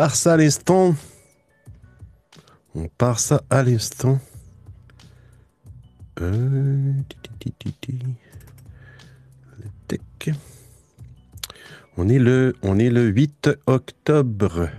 [0.00, 0.94] part ça à l'instant.
[2.74, 4.18] On part ça à l'instant.
[6.22, 6.94] Euh,
[11.98, 14.70] on est le, on est le 8 octobre.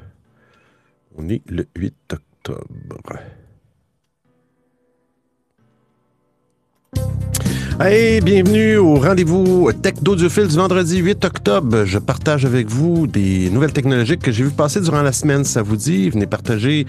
[1.16, 3.20] On est le 8 octobre.
[7.84, 11.84] Hey, bienvenue au rendez-vous Tech d'Audiophile du vendredi 8 octobre.
[11.85, 15.44] Je partage avec vous des nouvelles technologiques que j'ai vu passer durant la semaine.
[15.44, 16.85] Ça vous dit, venez partager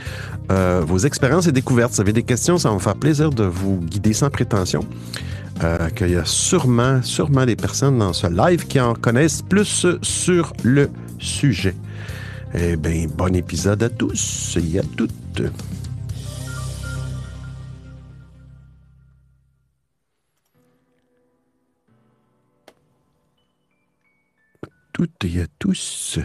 [0.50, 1.92] euh, vos expériences et découvertes.
[1.92, 4.84] Si vous avez des questions, ça va me faire plaisir de vous guider sans prétention.
[5.64, 9.86] Euh, qu'il y a sûrement, sûrement des personnes dans ce live qui en connaissent plus
[10.02, 11.74] sur le sujet.
[12.54, 15.42] Eh bien, bon épisode à tous et à toutes.
[24.92, 26.18] Toutes et à tous.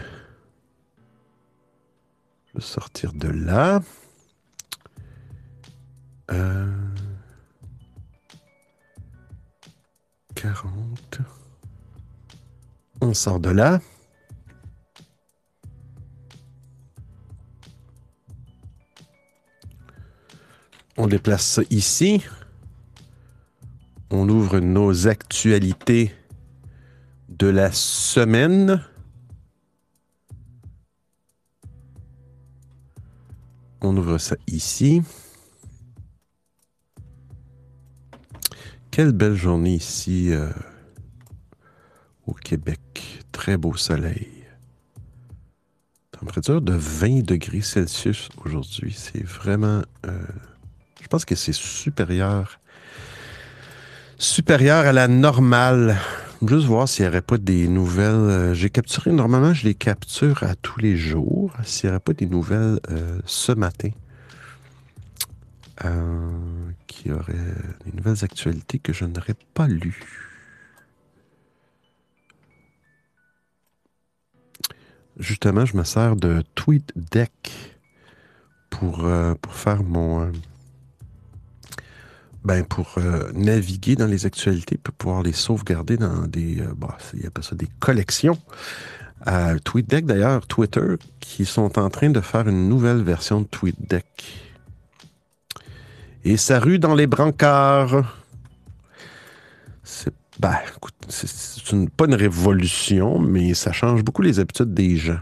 [2.54, 3.80] Je sortir de là.
[6.30, 6.66] Euh,
[10.34, 11.20] 40.
[13.00, 13.80] On sort de là.
[20.96, 22.24] On déplace ça ici.
[24.10, 26.17] On ouvre nos actualités
[27.38, 28.84] de la semaine.
[33.80, 35.02] On ouvre ça ici.
[38.90, 40.50] Quelle belle journée ici euh,
[42.26, 43.24] au Québec.
[43.30, 44.28] Très beau soleil.
[46.10, 48.92] Température de 20 degrés Celsius aujourd'hui.
[48.96, 49.82] C'est vraiment...
[50.06, 50.26] Euh,
[51.00, 52.58] je pense que c'est supérieur.
[54.18, 55.96] Supérieur à la normale
[56.46, 58.14] juste voir s'il n'y aurait pas des nouvelles.
[58.14, 61.52] Euh, j'ai capturé, normalement, je les capture à tous les jours.
[61.64, 63.90] S'il n'y aurait pas des nouvelles euh, ce matin,
[65.84, 66.30] euh,
[66.86, 67.34] qui auraient
[67.84, 70.24] des nouvelles actualités que je n'aurais pas lues.
[75.18, 77.76] Justement, je me sers de TweetDeck
[78.70, 79.08] pour,
[79.42, 80.30] pour faire mon
[82.48, 86.96] ben, pour euh, naviguer dans les actualités, pour pouvoir les sauvegarder dans des, euh, bah,
[87.42, 88.38] ça des collections.
[89.26, 94.06] Euh, TweetDeck, d'ailleurs, Twitter, qui sont en train de faire une nouvelle version de TweetDeck.
[96.24, 98.18] Et ça rue dans les brancards.
[99.84, 100.56] C'est ben,
[101.10, 105.20] c'est pas une révolution, mais ça change beaucoup les habitudes des gens.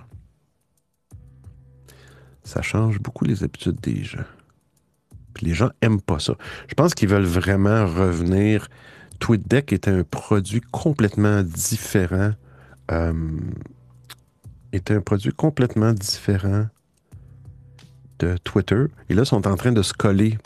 [2.45, 4.36] Ça change beaucoup les habitudes des gens
[5.43, 6.35] les gens aiment pas ça.
[6.69, 8.69] Je pense qu'ils veulent vraiment revenir.
[9.21, 12.33] TweetDeck était un produit complètement différent.
[12.91, 13.13] Euh,
[14.73, 16.67] était un produit complètement différent
[18.19, 18.85] de Twitter.
[19.09, 20.39] Et là, ils sont en train de se coller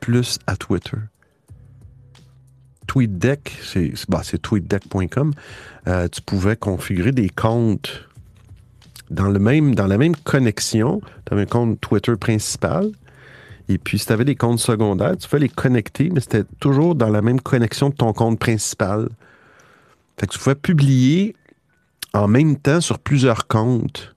[0.00, 0.96] plus à Twitter.
[2.86, 5.32] TweetDeck, c'est bah, tweetdeck.com.
[5.86, 8.08] Euh, tu pouvais configurer des comptes
[9.10, 11.00] dans, le même, dans la même connexion.
[11.26, 12.90] Tu avais un compte Twitter principal
[13.70, 16.96] et puis, si tu avais des comptes secondaires, tu pouvais les connecter, mais c'était toujours
[16.96, 19.08] dans la même connexion de ton compte principal.
[20.18, 21.36] Fait que tu pouvais publier
[22.12, 24.16] en même temps sur plusieurs comptes.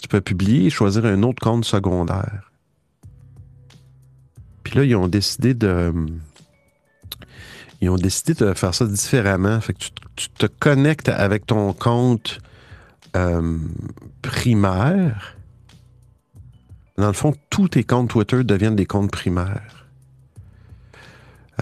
[0.00, 2.52] Tu peux publier et choisir un autre compte secondaire.
[4.62, 5.92] Puis là, ils ont décidé de.
[7.80, 9.60] Ils ont décidé de faire ça différemment.
[9.60, 9.84] Fait que
[10.14, 12.38] tu, te connectes avec ton compte
[13.16, 13.58] euh,
[14.22, 15.33] primaire
[16.96, 19.86] dans le fond, tous tes comptes Twitter deviennent des comptes primaires.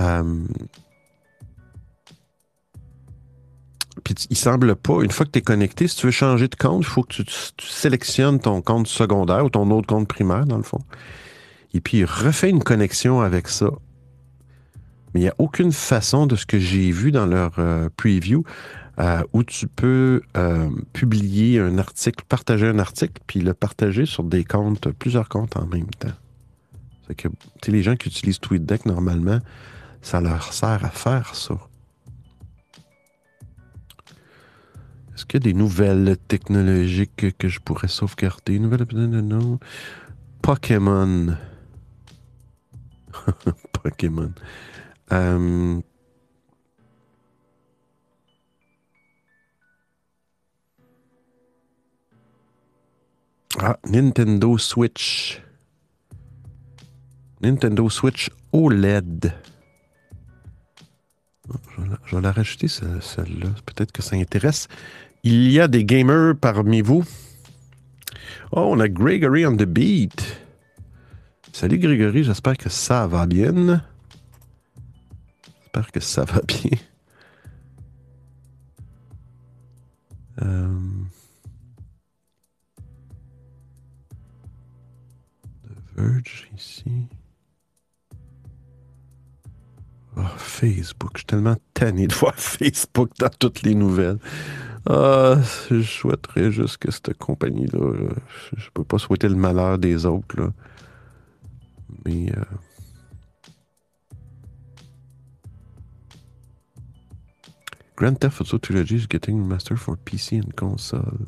[0.01, 0.45] Euh,
[4.05, 6.55] puis il semble pas, une fois que tu es connecté, si tu veux changer de
[6.55, 7.25] compte, il faut que tu,
[7.61, 10.81] sélectionnes ton compte secondaire ou ton autre compte primaire, dans le fond.
[11.75, 13.71] Et puis, refais une connexion avec ça.
[15.15, 18.45] Mais il n'y a aucune façon de ce que j'ai vu dans leur euh, preview
[18.99, 24.23] euh, où tu peux euh, publier un article, partager un article, puis le partager sur
[24.23, 26.13] des comptes, plusieurs comptes en même temps.
[27.07, 27.29] C'est que
[27.69, 29.39] les gens qui utilisent TweetDeck normalement,
[30.03, 31.55] ça leur sert à faire ça.
[35.15, 38.59] Est-ce qu'il y a des nouvelles technologiques que je pourrais sauvegarder?
[38.59, 38.87] Nouvelles...
[38.93, 39.59] Non.
[40.43, 41.37] Pokémon.
[43.73, 44.33] Pokémon.
[45.13, 45.81] Euh,
[53.59, 55.41] Ah, Nintendo Switch.
[57.43, 59.33] Nintendo Switch OLED.
[62.07, 63.49] Je vais la rajouter, celle-là.
[63.67, 64.69] Peut-être que ça intéresse.
[65.23, 67.05] Il y a des gamers parmi vous
[68.53, 70.43] Oh, on a Gregory on the beat.
[71.53, 73.83] Salut Grégory, j'espère que ça va bien.
[75.61, 76.79] J'espère que ça va bien.
[80.43, 81.02] Euh...
[85.97, 87.09] Verge ici.
[90.17, 91.13] Oh, Facebook.
[91.15, 94.19] Je suis tellement tanné de voir Facebook dans toutes les nouvelles.
[94.89, 95.37] Ah,
[95.71, 98.11] je souhaiterais juste que cette compagnie-là.
[98.57, 100.53] Je peux pas souhaiter le malheur des autres, là.
[102.05, 102.33] Mais.
[102.33, 102.45] Euh,
[107.97, 111.19] Grand Theft Auto Trilogy is getting remastered for PC and console.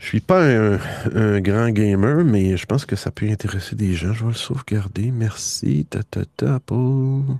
[0.00, 4.14] Je suis pas un, grand gamer, mais je pense que ça peut intéresser des gens.
[4.14, 5.10] Je vais le sauvegarder.
[5.10, 5.86] Merci.
[5.88, 7.38] Ta, ta, ta, pour...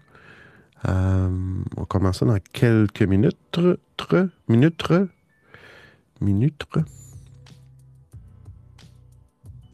[0.89, 1.29] Euh,
[1.77, 3.59] on commence dans quelques minutes.
[3.97, 4.93] Tre, minutes.
[6.21, 6.67] Minutes.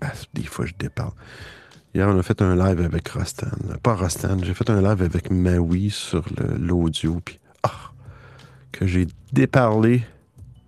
[0.01, 1.13] Ah, des fois, je déparle.
[1.93, 3.49] Hier, on a fait un live avec Rostan.
[3.83, 6.25] Pas Rostan, j'ai fait un live avec Maui sur
[6.57, 7.21] l'audio.
[7.25, 7.91] Puis, ah,
[8.71, 10.03] que j'ai déparlé.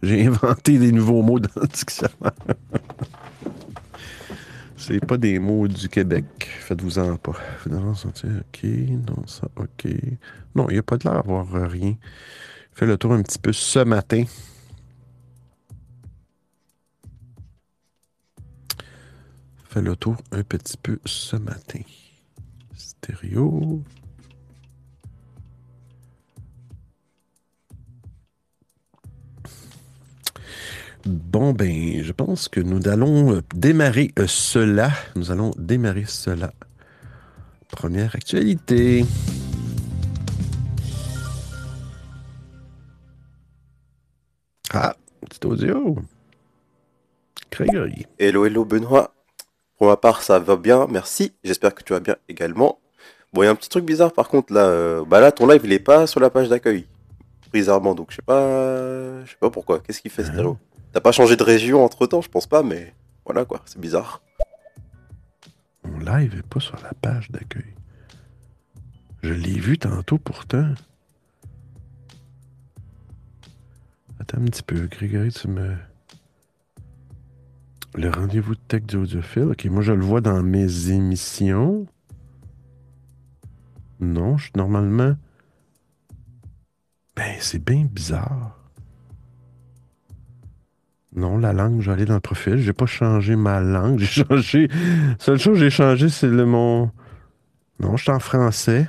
[0.02, 2.32] J'ai inventé des nouveaux mots dans le dictionnaire.
[4.76, 6.48] C'est pas des mots du Québec.
[6.60, 7.32] Faites-vous-en pas.
[7.68, 8.64] Non, OK.
[8.64, 9.88] Non, ça, OK.
[10.54, 11.94] Non, il n'y a pas de l'air d'avoir rien.
[12.72, 14.24] Fait le tour un petit peu ce matin.
[19.68, 21.80] Fait le tour un petit peu ce matin.
[22.74, 23.82] Stéréo.
[31.06, 34.90] Bon, ben, je pense que nous allons euh, démarrer euh, cela.
[35.14, 36.52] Nous allons démarrer cela.
[37.70, 39.04] Première actualité.
[44.72, 45.96] Ah, petit audio.
[47.50, 48.06] Grégory.
[48.18, 49.14] Hello, hello, Benoît.
[49.78, 51.32] Pour ma part, ça va bien, merci.
[51.44, 52.80] J'espère que tu vas bien également.
[53.32, 54.66] Bon, il y a un petit truc bizarre par contre là.
[54.66, 56.86] Euh, bah là, ton live il est pas sur la page d'accueil.
[57.52, 59.80] Bizarrement, donc je sais pas, je sais pas pourquoi.
[59.80, 60.58] Qu'est-ce qu'il fait, ce Stéréo
[60.92, 62.94] T'as pas changé de région entre temps, je pense pas, mais
[63.24, 64.22] voilà quoi, c'est bizarre.
[65.84, 67.74] Mon live est pas sur la page d'accueil.
[69.22, 70.74] Je l'ai vu tantôt pourtant.
[74.20, 75.76] Attends un petit peu, Grégory, tu me.
[77.94, 79.44] Le rendez-vous de tech d'audiophile.
[79.44, 81.86] Ok, moi je le vois dans mes émissions.
[84.00, 85.16] Non, je suis normalement.
[87.16, 88.57] Ben, c'est bien bizarre.
[91.14, 92.58] Non, la langue, aller dans le profil.
[92.58, 93.98] J'ai pas changé ma langue.
[94.00, 94.68] J'ai changé.
[95.18, 96.90] Seule chose que j'ai changé, c'est le mon.
[97.80, 98.88] Non, je suis en français.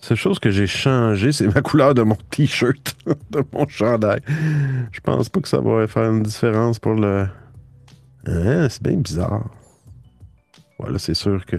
[0.00, 2.96] Seule chose que j'ai changé, c'est ma couleur de mon t-shirt,
[3.30, 4.20] de mon chandail.
[4.90, 7.28] Je pense pas que ça va faire une différence pour le.
[8.26, 9.48] Hein, c'est bien bizarre.
[10.78, 11.56] Voilà, c'est sûr que.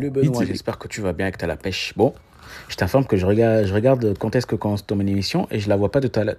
[0.00, 1.92] Le Benoît, j'espère que tu vas bien, que tu as la pêche.
[1.96, 2.14] Bon,
[2.68, 5.68] je t'informe que je regarde, je regarde quand est-ce que commence ton émission et je
[5.68, 6.36] la vois pas tout à l'heure.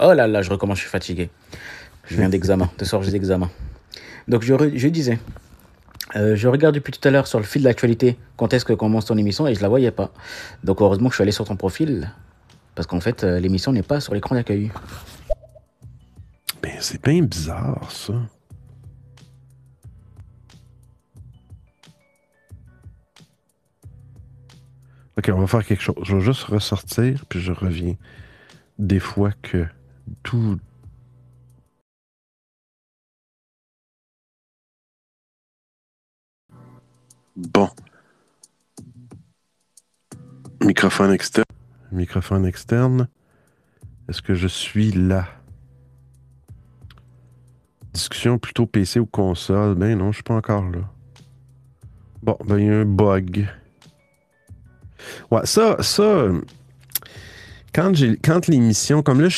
[0.00, 1.30] Oh là là, je recommence, je suis fatigué.
[2.04, 3.50] Je viens d'examen, de j'ai d'examen.
[4.28, 5.18] Donc je, je disais,
[6.16, 8.72] euh, je regarde depuis tout à l'heure sur le fil de l'actualité quand est-ce que
[8.72, 10.10] commence ton émission et je la voyais pas.
[10.64, 12.10] Donc heureusement que je suis allé sur ton profil
[12.74, 14.70] parce qu'en fait euh, l'émission n'est pas sur l'écran d'accueil.
[16.62, 18.14] Ben c'est bien bizarre ça.
[25.18, 25.96] Ok, on va faire quelque chose.
[26.04, 27.96] Je vais juste ressortir, puis je reviens.
[28.78, 29.66] Des fois que
[30.22, 30.60] tout.
[37.34, 37.68] Bon.
[40.62, 41.46] Microphone externe.
[41.90, 43.08] Microphone externe.
[44.08, 45.26] Est-ce que je suis là?
[47.92, 49.74] Discussion plutôt PC ou console?
[49.74, 50.88] Ben non, je suis pas encore là.
[52.22, 53.48] Bon, ben il y a un bug.
[55.30, 56.28] Ouais, ça, ça.
[57.74, 57.92] Quand,
[58.24, 59.28] quand l'émission, comme là,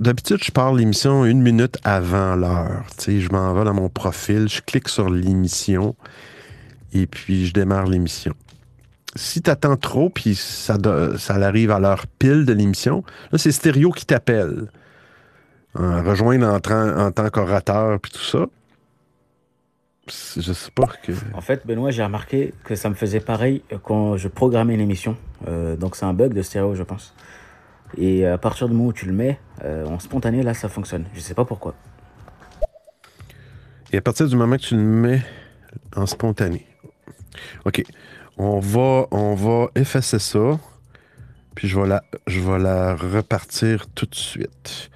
[0.00, 2.84] d'habitude, je pars l'émission une minute avant l'heure.
[3.06, 5.94] Je m'en vais dans mon profil, je clique sur l'émission
[6.92, 8.34] et puis je démarre l'émission.
[9.14, 10.76] Si tu attends trop, puis ça,
[11.18, 14.70] ça arrive à l'heure pile de l'émission, là, c'est Stéréo qui t'appelle.
[15.74, 18.46] Hein, rejoindre en, en tant qu'orateur, puis tout ça.
[20.10, 21.12] Je sais pas que.
[21.34, 25.16] En fait, Benoît, j'ai remarqué que ça me faisait pareil quand je programmais l'émission.
[25.46, 27.14] Euh, donc c'est un bug de stéréo, je pense.
[27.96, 31.04] Et à partir du moment où tu le mets euh, en spontané, là, ça fonctionne.
[31.14, 31.74] Je sais pas pourquoi.
[33.92, 35.22] Et à partir du moment que tu le mets
[35.96, 36.66] en spontané.
[37.64, 37.82] OK.
[38.36, 40.58] On va, on va effacer ça.
[41.54, 44.90] Puis je vais la, je vais la repartir tout de suite.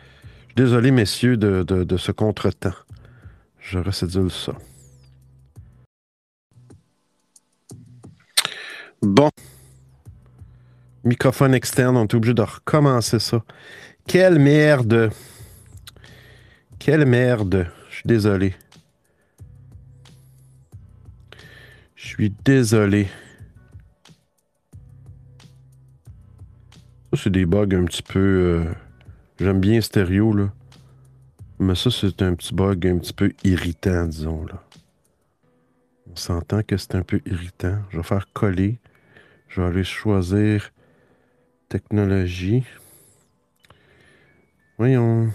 [0.54, 2.74] Désolé, messieurs, de, de, de ce contretemps.
[3.58, 4.52] Je recédule ça.
[9.02, 9.30] Bon.
[11.04, 13.42] Microphone externe, on est obligé de recommencer ça.
[14.06, 15.10] Quelle merde!
[16.78, 17.66] Quelle merde!
[17.90, 18.54] Je suis désolé.
[21.96, 23.08] Je suis désolé.
[27.12, 28.18] Ça, c'est des bugs un petit peu.
[28.20, 28.72] euh,
[29.40, 30.52] J'aime bien stéréo, là.
[31.58, 34.62] Mais ça, c'est un petit bug un petit peu irritant, disons, là.
[36.10, 37.78] On s'entend que c'est un peu irritant.
[37.90, 38.78] Je vais faire coller.
[39.54, 40.70] Je vais aller choisir
[41.68, 42.64] technologie.
[44.78, 45.30] Voyons.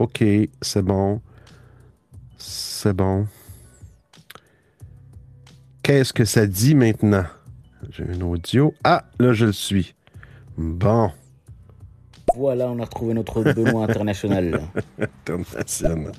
[0.00, 0.24] OK,
[0.60, 1.20] c'est bon.
[2.36, 3.28] C'est bon.
[5.84, 7.26] Qu'est-ce que ça dit maintenant?
[7.90, 8.74] J'ai un audio.
[8.82, 9.94] Ah, là, je le suis.
[10.58, 11.12] Bon.
[12.34, 14.62] Voilà, on a retrouvé notre Benoît international.
[14.98, 16.10] International.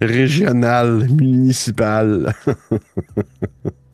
[0.00, 2.32] Régional, municipal.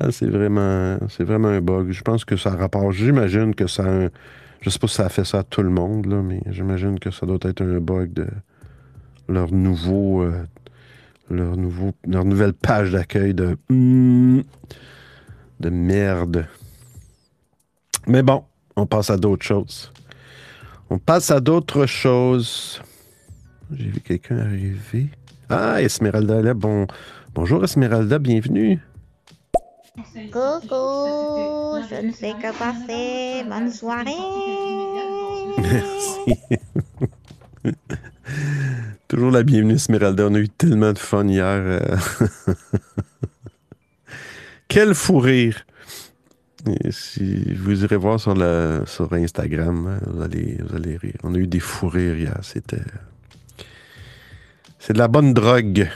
[0.00, 1.92] Ah, c'est vraiment, vraiment un bug.
[1.92, 2.92] Je pense que ça a rapport.
[2.92, 3.84] J'imagine que ça.
[3.84, 4.08] a
[4.60, 7.10] je sais pas si ça a fait ça à tout le monde, mais j'imagine que
[7.10, 8.26] ça doit être un bug de
[9.28, 10.22] leur nouveau.
[10.22, 10.44] euh,
[11.30, 13.56] leur, nouvelle page d'accueil de.
[13.68, 14.42] hmm,
[15.60, 16.46] de merde.
[18.06, 18.44] Mais bon,
[18.76, 19.92] on passe à d'autres choses.
[20.90, 22.82] On passe à d'autres choses.
[23.72, 25.08] J'ai vu quelqu'un arriver.
[25.48, 26.86] Ah, Esmeralda, là, bon.
[27.34, 28.80] Bonjour Esmeralda, bienvenue.
[29.96, 33.44] Coucou, je ne sais que passer.
[33.48, 34.10] Bonne soirée.
[35.56, 36.34] Merci.
[39.06, 40.26] Toujours la bienvenue, Esmeralda.
[40.26, 41.44] On a eu tellement de fun hier.
[41.46, 41.96] euh.
[44.68, 45.64] Quel fou rire!
[46.66, 51.18] Et si vous irez voir sur, la, sur Instagram, hein, vous allez, vous allez rire.
[51.22, 52.38] On a eu des fous rires hier.
[52.42, 52.82] C'était.
[54.80, 55.88] C'est de la bonne drogue.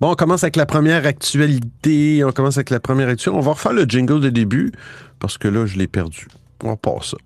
[0.00, 2.22] Bon, on commence avec la première actualité.
[2.24, 3.38] On commence avec la première actualité.
[3.38, 4.72] On va refaire le jingle de début
[5.18, 6.28] parce que là, je l'ai perdu.
[6.64, 7.16] On passe ça.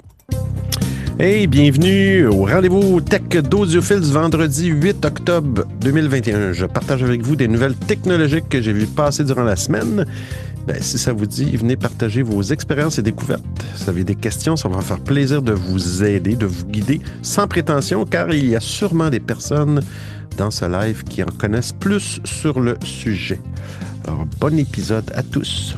[1.19, 6.53] Hey, bienvenue au rendez-vous tech d'Audiophile du vendredi 8 octobre 2021.
[6.53, 10.07] Je partage avec vous des nouvelles technologiques que j'ai vues passer durant la semaine.
[10.67, 13.43] Ben, si ça vous dit, venez partager vos expériences et découvertes.
[13.75, 16.65] Si vous avez des questions, ça va me faire plaisir de vous aider, de vous
[16.65, 19.83] guider sans prétention, car il y a sûrement des personnes
[20.41, 23.39] dans ce live qui en connaissent plus sur le sujet.
[24.07, 25.77] Alors, bon épisode à tous.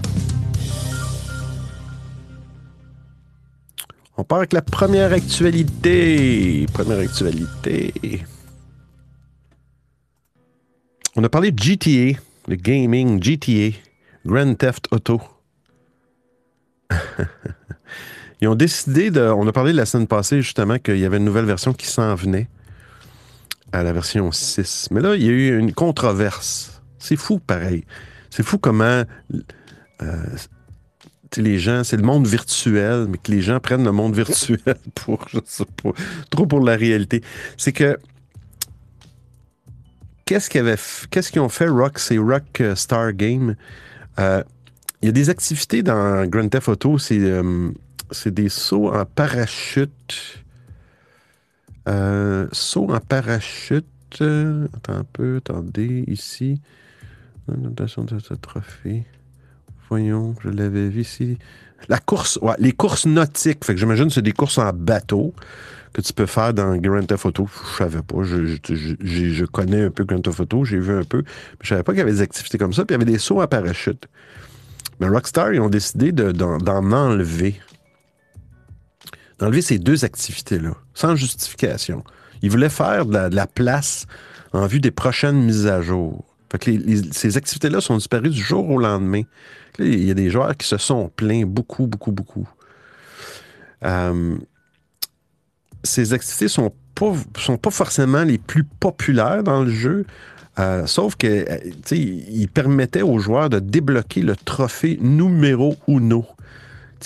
[4.16, 6.66] On part avec la première actualité.
[6.72, 8.24] Première actualité.
[11.16, 13.76] On a parlé de GTA, le gaming GTA,
[14.24, 15.20] Grand Theft Auto.
[18.40, 19.22] Ils ont décidé de.
[19.22, 22.14] On a parlé la semaine passée justement qu'il y avait une nouvelle version qui s'en
[22.14, 22.46] venait
[23.72, 24.88] à la version 6.
[24.90, 26.82] Mais là, il y a eu une controverse.
[26.98, 27.84] C'est fou, pareil.
[28.30, 29.04] C'est fou comment
[30.02, 30.36] euh,
[31.36, 34.58] les gens, c'est le monde virtuel, mais que les gens prennent le monde virtuel
[34.94, 35.90] pour, je sais pas,
[36.30, 37.22] trop pour la réalité.
[37.56, 37.98] C'est que
[40.24, 43.56] qu'est-ce qu'ils ont fait Rock, c'est Rock euh, Star Game.
[44.18, 44.42] Euh,
[45.00, 47.20] Il y a des activités dans Grand Theft Auto, c'est
[48.26, 50.41] des sauts en parachute.
[51.88, 53.86] Euh, saut en parachute.
[54.20, 56.60] attends un peu, attendez, ici.
[57.48, 59.04] Notation de ce trophée.
[59.88, 61.38] Voyons, je l'avais vu ici.
[61.88, 63.64] La course, ouais, les courses nautiques.
[63.64, 65.34] Fait que j'imagine c'est des courses en bateau
[65.92, 67.48] que tu peux faire dans Grand Theft Auto.
[67.72, 68.22] Je savais pas.
[68.22, 71.18] Je, connais un peu Grand Theft Auto, j'ai vu un peu.
[71.18, 72.84] Mais je savais pas qu'il y avait des activités comme ça.
[72.84, 74.06] Puis il y avait des sauts en parachute.
[75.00, 77.60] Mais Rockstar, ils ont décidé de- d'en d'en enlever.
[79.42, 82.04] D'enlever ces deux activités-là, sans justification.
[82.42, 84.06] Ils voulaient faire de la, place
[84.52, 86.24] en vue des prochaines mises à jour.
[86.52, 86.70] Fait que
[87.10, 89.22] ces activités-là sont disparues du jour au lendemain.
[89.80, 92.48] Il y a des joueurs qui se sont plaints beaucoup, beaucoup, beaucoup.
[93.82, 94.36] Euh,
[95.82, 100.06] ces activités sont pas, sont pas forcément les plus populaires dans le jeu,
[100.60, 106.26] euh, sauf que euh, permettaient aux joueurs de débloquer le trophée numéro uno,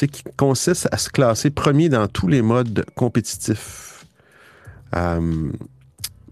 [0.05, 4.05] qui consiste à se classer premier dans tous les modes compétitifs.
[4.95, 5.51] Euh,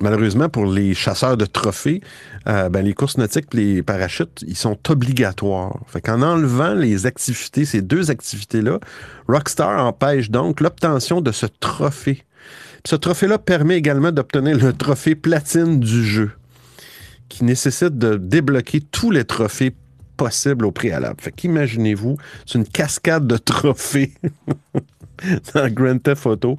[0.01, 2.03] malheureusement, pour les chasseurs de trophées,
[2.49, 5.79] euh, ben, les courses nautiques les parachutes, ils sont obligatoires.
[5.87, 8.79] Fait enlevant les activités, ces deux activités-là,
[9.29, 12.23] Rockstar empêche donc l'obtention de ce trophée.
[12.87, 16.33] Ce trophée-là permet également d'obtenir le trophée platine du jeu,
[17.31, 19.75] qui nécessite de débloquer tous les trophées
[20.17, 21.21] possible au préalable.
[21.21, 22.17] Fait qu'imaginez-vous,
[22.47, 24.13] c'est une cascade de trophées
[25.55, 26.59] dans Grand Theft Auto.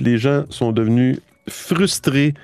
[0.00, 2.34] Les gens sont devenus frustrés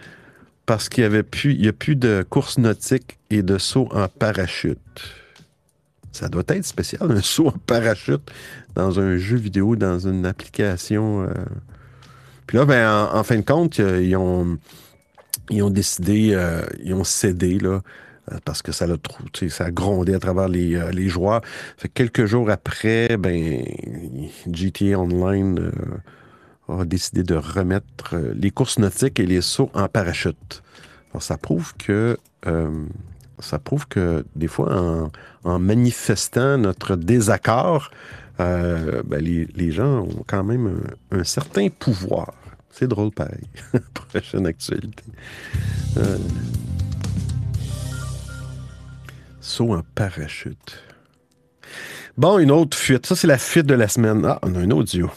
[0.67, 4.79] parce qu'il n'y a plus de course nautique et de saut en parachute.
[6.13, 8.31] Ça doit être spécial, un saut en parachute
[8.75, 11.23] dans un jeu vidéo, dans une application.
[11.23, 11.29] euh.
[12.47, 14.59] Puis là, ben, en, fin de compte, ils ont,
[15.51, 17.81] ils ont décidé, euh, ils ont cédé, là, euh,
[18.45, 21.09] parce que ça a, trop, tu sais, ça a grondé à travers les, euh, les
[21.95, 23.65] quelques jours après, ben,
[24.51, 29.89] GTA Online euh, a décidé de remettre euh, les courses nautiques et les sauts en
[29.89, 30.63] parachute.
[31.19, 32.87] Ça prouve que euh,
[33.41, 35.11] ça prouve que des fois,
[35.45, 37.91] en, manifestant notre désaccord,
[38.39, 42.33] euh, ben, les, les gens ont quand même un, certain pouvoir.
[42.71, 43.49] C'est drôle pareil.
[43.95, 45.05] Prochaine actualité.
[45.97, 46.19] Euh,
[49.51, 50.83] saut en parachute.
[52.17, 53.07] Bon, une autre fuite.
[53.07, 54.25] Ça, c'est la fuite de la semaine.
[54.25, 55.11] Ah, on a un audio.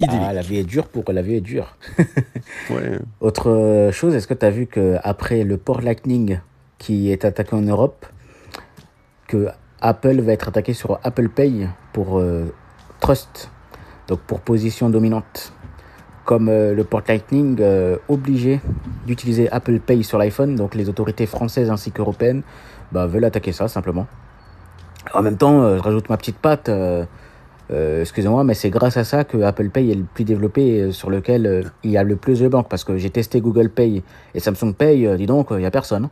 [0.00, 0.22] Idyllique.
[0.24, 1.76] Ah, la vie est dure pour la vie est dure.
[2.70, 2.98] Ouais.
[3.20, 6.40] Autre euh, chose, est-ce que tu as vu qu'après le port Lightning
[6.78, 8.06] qui est attaqué en Europe,
[9.26, 9.48] que
[9.80, 12.52] Apple va être attaqué sur Apple Pay pour euh,
[13.00, 13.50] Trust,
[14.06, 15.52] donc pour position dominante.
[16.24, 18.60] Comme euh, le port Lightning euh, obligé
[19.06, 22.42] d'utiliser Apple Pay sur l'iPhone, donc les autorités françaises ainsi qu'européennes
[22.92, 24.06] bah, veulent attaquer ça simplement.
[25.14, 26.68] En même temps, euh, je rajoute ma petite patte.
[26.68, 27.04] euh,
[27.70, 31.10] euh, Excusez-moi, mais c'est grâce à ça que Apple Pay est le plus développé, sur
[31.10, 32.68] lequel il y a le plus de banques.
[32.70, 34.04] Parce que j'ai testé Google Pay
[34.34, 36.10] et Samsung Pay, dis donc, il n'y a personne.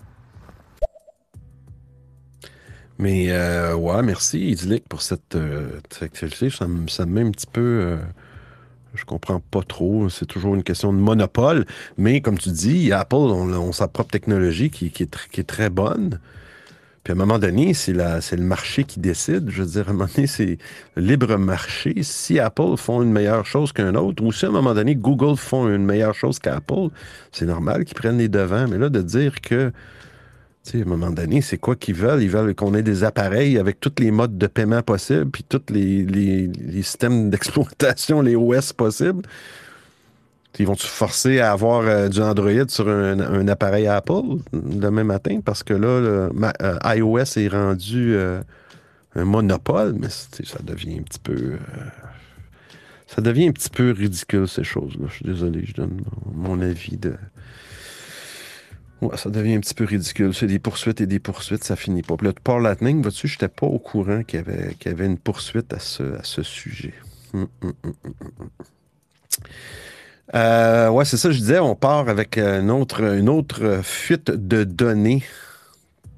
[2.98, 3.30] Mais
[3.74, 5.36] ouais, merci Idyllic pour cette,
[5.90, 6.50] cette actualité.
[6.50, 7.98] Ça, me- ça me met un petit peu.
[8.94, 10.08] je comprends pas trop.
[10.08, 11.66] C'est toujours une question de monopole.
[11.98, 14.90] Mais comme tu dis, Apple ont, ont sa propre technologie qui, est,
[15.30, 16.20] qui est très bonne.
[17.06, 19.48] Puis à un moment donné, c'est le marché qui décide.
[19.48, 20.58] Je veux dire, à un moment donné, c'est
[20.96, 21.94] libre marché.
[22.02, 25.36] Si Apple font une meilleure chose qu'un autre, ou si à un moment donné, Google
[25.36, 26.88] font une meilleure chose qu'Apple,
[27.30, 28.66] c'est normal qu'ils prennent les devants.
[28.68, 29.70] Mais là, de dire que
[30.64, 32.24] tu sais, à un moment donné, c'est quoi qu'ils veulent?
[32.24, 35.62] Ils veulent qu'on ait des appareils avec tous les modes de paiement possibles, puis tous
[35.72, 39.22] les, les- les systèmes d'exploitation, les OS possibles.
[40.58, 45.40] Ils vont-tu forcer à avoir euh, du Android sur un, appareil Apple demain matin?
[45.44, 48.40] Parce que là, euh, iOS est rendu euh,
[49.14, 51.58] un monopole, mais ça devient un petit peu.
[53.06, 55.06] ça devient un petit peu ridicule, ces choses-là.
[55.08, 56.00] Je suis désolé, je donne
[56.34, 57.14] mon, avis de.
[59.02, 60.32] Ouais, ça devient un petit peu ridicule.
[60.32, 62.16] C'est des poursuites et des poursuites, ça finit pas.
[62.16, 64.94] Puis là, Paul Lightning, vois-tu, je n'étais pas au courant qu'il y avait, qu'il y
[64.94, 66.94] avait une poursuite à ce, à ce sujet.
[67.34, 67.92] Hum, hum, hum.
[70.34, 74.64] Euh, ouais, c'est ça, je disais, on part avec une autre, une autre fuite de
[74.64, 75.22] données.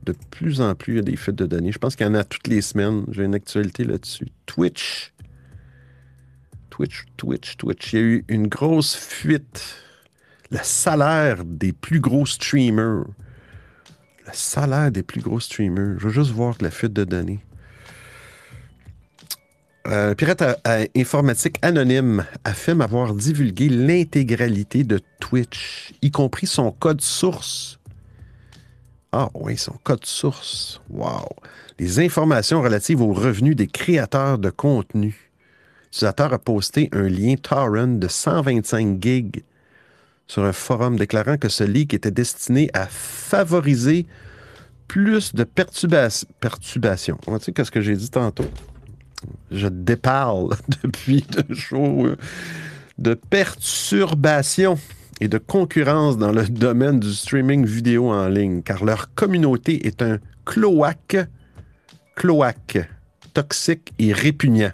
[0.04, 1.72] De plus en plus, il y a des fuites de données.
[1.72, 3.04] Je pense qu'il y en a toutes les semaines.
[3.10, 4.28] J'ai une actualité là-dessus.
[4.46, 5.12] Twitch.
[6.70, 7.92] Twitch, Twitch, Twitch.
[7.92, 9.76] Il y a eu une grosse fuite
[10.50, 13.04] le salaire des plus gros streamers.
[14.26, 15.98] Le salaire des plus gros streamers.
[15.98, 17.40] Je veux juste voir la fuite de données.
[19.88, 20.42] Euh, pirate
[20.94, 27.78] informatique anonyme affirme avoir divulgué l'intégralité de Twitch, y compris son code source.
[29.12, 30.82] Ah oui, son code source.
[30.90, 31.28] Wow.
[31.78, 35.30] Les informations relatives aux revenus des créateurs de contenu.
[35.86, 39.42] L'utilisateur a posté un lien torrent de 125 gigs
[40.26, 44.06] sur un forum déclarant que ce leak était destiné à favoriser
[44.86, 47.18] plus de perturba- perturbations.
[47.24, 48.44] Tu sais, qu'est-ce que j'ai dit tantôt?
[49.50, 52.08] Je déparle depuis deux jours
[52.98, 54.78] de perturbation
[55.20, 60.02] et de concurrence dans le domaine du streaming vidéo en ligne, car leur communauté est
[60.02, 61.16] un cloaque,
[62.14, 62.88] cloaque,
[63.34, 64.72] toxique et répugnant.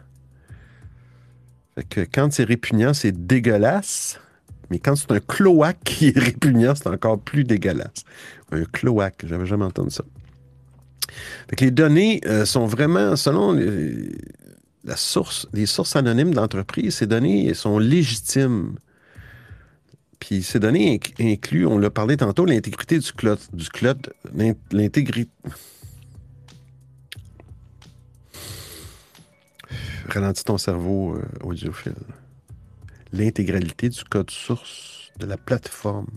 [1.88, 4.20] Que quand c'est répugnant, c'est dégueulasse.
[4.70, 8.04] Mais quand c'est un cloaque qui est répugnant, c'est encore plus dégueulasse.
[8.52, 10.04] Un cloaque, j'avais jamais entendu ça.
[11.61, 14.12] Les données euh, sont vraiment, selon les,
[14.85, 18.77] la source, les sources anonymes d'entreprises, ces données sont légitimes.
[20.18, 24.12] Puis ces données inc- incluent, on l'a parlé tantôt, l'intégrité du cloud,
[24.72, 25.31] l'intégrité.
[30.09, 31.94] Ralentis ton cerveau euh, audiophile
[33.14, 36.09] l'intégralité du code source de la plateforme,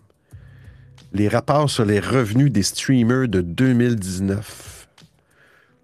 [1.13, 4.76] les rapports sur les revenus des streamers de 2019,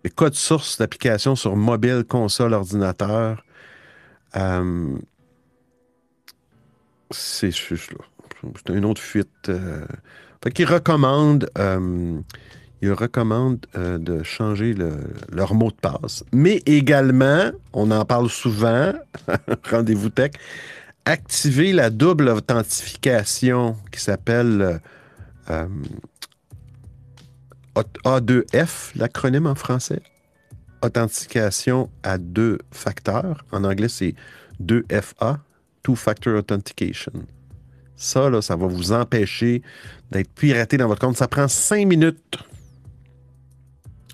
[0.04, 3.44] les codes sources d'applications sur mobile, console, ordinateur.
[4.36, 4.98] Euh,
[7.12, 8.00] c'est juste là.
[8.56, 9.30] C'est une autre fuite.
[9.50, 9.86] Euh,
[10.44, 12.20] fait qu'il recommande, euh,
[12.82, 16.26] ils recommandent de changer le- leur mot de passe.
[16.34, 18.92] Mais également, on en parle souvent,
[19.72, 20.32] rendez-vous tech,
[21.06, 24.82] activer la double authentification qui s'appelle
[27.76, 30.02] A2F, l'acronyme en français.
[30.84, 33.46] Authentification à deux facteurs.
[33.52, 34.16] En anglais, c'est
[34.62, 35.38] 2FA,
[35.82, 37.14] Two Factor Authentication.
[37.96, 39.62] Ça, là, ça va vous empêcher
[40.12, 41.18] d'être piraté dans votre compte.
[41.18, 42.38] Ça prend cinq minutes.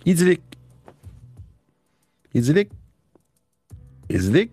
[0.06, 0.43] Idyllique.
[2.34, 2.72] Idyllique.
[4.10, 4.52] Idyllique.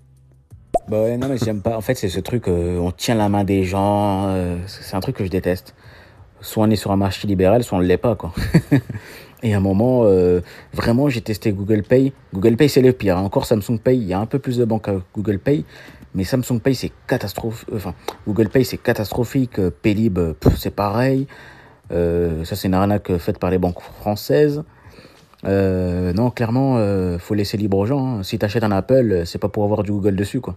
[0.89, 1.77] Bah ouais, non, mais j'aime pas.
[1.77, 4.29] En fait, c'est ce truc, euh, on tient la main des gens.
[4.29, 5.75] euh, c'est un truc que je déteste.
[6.41, 8.33] Soit on est sur un marché libéral, soit on ne l'est pas, quoi.
[9.43, 10.41] Et à un moment, euh,
[10.73, 12.13] vraiment, j'ai testé Google Pay.
[12.33, 13.19] Google Pay, c'est le pire.
[13.19, 13.23] hein.
[13.23, 15.65] Encore Samsung Pay, il y a un peu plus de banques à Google Pay.
[16.15, 17.69] Mais Samsung Pay, c'est catastrophique.
[17.75, 17.95] Enfin,
[18.27, 19.59] Google Pay, c'est catastrophique.
[19.59, 21.27] Euh, Paylib, euh, c'est pareil.
[21.93, 24.65] Euh, ça, c'est une arnaque faite par les banques françaises.
[25.45, 28.19] Euh, non, clairement, euh, faut laisser libre aux gens.
[28.19, 28.23] hein.
[28.23, 30.57] Si t'achètes un Apple, euh, c'est pas pour avoir du Google dessus, quoi.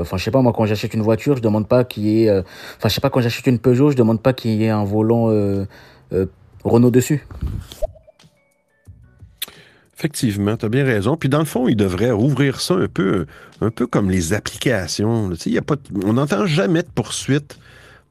[0.00, 2.28] Enfin, je sais pas, moi, quand j'achète une voiture, je demande pas qu'il y ait.
[2.28, 2.42] euh,
[2.76, 4.84] Enfin, je sais pas, quand j'achète une Peugeot, je demande pas qu'il y ait un
[4.84, 5.64] volant euh,
[6.12, 6.26] euh,
[6.64, 7.26] Renault dessus.
[9.96, 11.16] Effectivement, tu as bien raison.
[11.16, 13.26] Puis dans le fond, ils devraient rouvrir ça un peu,
[13.60, 15.32] un peu comme les applications.
[15.44, 17.58] Y a pas, on n'entend jamais de poursuite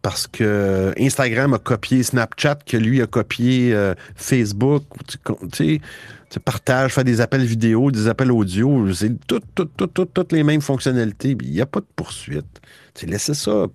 [0.02, 4.84] parce que Instagram a copié Snapchat, que lui a copié euh, Facebook.
[5.08, 5.17] Tu
[5.54, 5.82] sais,
[6.30, 8.92] tu partages, fais des appels vidéo, des appels audio.
[8.94, 11.38] C'est tout, tout, tout, tout- toutes les mêmes fonctionnalités.
[11.42, 12.60] Il n'y a pas de poursuite.
[12.94, 13.66] Tu sais, laissez ça.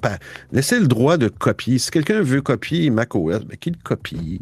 [0.52, 1.78] laissez le droit de copier.
[1.78, 4.38] Si quelqu'un veut copier macOS, ben, qu'il copie.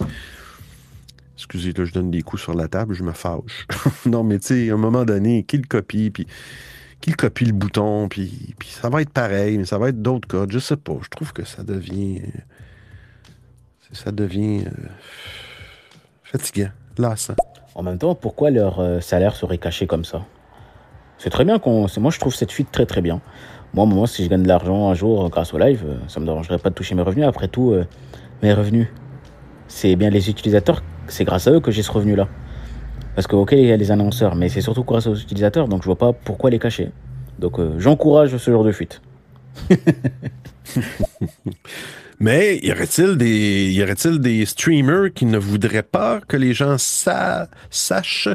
[1.36, 3.66] Excusez, là, je donne des coups sur la table, je me fâche.
[4.06, 6.26] non, mais tu sais, à un moment donné, qu'il copie, puis
[7.00, 10.28] qu'il copie le bouton, puis, puis ça va être pareil, mais ça va être d'autres
[10.28, 10.50] codes.
[10.52, 10.98] Je sais pas.
[11.02, 12.20] Je trouve que ça devient.
[13.92, 14.64] Ça devient.
[14.66, 14.88] euh,
[16.24, 17.34] fatigant, lassant.
[17.74, 20.24] En même temps, pourquoi leur euh, salaire serait caché comme ça?
[21.18, 21.86] C'est très bien qu'on.
[21.98, 23.20] Moi, je trouve cette fuite très très bien.
[23.74, 26.18] Moi, moi, si je gagne de l'argent un jour euh, grâce au live, euh, ça
[26.18, 27.26] me dérangerait pas de toucher mes revenus.
[27.26, 27.74] Après tout,
[28.42, 28.88] mes revenus,
[29.68, 32.28] c'est bien les utilisateurs, c'est grâce à eux que j'ai ce revenu-là.
[33.14, 35.82] Parce que, ok, il y a les annonceurs, mais c'est surtout grâce aux utilisateurs, donc
[35.82, 36.90] je vois pas pourquoi les cacher.
[37.38, 39.00] Donc, j'encourage ce genre de fuite.
[42.20, 46.76] Mais y aurait-il des, y aurait-il des streamers qui ne voudraient pas que les gens
[46.78, 48.28] sa- sachent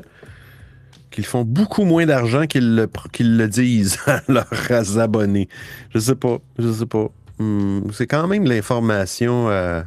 [1.11, 5.47] qu'ils font beaucoup moins d'argent qu'ils le, disent à leurs abonnés?
[5.93, 7.09] Je sais pas, je sais pas.
[7.37, 9.49] Hmm, c'est quand même l'information.
[9.49, 9.83] euh,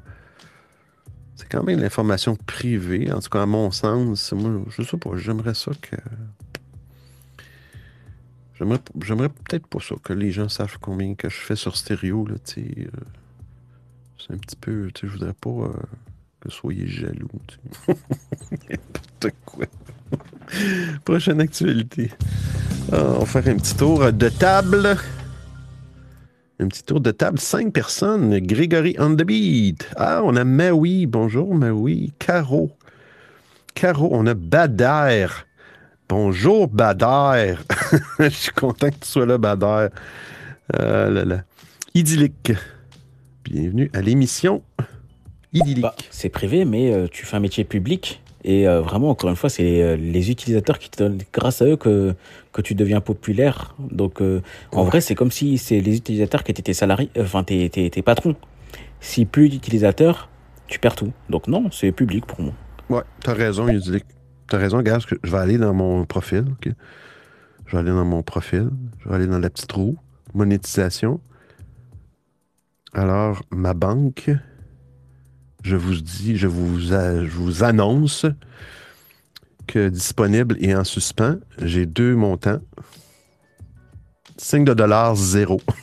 [1.34, 4.32] c'est quand même l'information privée, en tout cas à mon sens.
[4.32, 5.96] Moi, je sais pas, j'aimerais ça que.
[9.00, 12.34] J'aimerais, peut-être pas ça, que les gens sachent combien que je fais sur stéréo, là,
[12.58, 12.86] euh,
[14.18, 15.72] c'est un petit peu, tu sais, je voudrais pas euh,
[16.40, 17.28] que vous soyez jaloux.
[17.88, 19.66] N'importe quoi.
[21.04, 22.10] Prochaine actualité.
[22.92, 24.96] Ah, on va faire un petit tour de table.
[26.58, 27.38] Un petit tour de table.
[27.38, 28.38] Cinq personnes.
[28.40, 29.88] Grégory on the beat.
[29.96, 31.06] Ah, on a Maui.
[31.06, 32.12] Bonjour, Maui.
[32.18, 32.70] Caro.
[33.74, 34.08] Caro.
[34.12, 35.26] On a Bader.
[36.08, 37.56] Bonjour, Bader.
[38.18, 39.88] Je suis content que tu sois là, Bader.
[40.72, 41.42] Ah là là.
[41.94, 42.52] Idyllique.
[43.50, 44.62] Bienvenue à l'émission
[45.54, 45.80] Idyllique.
[45.82, 48.20] Bah, c'est privé, mais euh, tu fais un métier public.
[48.44, 51.64] Et euh, vraiment, encore une fois, c'est euh, les utilisateurs qui te donnent, grâce à
[51.64, 52.14] eux, que,
[52.52, 53.74] que tu deviens populaire.
[53.90, 54.86] Donc, euh, en Ouais.
[54.88, 58.02] vrai, c'est comme si c'est les utilisateurs qui étaient tes salariés, enfin, tes, tes, tes
[58.02, 58.36] patrons.
[59.00, 60.28] Si plus d'utilisateurs,
[60.66, 61.12] tu perds tout.
[61.30, 62.52] Donc, non, c'est public pour moi.
[62.90, 64.04] Ouais, t'as raison, Idyllique.
[64.48, 66.44] T'as raison, parce que je vais aller dans mon profil.
[66.52, 66.72] ok?
[67.66, 68.68] Je vais aller dans mon profil.
[69.00, 69.96] Je vais aller dans la petite roue.
[70.34, 71.20] Monétisation.
[72.94, 74.30] Alors, ma banque,
[75.62, 78.24] je vous dis, je vous, annonce
[79.66, 82.60] que disponible et en suspens, j'ai deux montants.
[84.38, 85.60] 5 de dollars, zéro.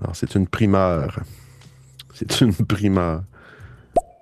[0.00, 1.20] Alors, c'est une primeur.
[2.12, 3.22] C'est une primeur.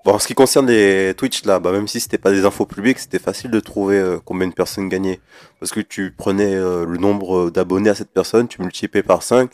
[0.05, 2.67] Bon, en ce qui concerne les Twitch, là, bah, même si c'était pas des infos
[2.67, 5.19] publiques, c'était facile de trouver euh, combien de personnes gagnaient.
[5.61, 9.51] Parce que tu prenais euh, le nombre d'abonnés à cette personne, tu multipliais par 5,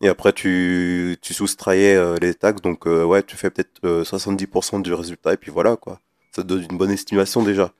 [0.00, 2.62] et après tu, tu soustrayais euh, les taxes.
[2.62, 6.00] Donc, euh, ouais, tu fais peut-être euh, 70% du résultat, et puis voilà, quoi.
[6.34, 7.72] Ça te donne une bonne estimation déjà.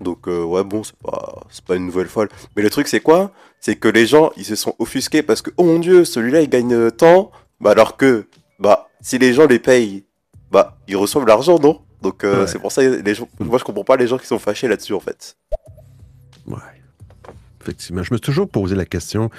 [0.00, 2.28] Donc, euh, ouais, bon, c'est pas, pas une nouvelle folle.
[2.56, 3.30] Mais le truc, c'est quoi?
[3.60, 6.48] C'est que les gens, ils se sont offusqués parce que, oh mon dieu, celui-là, il
[6.48, 7.30] gagne euh, tant.
[7.60, 8.26] Bah, alors que,
[8.58, 10.04] bah, si les gens les payent
[10.52, 11.80] bah, ils reçoivent l'argent, non?
[12.02, 12.46] Donc euh, Ouais.
[12.46, 14.92] c'est pour ça, les gens, moi je comprends pas les gens qui sont fâchés là-dessus
[14.94, 15.36] en fait.
[16.46, 16.56] Ouais.
[17.60, 18.02] effectivement.
[18.02, 19.30] Je me suis toujours posé la question,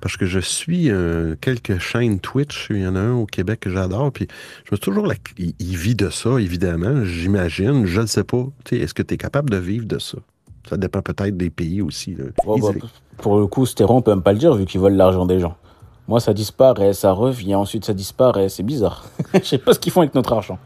[0.00, 2.68] parce que je suis euh, quelques chaînes Twitch.
[2.70, 4.10] Il y en a un au Québec que j'adore.
[4.12, 4.26] Puis
[4.64, 5.06] je me suis toujours.
[5.06, 5.14] La...
[5.38, 7.04] Il, il vit de ça, évidemment.
[7.04, 7.86] J'imagine.
[7.86, 8.44] Je ne sais pas.
[8.64, 10.18] Tu sais, Est-ce que tu es capable de vivre de ça?
[10.68, 12.14] Ça dépend peut-être des pays aussi.
[12.14, 12.24] là.
[12.46, 12.70] Oh, bah,
[13.18, 15.38] pour le coup, Stéron, on peut même pas le dire vu qu'ils volent l'argent des
[15.38, 15.56] gens.
[16.08, 18.48] Moi, ça disparaît, ça revient, ensuite ça disparaît.
[18.48, 19.04] C'est bizarre.
[19.34, 20.58] Je sais pas ce qu'ils font avec notre argent.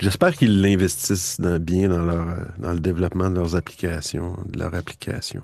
[0.00, 5.42] J'espère qu'ils l'investissent bien dans, leur, euh, dans le développement de leurs applications, de.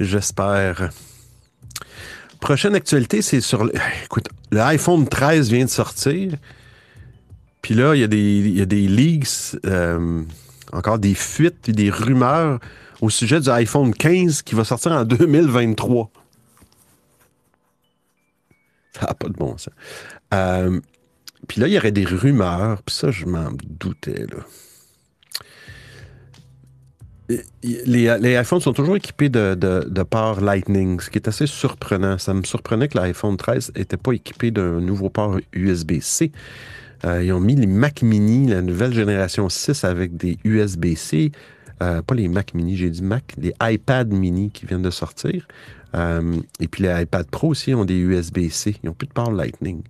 [0.00, 0.90] J'espère.
[2.40, 3.72] Prochaine actualité, c'est sur le.
[4.04, 6.32] Écoute, le iPhone 13 vient de sortir.
[7.60, 10.22] Puis là, il y, a des- il y a des leaks, euh,
[10.72, 12.58] encore des fuites et des rumeurs
[13.00, 16.10] au sujet du iPhone 15 qui va sortir en 2023.
[18.92, 19.70] Ça n'a pas de bon sens.
[20.34, 20.80] Euh,
[21.48, 24.44] puis là, il y aurait des rumeurs, puis ça, je m'en doutais, là.
[27.62, 32.18] Les, les iPhones sont toujours équipés de, de, Lightning, ce qui est assez surprenant.
[32.18, 36.30] Ça me surprenait que l'iPhone 13 n'était pas équipé d'un nouveau port USB-C.
[37.04, 41.32] Euh, ils ont mis les Mac Mini, la nouvelle génération 6, avec des USB-C.
[41.82, 45.46] Euh, pas les Mac Mini, j'ai dit Mac, les iPad Mini qui viennent de sortir.
[45.94, 48.76] Euh, et puis les iPad Pro aussi ont des USB-C.
[48.82, 49.82] Ils n'ont plus de port Lightning.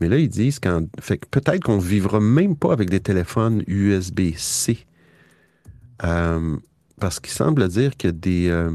[0.00, 0.86] Mais là, ils disent qu'en.
[1.00, 4.86] Fait que peut-être qu'on ne vivra même pas avec des téléphones USB-C.
[6.04, 6.56] Euh,
[7.00, 8.48] parce qu'il semble dire que des.
[8.48, 8.70] Euh,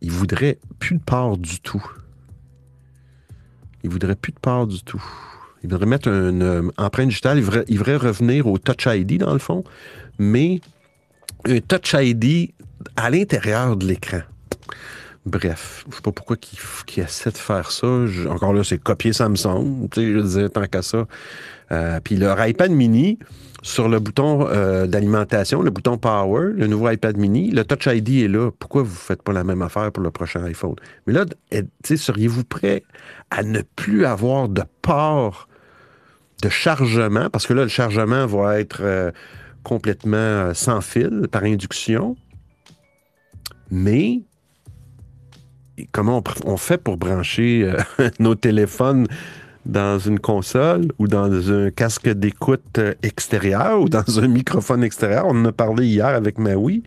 [0.00, 1.84] ils voudraient plus de port du tout.
[3.82, 5.02] Ils voudraient plus de port du tout.
[5.62, 7.38] Ils voudraient mettre une empreinte digitale.
[7.38, 9.64] Ils ils voudraient revenir au Touch ID, dans le fond,
[10.18, 10.60] mais
[11.46, 12.52] un Touch ID
[12.96, 14.20] à l'intérieur de l'écran.
[15.26, 17.86] Bref, je sais pas pourquoi qu'ils qu'ils essaient de faire ça.
[18.30, 19.88] Encore là, c'est copier Samsung.
[19.90, 21.06] Tu sais, je disais, tant qu'à ça.
[21.70, 23.18] Euh, Puis leur iPad mini,
[23.62, 28.24] sur le bouton euh, d'alimentation, le bouton Power, le nouveau iPad mini, le Touch ID
[28.24, 28.50] est là.
[28.58, 30.76] Pourquoi vous ne faites pas la même affaire pour le prochain iPhone?
[31.06, 31.26] Mais là,
[31.84, 32.84] seriez-vous prêt
[33.30, 35.48] à ne plus avoir de port
[36.42, 37.28] de chargement?
[37.30, 39.10] Parce que là, le chargement va être euh,
[39.62, 42.16] complètement sans fil, par induction.
[43.70, 44.22] Mais
[45.92, 49.06] comment on, fait pour brancher euh, nos téléphones
[49.66, 55.26] dans une console ou dans un casque d'écoute euh, extérieur ou dans un microphone extérieur?
[55.26, 56.82] On en a parlé hier avec Maui.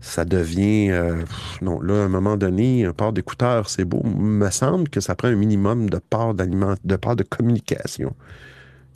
[0.00, 0.90] Ça devient...
[0.90, 1.22] euh,
[1.62, 4.02] non, là, à un moment donné, un port d'écouteur, c'est beau.
[4.04, 8.14] Il me semble que ça prend un minimum de port de port de communication.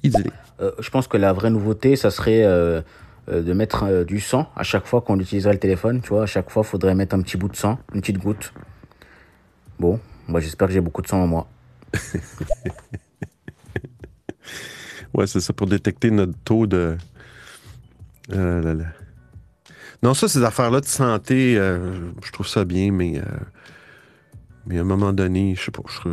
[0.04, 2.44] Je pense que la vraie nouveauté, ça serait
[3.30, 6.00] de mettre euh, du sang à chaque fois qu'on utiliserait le téléphone.
[6.00, 8.18] Tu vois, à chaque fois, il faudrait mettre un petit bout de sang, une petite
[8.18, 8.52] goutte.
[9.78, 11.48] Bon, moi j'espère que j'ai beaucoup de sang en moi.
[15.14, 16.96] Ouais, c'est ça, pour détecter notre taux de...
[18.32, 18.82] Euh.
[20.02, 23.22] Non, ça, ces affaires-là de santé, euh, je trouve ça bien, mais, euh,
[24.66, 26.08] mais à un moment donné, je sais pas, je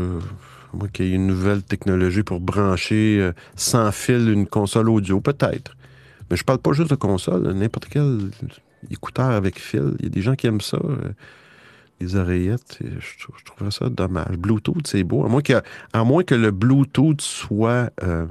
[0.75, 5.21] moins qu'il y ait une nouvelle technologie pour brancher euh, sans fil une console audio,
[5.21, 5.75] peut-être.
[6.29, 8.31] Mais je parle pas juste de console, n'importe quel
[8.89, 9.95] écouteur avec fil.
[9.99, 11.11] Il y a des gens qui aiment ça, euh,
[11.99, 12.79] les oreillettes.
[12.81, 14.37] je trouverais ça dommage.
[14.37, 15.23] Bluetooth, c'est beau.
[15.25, 15.61] À moins que,
[15.93, 17.91] à moins que le Bluetooth soit...
[18.03, 18.25] euh,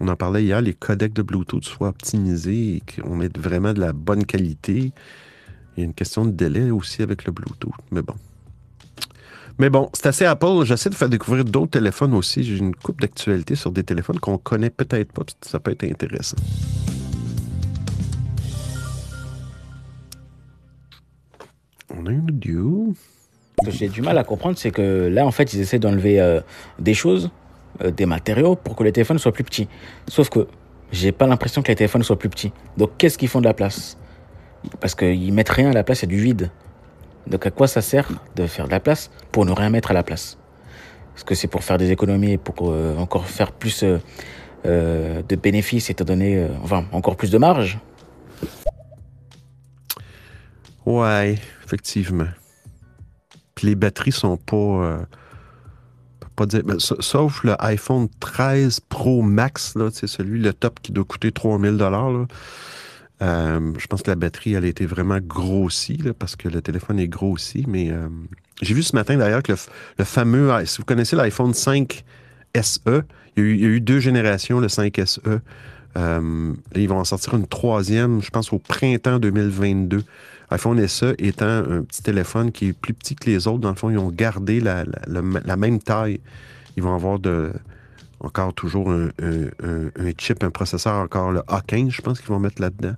[0.00, 3.80] on en parlait hier, les codecs de Bluetooth soient optimisés et qu'on ait vraiment de
[3.80, 4.92] la bonne qualité.
[5.76, 8.16] Il y a une question de délai aussi avec le Bluetooth, mais bon.
[9.58, 10.64] Mais bon, c'est assez Apple.
[10.64, 12.42] J'essaie de faire découvrir d'autres téléphones aussi.
[12.42, 15.84] J'ai une coupe d'actualité sur des téléphones qu'on connaît peut-être pas, puis ça peut être
[15.84, 16.36] intéressant.
[21.94, 22.94] On a un audio.
[23.60, 26.20] Ce que j'ai du mal à comprendre, c'est que là, en fait, ils essaient d'enlever
[26.20, 26.40] euh,
[26.78, 27.30] des choses,
[27.82, 29.68] euh, des matériaux, pour que les téléphones soient plus petits.
[30.08, 30.48] Sauf que
[30.90, 32.52] j'ai pas l'impression que les téléphones soient plus petits.
[32.76, 33.96] Donc, qu'est-ce qu'ils font de la place?
[34.80, 36.50] Parce qu'ils mettent rien à la place, il y a du vide.
[37.26, 39.94] Donc, à quoi ça sert de faire de la place pour ne rien mettre à
[39.94, 40.38] la place?
[41.16, 43.98] Est-ce que c'est pour faire des économies, pour euh, encore faire plus euh,
[44.66, 47.78] euh, de bénéfices et te donner, euh, enfin, encore plus de marge?
[50.84, 52.26] Ouais, effectivement.
[53.54, 55.06] Puis les batteries sont pas.
[56.34, 60.90] pas dire, ben, sa- sauf le iPhone 13 Pro Max, c'est celui, le top qui
[60.92, 62.26] doit coûter 3000 là.
[63.22, 66.60] Euh, je pense que la batterie, elle a été vraiment grossie, là, parce que le
[66.60, 67.64] téléphone est grossi.
[67.68, 68.08] Mais euh,
[68.60, 72.04] j'ai vu ce matin d'ailleurs que le, fameux, si vous connaissez l'iPhone 5
[72.60, 72.80] SE,
[73.36, 75.20] il y, a eu, deux générations, le 5 SE.
[75.96, 80.02] Euh, ils vont en sortir une troisième, je pense, au printemps 2022
[80.50, 83.74] iPhone SE étant un petit téléphone qui est plus petit que les autres, dans le
[83.74, 86.20] fond, ils ont gardé la- la même taille.
[86.76, 87.52] Ils vont avoir de,
[88.22, 89.10] encore toujours un,
[90.18, 92.94] chip, un processeur, encore le A15, je pense qu'ils vont mettre là-dedans.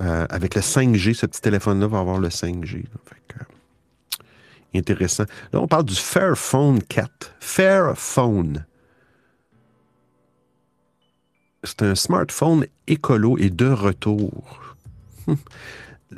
[0.00, 2.84] Euh, avec le 5G, ce petit téléphone-là va avoir le 5G.
[2.84, 3.00] là.
[3.04, 5.24] Fait que, euh, intéressant.
[5.52, 7.34] Là, on parle du Fairphone 4.
[7.40, 8.64] Fairphone.
[11.64, 14.76] C'est un smartphone écolo et de retour.
[15.26, 15.36] Hum.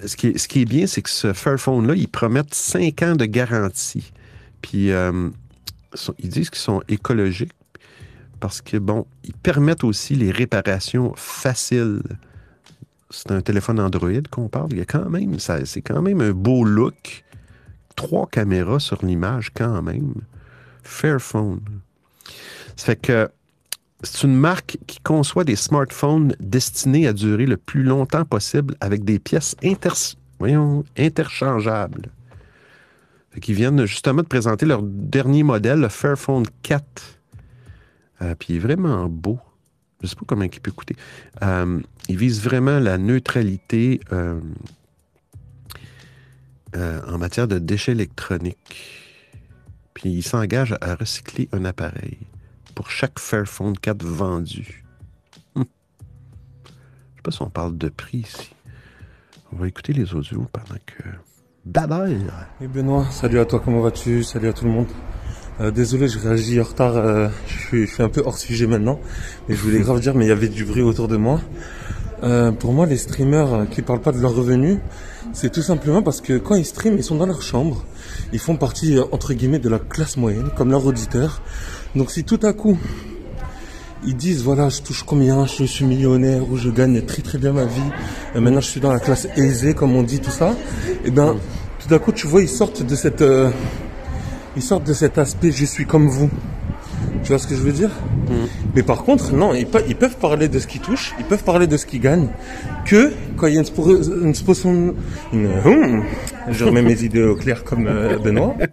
[0.06, 3.16] Ce qui est, ce qui est bien, c'est que ce Fairphone-là, ils promettent 5 ans
[3.16, 4.12] de garantie.
[4.62, 5.30] Puis, euh,
[6.18, 7.52] ils disent qu'ils sont écologiques
[8.40, 12.02] parce que, bon, ils permettent aussi les réparations faciles.
[13.10, 14.72] C'est un téléphone Android qu'on parle.
[14.72, 17.24] Il y a quand même, c'est quand même un beau look.
[17.96, 20.14] Trois caméras sur l'image quand même.
[20.82, 21.60] Fairphone.
[23.02, 23.28] Que
[24.02, 29.04] c'est une marque qui conçoit des smartphones destinés à durer le plus longtemps possible avec
[29.04, 29.54] des pièces
[30.96, 32.08] interchangeables.
[33.40, 37.19] Qu'ils viennent justement de présenter leur dernier modèle, le Fairphone 4.
[38.22, 39.38] Euh, puis il est vraiment beau.
[40.00, 40.96] Je ne sais pas comment il peut coûter.
[41.42, 44.40] Euh, il vise vraiment la neutralité euh,
[46.74, 49.00] en matière de déchets électroniques.
[49.94, 52.18] Puis il s'engage à recycler un appareil
[52.74, 54.84] pour chaque Fairphone 4 vendu.
[55.54, 55.66] Hum.
[56.64, 58.50] Je sais pas si on parle de prix ici.
[59.52, 61.02] On va écouter les audios pendant que...
[61.66, 62.32] Babel!
[62.60, 64.22] Et Benoît, salut à toi, comment vas-tu?
[64.22, 64.88] Salut à tout le monde.
[65.60, 68.98] Euh, désolé, je réagis en retard, euh, je, suis, un peu hors sujet maintenant,
[69.46, 71.38] mais je voulais grave dire, mais il y avait du bruit autour de moi.
[72.22, 74.78] Euh, pour moi, les streamers qui parlent pas de leurs revenus,
[75.34, 77.84] c'est tout simplement parce que quand ils streament, ils sont dans leur chambre,
[78.32, 81.42] ils font partie, entre guillemets, de la classe moyenne, comme leurs auditeurs.
[81.94, 82.78] Donc si tout à coup,
[84.06, 87.52] ils disent, voilà, je touche combien, je suis millionnaire, ou je gagne très très bien
[87.52, 87.90] ma vie,
[88.34, 90.56] maintenant je suis dans la classe aisée, comme on dit, tout ça,
[91.04, 91.36] et ben,
[91.80, 93.22] tout d'un coup, tu vois, ils sortent de cette,
[94.56, 96.30] ils sortent de cet aspect, je suis comme vous.
[97.22, 97.90] Tu vois ce que je veux dire
[98.74, 101.44] Mais par contre, non, ils, pe- ils peuvent parler de ce qu'ils touchent, ils peuvent
[101.44, 102.28] parler de ce qu'ils gagnent,
[102.86, 104.94] que quand il y a une,
[105.32, 106.04] une- hum,
[106.50, 108.54] je remets mes idées au clair comme euh, Benoît.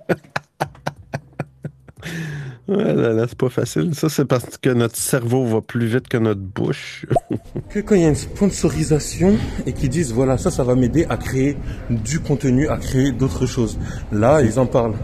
[2.70, 3.96] Ouais, là, là, c'est pas facile.
[3.96, 7.06] Ça, c'est parce que notre cerveau va plus vite que notre bouche.
[7.70, 11.06] que quand il y a une sponsorisation et qu'ils disent voilà ça ça va m'aider
[11.10, 11.56] à créer
[11.90, 13.80] du contenu, à créer d'autres choses.
[14.12, 14.96] Là ils en parlent.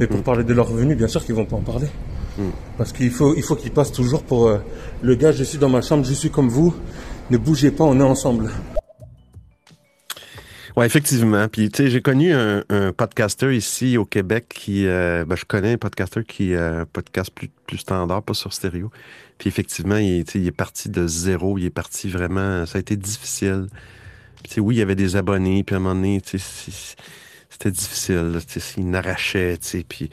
[0.00, 1.88] Mais pour parler de leurs revenus, bien sûr qu'ils vont pas en parler.
[2.76, 4.58] Parce qu'il faut il faut qu'ils passent toujours pour euh,
[5.02, 6.74] le gars je suis dans ma chambre, je suis comme vous,
[7.30, 8.50] ne bougez pas, on est ensemble.
[10.76, 11.46] Ouais, effectivement.
[11.46, 15.44] Puis, tu sais, j'ai connu un, un podcaster ici au Québec qui, euh, ben, je
[15.44, 18.90] connais un podcaster qui euh, un podcast plus, plus standard, pas sur stéréo.
[19.38, 21.58] Puis, effectivement, il, est- il parti de zéro.
[21.58, 22.66] Il est parti vraiment.
[22.66, 23.68] Ça a été difficile.
[24.34, 25.62] Puis, tu sais, oui, il y avait des abonnés.
[25.62, 26.96] Puis, à un moment donné, tu sais,
[27.54, 28.40] c'était difficile.
[28.76, 29.58] il n'arrachait.
[29.88, 30.10] Puis,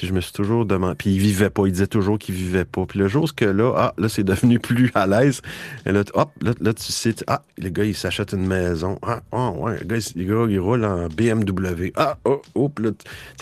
[0.00, 0.94] je me suis toujours demandé.
[0.96, 1.66] Puis, il vivait pas.
[1.66, 2.86] Il disait toujours qu'il vivait pas.
[2.86, 5.42] Puis, le jour où que là, ah, là, c'est devenu plus à l'aise.
[5.86, 8.98] Et là, hop, là, là, tu sais, ah, le gars, il s'achète une maison.
[9.02, 11.90] Ah, ah, ouais, le gars, il, roule en BMW.
[11.96, 12.90] Ah, oh, oh, là,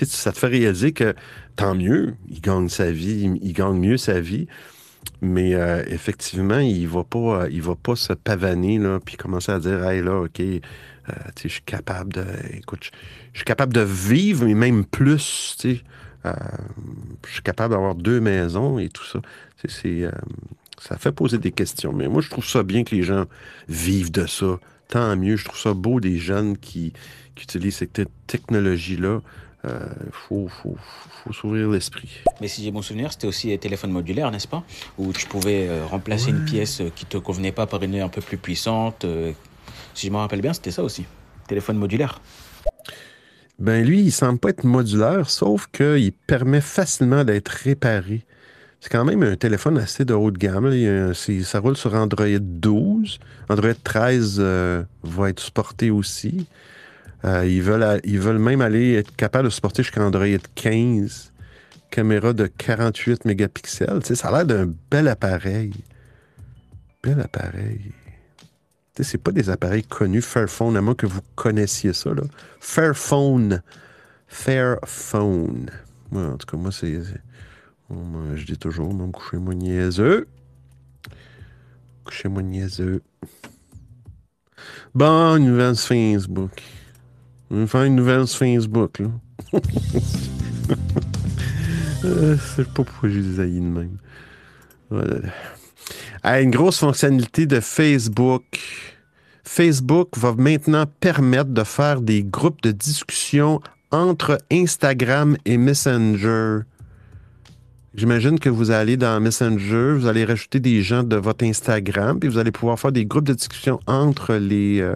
[0.02, 1.14] ça te fait réaliser que
[1.56, 4.46] tant mieux, il gagne sa vie, il, gagne mieux sa vie.
[5.20, 9.52] Mais euh, effectivement, il va pas, euh, il va pas se pavaner là, puis commencer
[9.52, 10.40] à dire, hey là, ok,
[11.08, 11.12] euh,
[11.42, 12.24] je suis capable de,
[13.32, 15.82] je suis capable de vivre, mais même plus, tu sais,
[16.26, 16.32] euh,
[17.26, 19.20] je suis capable d'avoir deux maisons et tout ça.
[19.66, 20.10] C'est, euh,
[20.80, 21.92] ça fait poser des questions.
[21.92, 23.24] Mais moi, je trouve ça bien que les gens
[23.68, 24.58] vivent de ça.
[24.88, 25.36] Tant mieux.
[25.36, 26.92] Je trouve ça beau des jeunes qui,
[27.34, 29.20] qui utilisent cette te- technologie-là.
[29.64, 30.76] Il faut, faut,
[31.22, 32.10] faut s'ouvrir l'esprit.
[32.40, 34.64] Mais si j'ai bon souvenir, c'était aussi les téléphones modulaires, n'est-ce pas?
[34.98, 38.08] Où tu pouvais euh, remplacer une pièce euh, qui te convenait pas par une un
[38.08, 39.04] peu plus puissante.
[39.04, 39.30] euh,
[39.94, 41.04] si je me rappelle bien, c'était ça aussi.
[41.46, 42.20] Téléphone modulaire.
[43.58, 48.24] Ben lui, il semble pas être modulaire, sauf qu'il permet facilement d'être réparé.
[48.80, 51.14] C'est quand même un téléphone assez de haut de gamme.
[51.14, 53.20] ça roule sur Android 12.
[53.48, 56.46] Android 13 euh, va être supporté aussi.
[57.24, 61.32] Euh, ils, veulent, ils veulent même aller être capables de supporter jusqu'à Android 15.
[61.90, 64.02] Caméra de 48 mégapixels.
[64.02, 65.72] Ça a l'air d'un bel appareil.
[67.04, 67.92] Bel appareil.
[69.00, 72.12] C'est pas des appareils connus, Fairphone, à moins que vous connaissiez ça.
[72.12, 72.22] Là.
[72.60, 73.62] Fairphone.
[74.28, 75.70] Fairphone.
[76.10, 77.02] Moi, en tout cas, moi, c'est.
[77.02, 77.20] c'est-
[77.90, 77.96] oh,
[78.34, 80.28] je dis toujours, moi, me coucher moi niaiseux.
[82.04, 83.02] Couchez-moi niaiseux.
[84.94, 86.62] Bon, une nouvelle sur Facebook.
[87.50, 89.08] On va faire une nouvelle sur Facebook, là.
[92.04, 93.96] Euh, je sais pas pourquoi haïs de même.
[94.90, 95.20] Voilà.
[96.25, 98.44] Ah, une grosse fonctionnalité de Facebook.
[99.42, 103.60] Facebook va maintenant permettre de faire des groupes de discussion
[103.90, 106.60] entre Instagram et Messenger.
[107.96, 112.29] J'imagine que vous allez dans Messenger, vous allez rajouter des gens de votre Instagram, puis
[112.29, 114.94] vous allez pouvoir faire des groupes de discussion entre les, euh,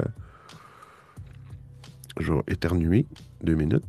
[2.20, 3.04] Je vais éternuer.
[3.42, 3.84] Deux minutes.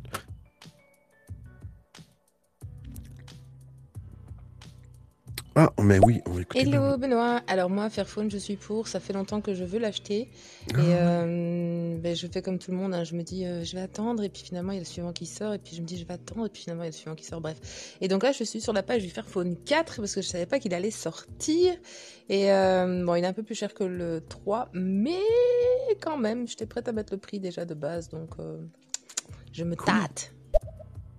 [5.60, 6.60] Ah, mais oui, on va écouter.
[6.60, 10.20] Hello Benoît, alors moi Fairphone je suis pour, ça fait longtemps que je veux l'acheter
[10.20, 10.78] et Ah.
[10.78, 13.02] euh, ben, je fais comme tout le monde, hein.
[13.02, 15.12] je me dis euh, je vais attendre et puis finalement il y a le suivant
[15.12, 16.90] qui sort et puis je me dis je vais attendre et puis finalement il y
[16.90, 17.96] a le suivant qui sort, bref.
[18.00, 20.46] Et donc là je suis sur la page du Fairphone 4 parce que je savais
[20.46, 21.74] pas qu'il allait sortir
[22.28, 25.18] et euh, bon il est un peu plus cher que le 3 mais
[26.00, 28.36] quand même j'étais prête à mettre le prix déjà de base donc
[29.52, 30.32] je me tâte.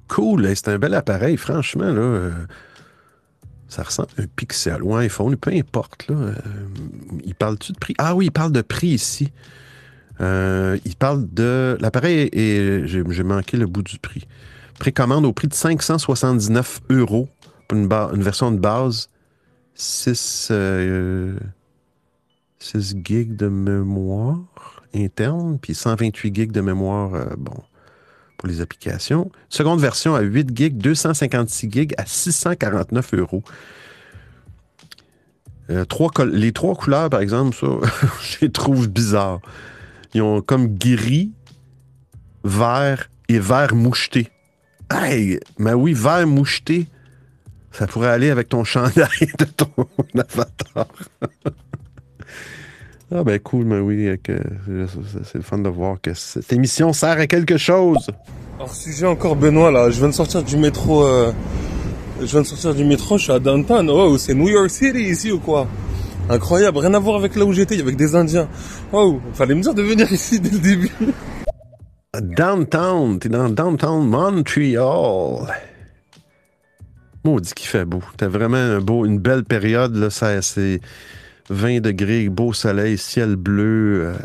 [0.07, 2.31] Cool, c'est un bel appareil, franchement, là.
[3.69, 6.15] Ça ressemble à un Pixel ou un iPhone, peu importe, là.
[6.15, 6.33] euh,
[7.23, 7.93] il parle-tu de prix?
[7.97, 9.31] Ah oui, il parle de prix ici.
[10.21, 11.77] Euh, il parle de.
[11.79, 12.85] L'appareil est.
[12.87, 14.27] J'ai manqué le bout du prix.
[14.79, 17.29] Précommande au prix de 579 euros
[17.67, 19.09] pour une version de base.
[19.75, 21.39] 6, euh,
[22.59, 27.55] 6 gigs de mémoire interne, puis 128 gigs de mémoire, euh, bon,
[28.39, 29.29] pour les applications.
[29.49, 33.43] Seconde version à 8 gigs, 256 gigs à 649 euros.
[35.69, 37.67] Euh, trois les trois couleurs, par exemple, ça,
[38.21, 39.41] je les trouve bizarres.
[40.13, 41.31] Ils ont comme gris,
[42.45, 44.29] vert et vert moucheté.
[44.89, 46.87] Hey, mais oui, vert moucheté,
[47.73, 49.69] ça pourrait aller avec ton chandail de ton
[50.17, 50.87] avatar.
[53.11, 54.33] Ah ben cool, mais oui, que,
[54.67, 58.07] c'est- c'est le fun de voir que cette émission sert à quelque chose.
[58.57, 61.31] Alors sujet encore Benoît là, je viens de sortir du métro, euh,
[62.19, 63.89] je viens de sortir du métro, je suis à downtown.
[63.89, 65.67] Oh, c'est New York City ici ou quoi?
[66.29, 68.47] Incroyable, rien à voir avec là où j'étais, avec des Indiens.
[68.93, 70.91] Oh, fallait me dire de venir ici dès le début.
[72.19, 75.47] Downtown, t'es dans Downtown Montreal.
[77.23, 78.01] Maudit qu'il fait beau.
[78.17, 80.79] T'as vraiment un beau, une belle période, là, ça, c'est
[81.49, 84.05] 20 degrés, beau soleil, ciel bleu.
[84.05, 84.17] euh,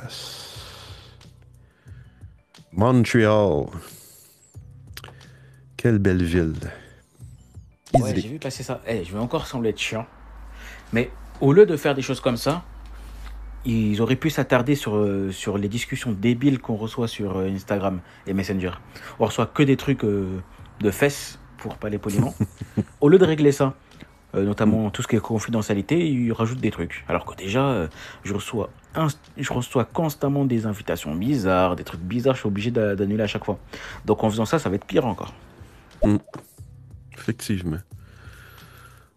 [2.72, 3.66] Montreal.
[5.76, 6.54] Quelle belle ville.
[7.94, 8.80] Ouais, j'ai vu passer ça.
[8.86, 10.06] Eh, je vais encore sembler être chiant.
[10.92, 11.10] Mais
[11.40, 12.64] au lieu de faire des choses comme ça,
[13.64, 18.00] ils auraient pu s'attarder sur, euh, sur les discussions débiles qu'on reçoit sur euh, Instagram
[18.26, 18.72] et Messenger.
[19.18, 20.40] On reçoit que des trucs euh,
[20.80, 22.34] de fesses, pour pas les poliment.
[23.00, 23.74] au lieu de régler ça,
[24.42, 27.04] notamment tout ce qui est confidentialité, ils rajoutent des trucs.
[27.08, 27.88] Alors que déjà, euh,
[28.24, 28.70] je, reçois
[29.36, 33.26] je reçois constamment des invitations bizarres, des trucs bizarres, je suis obligé d'a- d'annuler à
[33.26, 33.58] chaque fois.
[34.06, 35.32] Donc en faisant ça, ça va être pire encore.
[37.16, 37.78] Effectivement.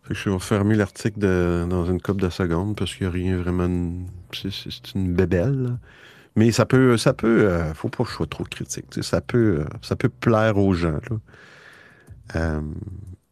[0.03, 1.19] Fait que je vais fermer l'article
[1.67, 3.93] dans une couple de secondes parce qu'il n'y a rien vraiment.
[4.31, 5.77] C'est une bébelle.
[6.35, 6.97] Mais ça peut.
[6.97, 8.85] ça peut euh, Faut pas que je sois trop critique.
[9.01, 10.99] Ça peut, euh, ça peut plaire aux gens.
[11.09, 11.17] là.
[12.35, 12.61] Euh,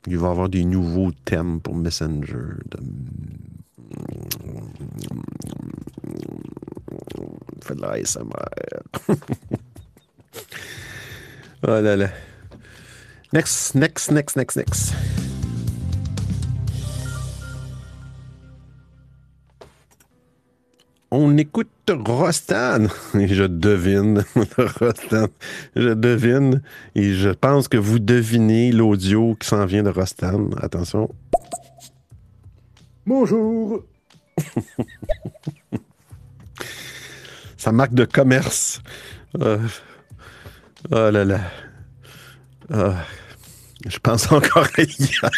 [0.08, 2.58] il va y avoir des nouveaux thèmes pour Messenger.
[2.72, 2.80] De...
[7.62, 7.98] Fait de la
[11.64, 12.10] oh là là.
[13.34, 14.94] Next, next, next, next, next.
[21.18, 22.88] On écoute Rostan.
[23.18, 24.26] Et je devine,
[24.58, 25.28] Rostan.
[25.74, 26.62] Je devine.
[26.94, 30.50] Et je pense que vous devinez l'audio qui s'en vient de Rostan.
[30.62, 31.10] Attention.
[33.06, 33.86] Bonjour.
[37.56, 38.82] Sa marque de commerce.
[39.40, 39.60] Euh,
[40.92, 41.40] oh là là.
[42.70, 43.06] Ah,
[43.88, 45.30] je pense encore à hier.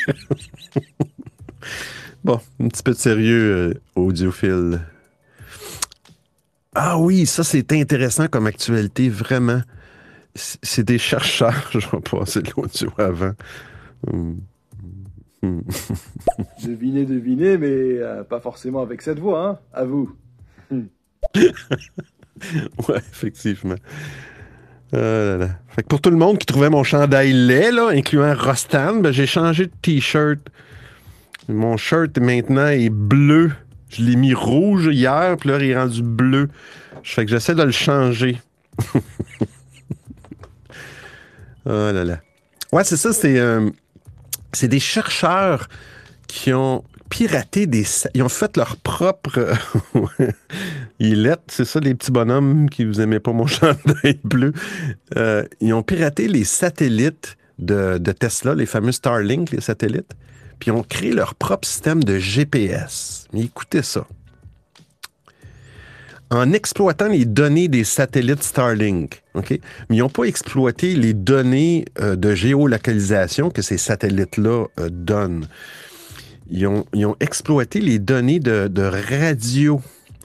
[2.23, 4.81] bon, un petit peu de sérieux, euh, audiophile.
[6.79, 9.61] Ah oui, ça c'est intéressant comme actualité, vraiment.
[10.35, 13.31] C'est des chercheurs, je vais passer de l'audio avant.
[14.05, 14.41] Hum.
[15.41, 15.63] Hum.
[16.63, 19.59] Devinez, devinez, mais euh, pas forcément avec cette voix, hein.
[19.73, 20.15] À vous.
[22.87, 23.77] Ouais, effectivement.
[24.93, 25.49] Ah là là.
[25.69, 29.11] Fait que pour tout le monde qui trouvait mon chandail laid, là, incluant Rostan, ben,
[29.11, 30.37] j'ai changé de t-shirt.
[31.49, 33.51] Mon shirt maintenant est bleu.
[33.89, 36.49] Je l'ai mis rouge hier, puis là, il est rendu bleu.
[37.03, 38.41] Fait que j'essaie de le changer.
[38.95, 39.01] oh
[41.65, 42.19] là là.
[42.73, 43.69] Ouais, c'est ça, c'est euh,
[44.61, 45.69] des chercheurs
[46.27, 47.85] qui ont piraté des...
[48.13, 49.53] Ils ont fait leur propre...
[50.99, 54.51] Ils lettent, c'est ça, les petits bonhommes qui vous aimez pas mon chandail bleu.
[55.15, 60.13] Euh, ils ont piraté les satellites de, de Tesla, les fameux Starlink, les satellites,
[60.59, 63.27] puis ont créé leur propre système de GPS.
[63.33, 64.07] Mais écoutez ça.
[66.29, 69.51] En exploitant les données des satellites Starlink, OK?
[69.51, 75.47] Mais ils n'ont pas exploité les données euh, de géolocalisation que ces satellites-là euh, donnent.
[76.49, 79.81] Ils ont, ils ont exploité les données de, de radio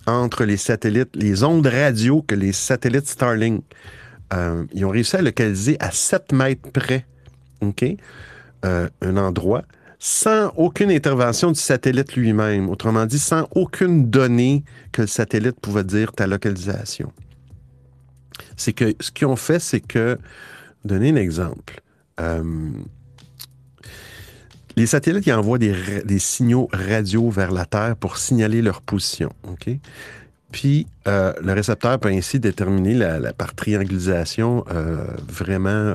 [0.07, 3.63] entre les satellites, les ondes radio que les satellites Starlink
[4.35, 7.05] euh, ils ont réussi à localiser à 7 mètres près
[7.61, 7.85] OK,
[8.65, 9.63] un endroit
[10.05, 12.69] sans aucune intervention du satellite lui-même.
[12.69, 17.13] Autrement dit, sans aucune donnée que le satellite pouvait dire ta localisation.
[18.57, 20.19] C'est que ce qu'ils ont fait, c'est que,
[20.85, 21.81] donner un exemple,
[22.19, 22.43] euh,
[24.75, 29.33] les satellites envoient des, signaux radio vers la Terre pour signaler leur position.
[30.51, 32.99] Puis, euh, le récepteur peut ainsi déterminer
[33.39, 35.95] par triangulisation euh, vraiment euh,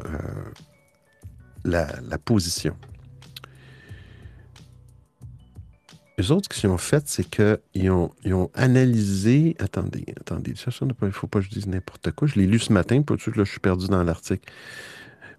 [1.65, 2.73] la position.
[6.20, 9.55] Les autres, ce qu'ils ont fait, c'est qu'ils ont, analysé.
[9.59, 12.28] Attendez, attendez, ça, il ne faut pas que je dise n'importe quoi.
[12.28, 14.51] Je l'ai lu ce matin, de suite, là, je suis perdu dans l'article.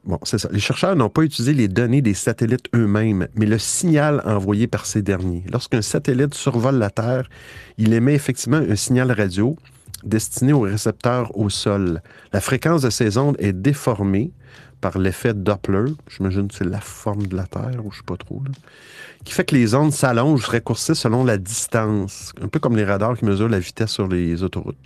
[0.05, 0.49] Bon, c'est ça.
[0.53, 4.87] Les chercheurs n'ont pas utilisé les données des satellites eux-mêmes, mais le signal envoyé par
[4.87, 5.43] ces derniers.
[5.51, 7.29] Lorsqu'un satellite survole la Terre,
[7.77, 9.57] il émet effectivement un signal radio
[10.05, 12.03] destiné aux récepteurs au sol.
[12.33, 14.31] La fréquence de ces ondes est déformée
[14.81, 18.17] par l'effet Doppler, j'imagine que c'est la forme de la Terre, ou je sais pas
[18.17, 18.53] trop, là,
[19.25, 22.85] qui fait que les ondes s'allongent, se raccourcissent selon la distance, un peu comme les
[22.85, 24.77] radars qui mesurent la vitesse sur les autoroutes.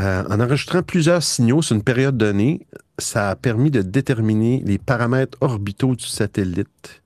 [0.00, 2.66] Euh, en enregistrant plusieurs signaux sur une période donnée,
[2.98, 7.02] ça a permis de déterminer les paramètres orbitaux du satellite.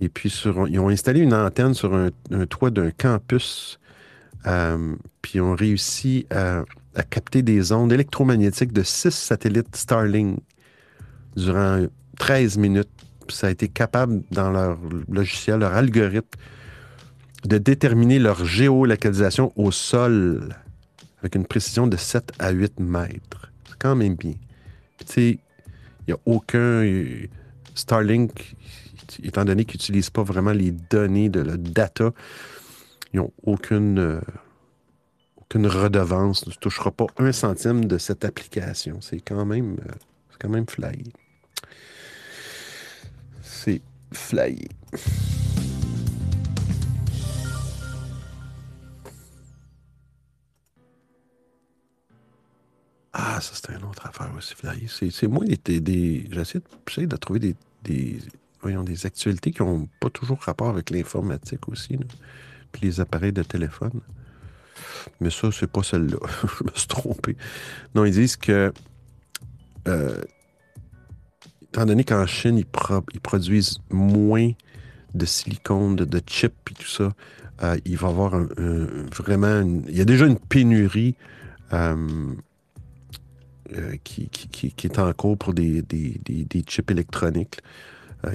[0.00, 2.10] Et puis, sur, ils ont installé une antenne sur un,
[2.48, 3.78] toit d'un campus,
[4.46, 6.64] euh, puis ils ont réussi à,
[6.94, 10.40] à capter des ondes électromagnétiques de six satellites Starlink
[11.36, 11.86] durant
[12.18, 12.88] 13 minutes.
[13.32, 14.78] Ça a été capable, dans leur
[15.08, 16.38] logiciel, leur algorithme,
[17.44, 20.54] de déterminer leur géolocalisation au sol
[21.20, 23.50] avec une précision de 7 à 8 mètres.
[23.68, 24.34] C'est quand même bien.
[24.98, 25.38] Tu sais,
[26.06, 26.58] il n'y a aucun.
[26.58, 27.26] euh,
[27.74, 28.56] Starlink,
[29.22, 32.10] étant donné qu'ils n'utilisent pas vraiment les données de la data,
[33.12, 34.20] ils n'ont aucune, euh,
[35.36, 36.46] aucune redevance.
[36.46, 39.00] Ne toucheras pas un centime de cette application.
[39.00, 39.92] C'est quand même, euh,
[40.38, 41.04] quand même flyé.
[44.12, 44.68] C'est flyé.
[53.12, 54.86] Ah, ça, c'était une autre affaire aussi, flyé.
[54.88, 58.18] C'est, c'est moi, des, des, j'essaie, de, de trouver des, des,
[58.62, 62.04] voyons, des actualités qui n'ont pas toujours rapport avec l'informatique aussi, là.
[62.72, 64.00] puis les appareils de téléphone.
[65.20, 66.18] Mais ça, c'est pas celle-là.
[66.58, 67.36] Je me suis trompé.
[67.94, 68.72] Non, ils disent que,
[69.88, 70.22] euh,
[71.72, 74.50] étant donné qu'en Chine, ils, pro- ils produisent moins
[75.14, 77.12] de silicone, de, chips et tout ça,
[77.62, 78.48] euh, il va y avoir un-
[79.16, 79.62] vraiment...
[79.88, 81.14] il y a déjà une pénurie
[81.72, 81.96] euh,
[83.76, 84.28] euh, qui,
[84.84, 87.58] est en cours pour des, des- des- des chips électroniques.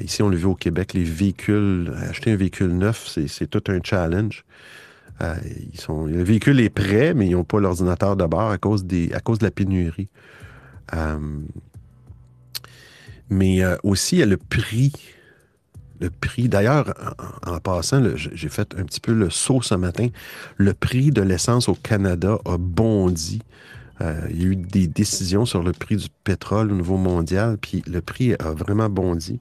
[0.01, 3.79] Ici, on le vu au Québec, les véhicules, acheter un véhicule neuf, c'est tout un
[3.83, 4.43] challenge.
[5.19, 9.19] Le véhicule est prêt, mais ils n'ont pas l'ordinateur de bord à cause, des, à
[9.19, 10.09] cause de la pénurie.
[13.29, 14.93] Mais euh, aussi, il y a le prix.
[15.99, 16.93] Le prix, d'ailleurs,
[17.45, 20.09] en, passant, j'ai fait un petit peu le saut ce matin.
[20.57, 23.41] Le prix de l'essence au Canada a bondi.
[24.01, 27.57] Euh, il y a eu des décisions sur le prix du pétrole au niveau mondial,
[27.57, 29.39] puis le prix a vraiment bondi.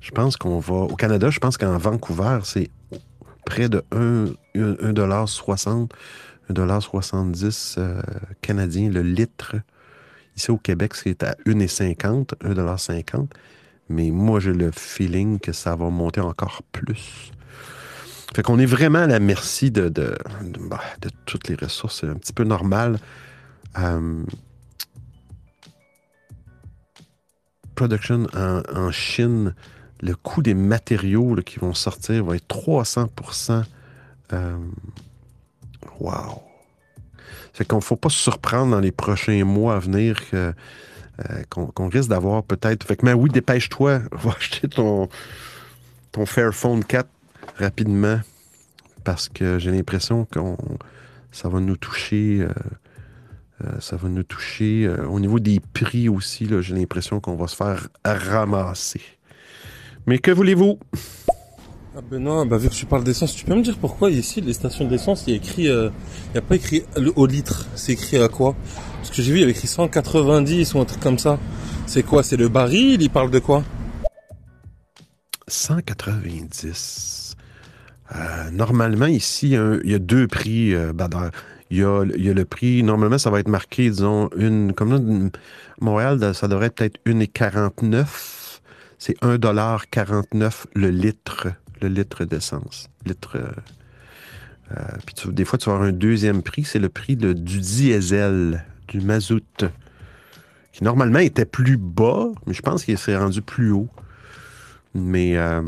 [0.00, 0.74] Je pense qu'on va.
[0.74, 2.70] Au Canada, je pense qu'en Vancouver, c'est
[3.46, 5.90] près de 1,60
[6.50, 8.02] 1,70 euh,
[8.42, 9.56] canadien le litre.
[10.36, 13.26] Ici au Québec, c'est à 1,50 1,50
[13.88, 17.32] Mais moi, j'ai le feeling que ça va monter encore plus.
[18.34, 19.88] Fait qu'on est vraiment à la merci de,
[20.68, 20.80] bah,
[21.24, 22.00] toutes les ressources.
[22.00, 22.98] C'est un petit peu normal.
[23.78, 24.24] Euh,
[27.76, 29.54] production en, Chine,
[30.00, 33.64] le coût des matériaux qui vont sortir va être 300%
[34.32, 34.58] euh,
[36.00, 36.53] Wow!
[37.54, 41.88] Fait qu'on ne faut pas se surprendre dans les prochains mois à venir euh, qu'on,
[41.88, 42.84] risque d'avoir peut-être.
[42.84, 45.08] Fait que, mais oui, dépêche-toi, va acheter ton,
[46.10, 47.08] ton Fairphone 4
[47.58, 48.20] rapidement
[49.04, 50.56] parce que j'ai l'impression qu'on
[51.30, 52.40] ça va nous toucher.
[52.40, 52.48] euh,
[53.64, 56.46] euh, ça va nous toucher au niveau des prix aussi.
[56.46, 59.00] là, j'ai l'impression qu'on va se faire ramasser.
[60.06, 60.80] Mais que voulez-vous?
[61.96, 64.52] Ah Benoît, bah vu que tu parles d'essence, tu peux me dire pourquoi ici les
[64.52, 65.90] stations d'essence, il y a écrit, euh,
[66.26, 66.82] il n'y a pas écrit
[67.14, 68.56] au litre, c'est écrit à quoi?
[68.96, 71.38] Parce que j'ai vu, il y avait écrit 190 ou un truc comme ça.
[71.86, 72.24] C'est quoi?
[72.24, 73.00] C'est le baril?
[73.00, 73.62] Il parle de quoi?
[75.46, 77.36] 190.
[78.16, 80.74] Euh, normalement, ici, il y a deux prix.
[80.74, 80.92] euh,
[81.70, 84.72] il, y a, le prix, normalement, ça va être marqué, disons, une.
[84.72, 85.30] Comme là,
[85.80, 88.06] Montréal, ça devrait être peut-être 1,49.
[88.98, 91.48] C'est 1,49 le litre,
[91.88, 92.88] le litre d'essence.
[93.04, 93.36] Litre.
[93.36, 93.48] euh,
[94.72, 98.64] euh, puis des fois, tu vas avoir un deuxième prix, c'est le prix du diesel.
[98.88, 99.64] du mazout,
[100.72, 103.88] qui normalement était plus bas, mais je pense qu'il s'est rendu plus haut.
[104.94, 105.62] Mais, euh,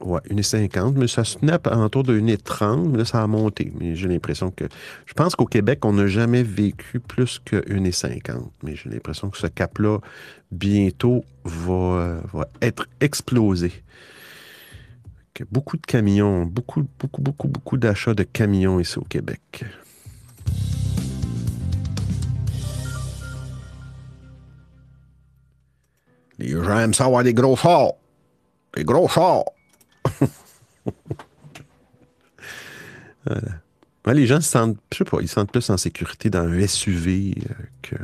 [0.00, 3.72] ouais, 1,50, mais ça se tenait autour de 1,30, mais là, ça a monté.
[3.78, 4.64] Mais j'ai l'impression que.
[5.06, 8.50] Je pense qu'au Québec, on n'a jamais vécu plus que 1,50.
[8.62, 9.98] Mais j'ai l'impression que ce cap-là,
[10.50, 13.72] bientôt, va, va être explosé.
[15.34, 19.64] Que beaucoup de camions, beaucoup, beaucoup, beaucoup, beaucoup d'achats de camions ici au Québec.
[26.38, 27.92] Les gens aiment ça avoir des gros chars.
[28.74, 29.44] Des gros chars.
[33.24, 33.62] Voilà.
[34.04, 36.40] Ouais, les gens se sentent, je sais pas, ils se sentent plus en sécurité dans
[36.40, 37.94] un SUV euh, que,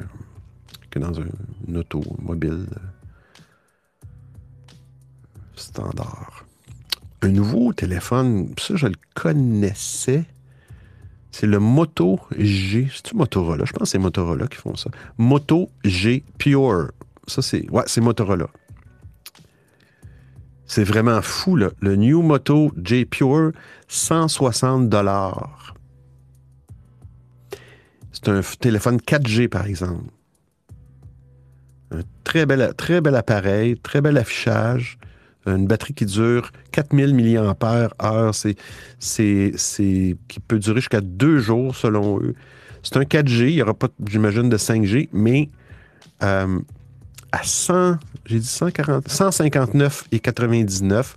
[0.91, 1.27] que dans un,
[1.67, 3.43] une auto mobile euh,
[5.57, 6.45] standard.
[7.23, 10.25] Un nouveau téléphone, ça je le connaissais.
[11.31, 12.89] C'est le Moto G.
[12.93, 13.65] C'est-tu Motorola?
[13.65, 14.91] Je pense que c'est Motorola qui font ça.
[15.19, 16.93] Moto G Pure.
[17.27, 17.69] Ça, c'est.
[17.71, 18.49] Ouais, c'est Motorola.
[20.67, 21.71] C'est vraiment fou, là.
[21.81, 23.53] Le New Moto J Pure,
[23.89, 25.75] 160 dollars.
[28.13, 30.11] C'est un téléphone 4G, par exemple.
[31.91, 34.99] Un très bel, très bel appareil, très bel affichage.
[35.47, 38.33] Une batterie qui dure 4000 mAh.
[38.33, 38.57] C'est,
[38.99, 42.35] c'est, c'est, qui peut durer jusqu'à deux jours, selon eux.
[42.83, 43.49] C'est un 4G.
[43.49, 45.49] Il n'y aura pas, j'imagine, de 5G, mais
[46.23, 46.59] euh,
[47.33, 51.15] à 100, j'ai dit 140, 159,99.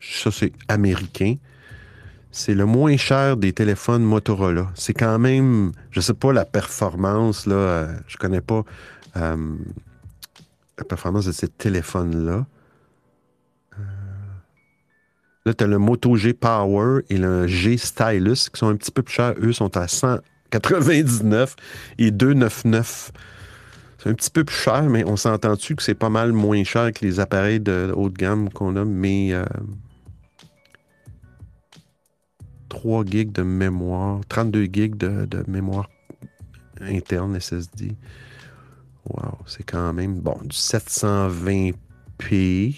[0.00, 1.36] Ça, c'est américain.
[2.30, 4.70] C'est le moins cher des téléphones Motorola.
[4.74, 8.64] C'est quand même, je sais pas la performance, là, euh, je connais pas
[9.16, 9.36] euh,
[10.78, 12.46] la performance de ces téléphones-là.
[15.46, 18.76] Euh, Là, tu as le Moto G Power et le G Stylus qui sont un
[18.76, 19.34] petit peu plus chers.
[19.40, 21.56] Eux sont à 199
[21.98, 23.12] et 299.
[23.98, 26.92] C'est un petit peu plus cher, mais on s'entend-tu que c'est pas mal moins cher
[26.92, 29.44] que les appareils de haut de gamme qu'on a, mais euh,
[32.68, 35.88] 3 gigs de mémoire, 32 gigs de, de mémoire
[36.80, 37.94] interne SSD.
[39.08, 42.74] Wow, c'est quand même bon, du 720p.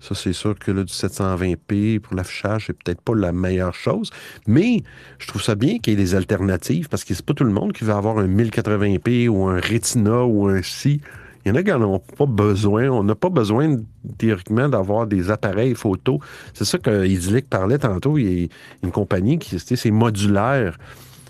[0.00, 4.10] Ça, c'est sûr que là, du 720p pour l'affichage, c'est peut-être pas la meilleure chose.
[4.46, 4.82] Mais
[5.18, 7.52] je trouve ça bien qu'il y ait des alternatives parce que c'est pas tout le
[7.52, 11.00] monde qui va avoir un 1080p ou un Retina ou un si.
[11.44, 12.88] Il y en a qui n'en ont pas besoin.
[12.88, 13.76] On n'a pas besoin,
[14.18, 16.20] théoriquement, d'avoir des appareils photo.
[16.52, 18.18] C'est ça que Idyllic parlait tantôt.
[18.18, 18.48] Il y a
[18.82, 20.76] une compagnie qui, c'est modulaire.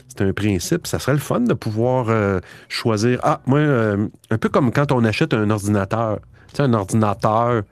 [0.08, 0.86] C'est un principe.
[0.86, 3.20] Ça serait le fun de pouvoir euh, choisir.
[3.22, 6.18] Ah, moi, euh, un peu comme quand on achète un ordinateur.
[6.48, 7.62] Tu sais, un ordinateur.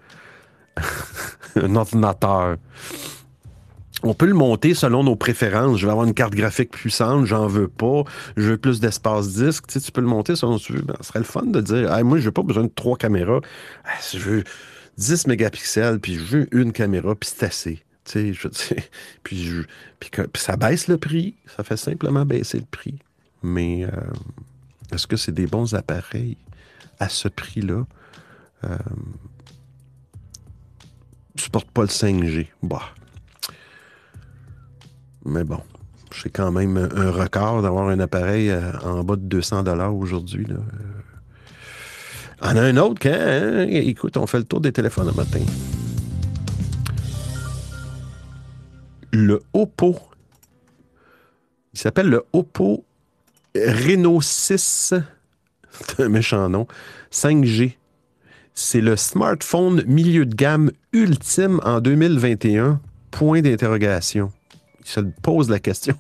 [1.57, 2.57] un ordinateur.
[4.03, 5.79] On peut le monter selon nos préférences.
[5.79, 8.05] Je vais avoir une carte graphique puissante, j'en veux pas.
[8.37, 9.67] Je veux plus d'espace disque.
[9.67, 10.85] Tu, sais, tu peux le monter selon ce que tu veux.
[10.85, 12.97] Ben, ce serait le fun de dire Hey, moi, je n'ai pas besoin de trois
[12.97, 13.41] caméras.
[14.13, 14.45] Je veux
[14.99, 17.83] 10 mégapixels, puis je veux une caméra, puis c'est assez.
[18.05, 19.67] Tu sais, veux
[19.99, 21.35] puis ça baisse le prix.
[21.57, 22.99] Ça fait simplement baisser le prix.
[23.43, 23.91] Mais euh,
[24.93, 26.37] est-ce que c'est des bons appareils
[27.01, 27.87] à ce prix-là?
[28.65, 28.77] Euh,
[31.41, 32.49] supporte pas le 5G.
[32.63, 32.83] Bah.
[35.25, 35.61] Mais bon,
[36.13, 40.45] c'est quand même un record d'avoir un appareil euh, en bas de 200 dollars aujourd'hui.
[40.47, 40.55] là.
[40.55, 41.03] Euh,
[42.43, 43.67] On a un autre quand, hein?
[43.69, 45.41] écoute, on fait le tour des téléphones le matin.
[49.13, 49.97] Le Oppo.
[51.73, 52.85] Il s'appelle le Oppo
[53.55, 54.95] Reno 6.
[55.71, 56.67] C'est un méchant nom.
[57.11, 57.77] 5G.
[58.59, 62.81] C'est le smartphone milieu de gamme ultime en 2021.
[63.11, 64.33] Point d'interrogation.
[64.81, 65.95] Il se pose la question.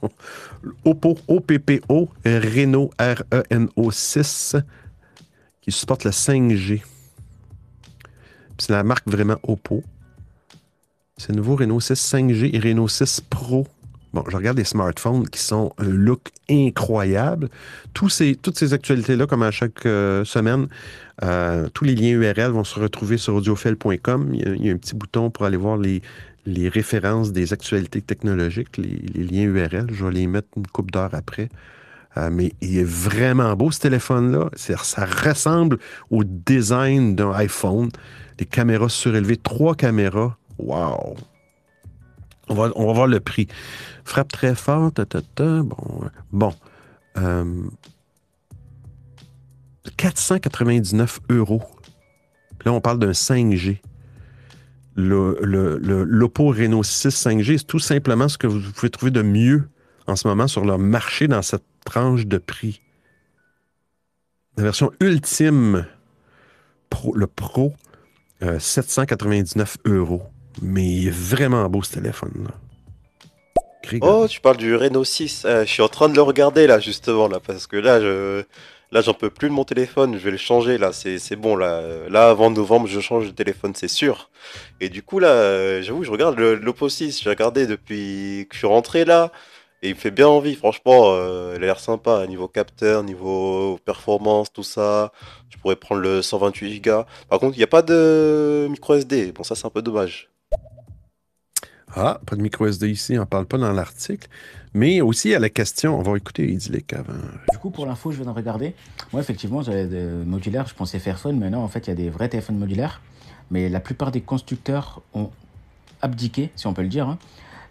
[0.86, 4.56] Oppo, OPPO, Reno, R-E-N-O 6,
[5.60, 6.78] qui supporte le 5G.
[6.78, 6.86] Puis
[8.56, 9.84] C'est la marque vraiment Oppo.
[11.18, 13.66] C'est nouveau Reno 6 5G et Reno 6 Pro.
[14.16, 17.50] Bon, je regarde des smartphones qui sont un look incroyable.
[18.08, 20.68] Ces, toutes ces actualités-là, comme à chaque euh, semaine,
[21.22, 24.30] euh, tous les liens URL vont se retrouver sur audiophile.com.
[24.32, 26.00] Il, y a- un petit bouton pour aller voir les,
[26.46, 29.88] les références des actualités technologiques, les, liens URL.
[29.92, 31.50] Je vais les mettre une coupe d'heure après.
[32.16, 34.48] Euh, mais il est vraiment beau ce téléphone-là.
[34.54, 35.76] Ça ressemble
[36.10, 37.90] au design d'un iPhone.
[38.38, 40.38] Des caméras surélevées, trois caméras.
[40.56, 41.16] Wow!
[42.48, 43.48] On va, voir le prix.
[44.04, 44.92] Frappe très fort.
[44.92, 45.04] Bon.
[45.40, 46.54] euh, bon.
[47.18, 47.44] Euh,
[49.96, 51.62] 499 euros.
[52.64, 53.80] Là, on parle d'un 5G.
[54.94, 59.22] Le, le, l'Oppo Reno 6 5G, c'est tout simplement ce que vous pouvez trouver de
[59.22, 59.68] mieux
[60.06, 62.80] en ce moment sur le marché dans cette tranche de prix.
[64.56, 65.86] La version ultime,
[66.88, 67.74] pro- le Pro,
[68.42, 70.22] euh, 799 euros.
[70.62, 72.54] Mais vraiment beau ce téléphone-là.
[73.82, 74.22] Grégor.
[74.22, 75.44] Oh, tu parles du Reno 6.
[75.44, 78.42] Euh, je suis en train de le regarder là, justement, là, parce que là, je,
[78.90, 80.14] là, j'en peux plus de mon téléphone.
[80.18, 80.92] Je vais le changer là.
[80.92, 81.82] C'est, bon là.
[82.08, 84.30] Là, avant novembre, je change de téléphone, c'est sûr.
[84.80, 87.22] Et du coup là, euh, j'avoue, je regarde l'Oppo 6.
[87.22, 89.32] J'ai regardé depuis que je suis rentré là,
[89.82, 90.54] et il me fait bien envie.
[90.54, 92.26] Franchement, euh, il a l'air sympa.
[92.26, 95.12] Niveau capteur, niveau performance, tout ça.
[95.50, 97.04] Je pourrais prendre le 128 Go.
[97.28, 99.32] Par contre, il n'y a pas de micro SD.
[99.32, 100.28] Bon, ça, c'est un peu dommage.
[101.98, 104.28] Ah, pas de micro SD ici, on ne parle pas dans l'article.
[104.74, 107.14] Mais aussi à la question, on va écouter Idyllic avant.
[107.50, 108.74] Du coup, pour l'info, je viens de regarder.
[109.12, 111.96] Moi, effectivement, j'avais des modulaires, je pensais Fairphone, mais non, en fait, il y a
[111.96, 113.00] des vrais téléphones modulaires.
[113.50, 115.30] Mais la plupart des constructeurs ont
[116.02, 117.08] abdiqué, si on peut le dire.
[117.08, 117.18] hein.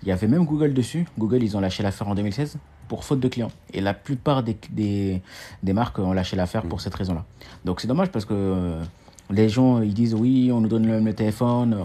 [0.01, 1.05] Il y avait même Google dessus.
[1.19, 2.57] Google, ils ont lâché l'affaire en 2016
[2.87, 3.51] pour faute de clients.
[3.73, 5.21] Et la plupart des, des,
[5.61, 7.25] des marques ont lâché l'affaire pour cette raison-là.
[7.63, 8.81] Donc, c'est dommage parce que euh,
[9.29, 11.75] les gens, ils disent oui, on nous donne le, le téléphone,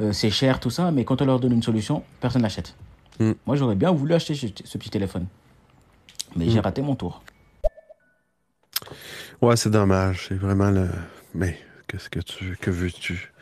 [0.00, 2.74] euh, c'est cher, tout ça, mais quand on leur donne une solution, personne l'achète.
[3.20, 3.32] Mm.
[3.46, 5.26] Moi, j'aurais bien voulu acheter ce, ce petit téléphone.
[6.36, 7.22] Mais j'ai raté mon tour.
[9.40, 10.26] Ouais, c'est dommage.
[10.28, 10.88] C'est vraiment le.
[11.34, 13.32] Mais qu'est-ce que tu que veux-tu?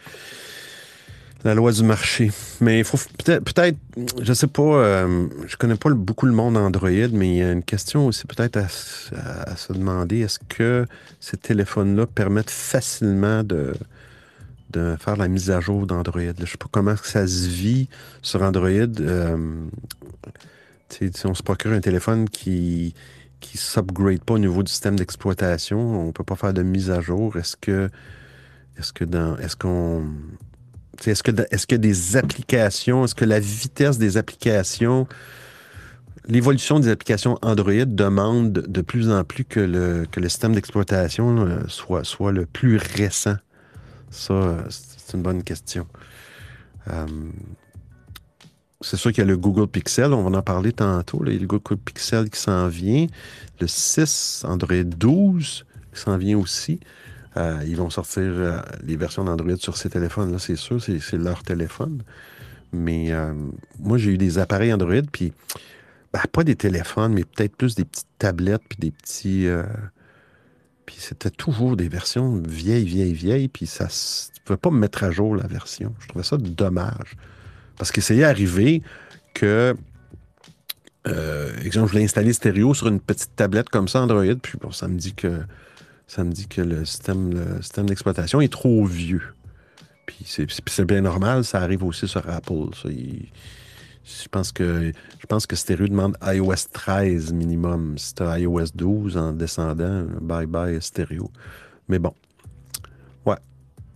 [1.45, 2.31] La loi du marché.
[2.61, 3.77] Mais il faut peut-être, peut-être,
[4.21, 7.53] je sais pas, euh, je connais pas beaucoup le monde Android, mais il y a
[7.53, 10.87] une question aussi peut-être à, s- à- à se demander est-ce que
[11.21, 13.75] ces téléphones-là permettent facilement de,
[14.77, 16.20] de faire la mise à jour d'Android?
[16.39, 17.89] Je sais pas comment ça se vit
[18.22, 18.70] sur Android.
[18.70, 19.37] euh,
[20.91, 22.95] si on se procure un téléphone qui
[23.41, 27.01] qui s'upgrade pas au niveau du système d'exploitation, on peut pas faire de mise à
[27.01, 27.37] jour.
[27.37, 27.91] Est-ce que
[28.79, 30.05] est-ce que dans est-ce qu'on
[31.07, 35.07] est-ce que est-ce que des applications, est-ce que la vitesse des applications
[36.29, 41.47] l'évolution des applications Android demande de plus en plus que le, que le système d'exploitation
[41.47, 43.37] euh, soit, soit le plus récent?
[44.17, 45.87] Ça, euh, c'est une bonne question.
[46.89, 47.07] Euh,
[48.81, 51.23] c'est sûr qu'il y a le Google Pixel, on va en parler tantôt.
[51.27, 53.07] Il y a le Google Pixel qui s'en vient.
[53.61, 56.81] Le 6, Android 12 qui s'en vient aussi.
[57.37, 62.03] Euh, ils vont sortir les versions d'Android sur ces téléphones-là, c'est sûr, c'est leur téléphone.
[62.73, 63.12] Mais
[63.79, 65.35] moi, j'ai eu des appareils Android, puis
[66.12, 69.47] ben, pas des téléphones, mais peut-être plus des petites tablettes, puis des petits.
[71.01, 75.11] C'était toujours des versions vieilles, vieilles, vieilles, puis ça, ne pouvais pas me mettre à
[75.11, 75.95] jour la version.
[76.01, 77.17] Je trouvais ça dommage.
[77.79, 78.83] Parce que c'est arrivé
[79.35, 79.75] que,
[81.07, 84.73] euh, exemple, je voulais installer stéréo sur une petite tablette comme ça, Android, puis bon,
[84.73, 85.41] ça me dit que
[86.07, 89.35] ça me dit que le système, le système d'exploitation est trop vieux.
[90.07, 92.71] Puis c'est bien normal, ça arrive aussi sur Apple.
[94.07, 97.99] Je pense que je pense que Stereo demande iOS 13 minimum.
[97.99, 101.31] Si tu as iOS 12 en descendant, bye bye Stereo.
[101.89, 102.15] Mais bon.
[103.25, 103.37] Ouais.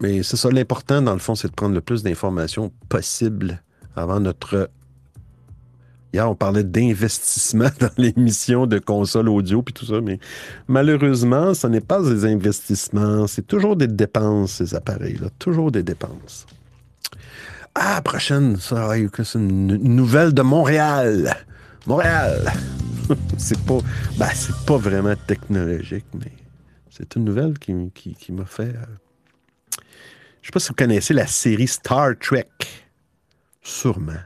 [0.01, 3.63] Mais c'est ça, l'important, dans le fond, c'est de prendre le plus d'informations possible
[3.95, 4.69] avant notre.
[6.13, 10.19] Hier, on parlait d'investissement dans l'émission de console audio puis tout ça, mais
[10.67, 15.29] malheureusement, ce n'est pas des investissements, c'est toujours des dépenses, ces appareils-là.
[15.39, 16.47] Toujours des dépenses.
[17.75, 18.91] Ah, prochaine, ça,
[19.25, 21.37] c'est une, nouvelle de Montréal.
[21.87, 22.53] Montréal.
[23.39, 23.79] c'est pas,
[24.19, 24.29] ben,
[24.67, 26.33] pas vraiment technologique, mais
[26.91, 28.75] c'est une nouvelle qui, qui, m'a fait.
[28.75, 29.81] euh,
[30.43, 32.49] Je sais pas si vous connaissez la série Star Trek.
[33.63, 34.21] Sûrement.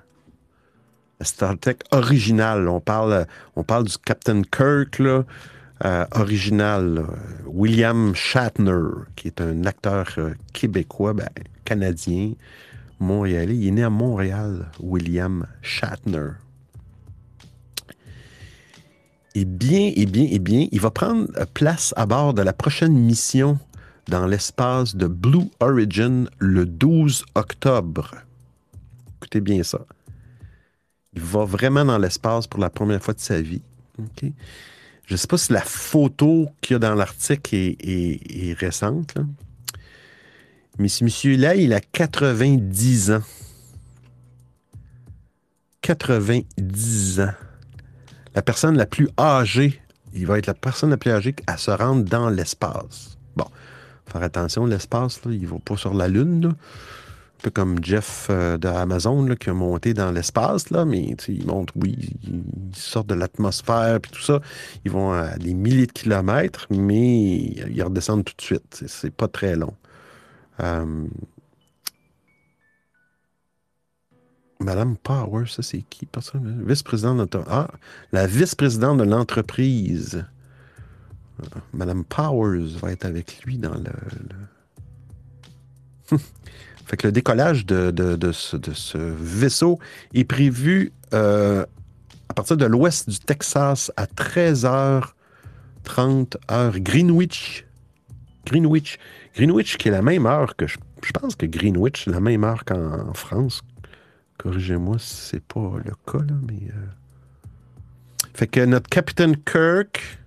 [1.21, 2.69] Star Trek originale.
[2.69, 3.27] On parle,
[3.57, 5.25] on parle du Captain Kirk, euh,
[6.13, 7.05] original.
[7.47, 11.29] William Shatner, qui est un acteur euh, québécois, ben,
[11.65, 12.33] canadien,
[13.05, 13.57] montréalais.
[13.57, 16.31] Il est né à Montréal, William Shatner.
[19.37, 22.53] Eh bien, eh bien, eh bien, il va prendre euh, place à bord de la
[22.53, 23.59] prochaine mission
[24.09, 28.15] dans l'espace de Blue Origin le 12 octobre.
[29.17, 29.81] Écoutez bien ça.
[31.15, 33.63] Il va vraiment dans l'espace pour la première fois de sa vie.
[35.07, 38.53] Je ne sais pas si la photo qu'il y a dans l'article est, est- est
[38.53, 39.15] récente.
[40.79, 43.23] Mais ce monsieur-là, il a 90 ans.
[45.83, 47.35] 90 ans.
[48.35, 49.81] La personne la plus âgée,
[50.13, 53.17] il va être la personne la plus âgée à se rendre dans l'espace.
[53.37, 53.47] Bon,
[54.07, 56.47] faire attention, l'espace, il ne va pas sur la Lune.
[56.47, 61.47] Un peu comme Jeff euh, de Amazon qui a monté dans l'espace, là, mais il
[61.47, 62.43] monte, oui, ils
[62.75, 64.41] sortent de l'atmosphère puis tout ça.
[64.85, 68.85] Ils vont à des milliers de kilomètres, mais ils redescendent tout de suite.
[68.87, 69.75] C'est pas très long.
[70.61, 71.07] Euh,
[74.61, 76.09] Madame Power, ça c'est qui?
[76.35, 77.41] Vice-présidente de...
[77.49, 77.69] Ah,
[78.13, 80.25] la vice-présidente de l'entreprise.
[81.43, 83.91] Euh, Madame Powers va être avec lui dans le.
[86.11, 86.19] le-
[86.87, 89.79] fait que le décollage de, de- de ce vaisseau
[90.15, 91.67] est prévu euh,
[92.29, 97.67] à partir de l'ouest du Texas à 13h30 heure Greenwich.
[98.47, 98.99] Greenwich.
[99.35, 102.65] Greenwich qui est la même heure que je, je pense que Greenwich, la même heure
[102.65, 103.63] qu'en en France.
[104.39, 106.69] Corrigez-moi si c'est pas le cas, là, mais.
[106.71, 106.87] euh,
[108.35, 110.19] Fait que notre capitaine Kirk,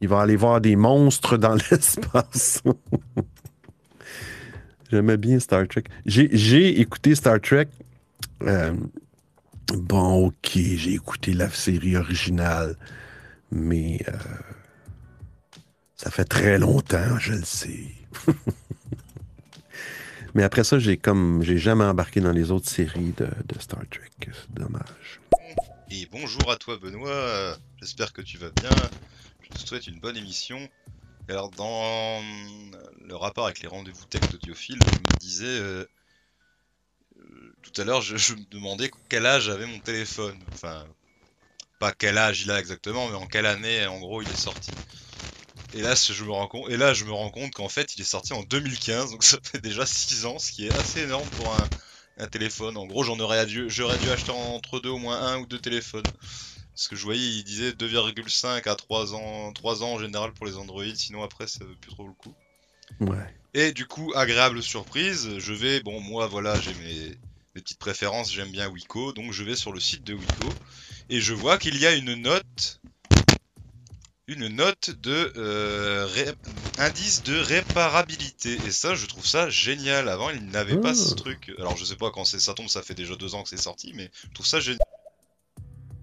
[0.00, 2.62] il va aller voir des monstres dans l'espace.
[4.90, 5.84] J'aimais bien Star Trek.
[6.06, 7.68] J'ai j'ai écouté Star Trek.
[8.44, 8.72] euh,
[9.74, 12.76] bon, ok, j'ai écouté la série originale,
[13.52, 14.12] mais euh,
[15.96, 17.94] ça fait très longtemps, je le sais.
[20.34, 24.10] mais après ça, j'ai comme j'ai jamais embarqué dans les autres séries de, Star Trek.
[24.20, 25.20] C'est dommage.
[25.90, 28.70] Et bonjour à toi Benoît, j'espère que tu vas bien.
[29.42, 30.68] Je te souhaite une bonne émission.
[31.28, 32.20] Alors dans
[33.04, 35.84] le rapport avec les rendez-vous tech d'Audiophile, je me disais euh,
[37.18, 40.38] euh, tout à l'heure, je, je me demandais quel âge avait mon téléphone.
[40.52, 40.84] Enfin,
[41.78, 44.70] pas quel âge il a exactement, mais en quelle année en gros il est sorti.
[45.72, 48.00] Et là, je me rends compte, et là, je me rends compte qu'en fait, il
[48.00, 51.30] est sorti en 2015, donc ça fait déjà 6 ans, ce qui est assez énorme
[51.30, 51.68] pour un,
[52.18, 52.76] un téléphone.
[52.76, 55.60] En gros, j'en aurais dû, j'aurais dû acheter entre deux au moins un ou deux
[55.60, 56.10] téléphones.
[56.74, 60.46] Parce que je voyais, il disait 2,5 à 3 ans, 3 ans en général pour
[60.46, 62.34] les Android, sinon après ça veut plus trop le coup.
[63.00, 63.34] Ouais.
[63.54, 67.18] Et du coup, agréable surprise, je vais, bon, moi voilà, j'ai mes,
[67.54, 70.56] mes petites préférences, j'aime bien Wiko, donc je vais sur le site de Wiko
[71.08, 72.79] et je vois qu'il y a une note,
[74.30, 76.34] une note de euh, ré-
[76.78, 78.58] indice de réparabilité.
[78.66, 80.08] Et ça, je trouve ça génial.
[80.08, 81.16] Avant, il n'avait pas ce Ah.
[81.16, 81.52] truc.
[81.58, 83.92] Alors, je sais pas quand ça tombe, ça fait déjà deux ans que c'est sorti,
[83.96, 84.78] mais je trouve ça génial.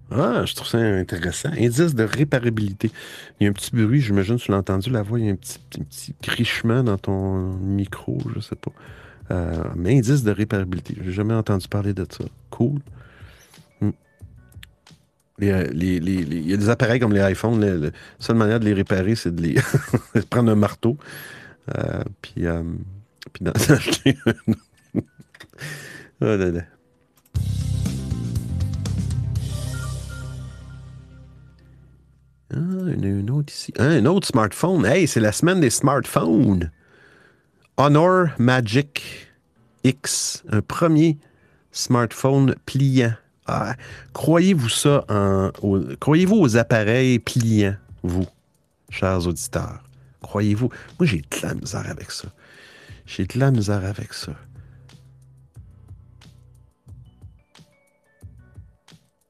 [0.09, 1.49] Ah, je trouve ça intéressant.
[1.57, 2.91] Indice de réparabilité.
[3.39, 5.33] Il y a un petit bruit, j'imagine, tu l'as entendu, la voix, il y a
[5.33, 8.71] un petit, petit, petit crichement dans ton micro, je sais pas.
[9.31, 10.95] Euh, mais indice de réparabilité.
[11.03, 12.23] J'ai jamais entendu parler de ça.
[12.49, 12.79] Cool.
[15.39, 18.65] Les, les- les- Il y a des appareils comme les iPhones, la seule manière de
[18.65, 19.55] les réparer, c'est de les
[20.29, 20.97] prendre un marteau.
[21.77, 22.63] euh, puis, euh,
[23.33, 24.33] puis d'en acheter un.
[26.21, 26.61] Oh là là.
[32.53, 32.57] Ah,
[32.87, 33.73] il y en a un autre ici.
[33.77, 34.85] Ah, un autre smartphone.
[34.85, 36.71] Hey, c'est la semaine des smartphones.
[37.77, 39.27] Honor Magic
[39.83, 41.17] X, un premier
[41.71, 43.13] smartphone pliant.
[44.13, 45.51] Croyez-vous ça en,
[45.99, 48.25] croyez-vous aux appareils pliants, vous,
[48.89, 49.83] chers auditeurs?
[50.21, 50.69] Croyez-vous?
[50.99, 52.27] Moi, j'ai de la misère avec ça.
[53.05, 54.33] J'ai de la misère avec ça.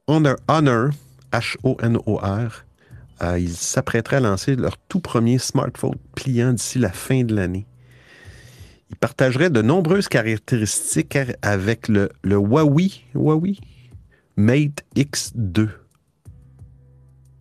[0.07, 0.89] Honor, Honor
[1.33, 2.65] H-O-N-O-R,
[3.21, 7.65] euh, ils s'apprêteraient à lancer leur tout premier smartphone pliant d'ici la fin de l'année.
[8.89, 13.57] Ils partageraient de nombreuses caractéristiques avec le, le Huawei, Huawei?
[14.37, 15.69] Mate X2.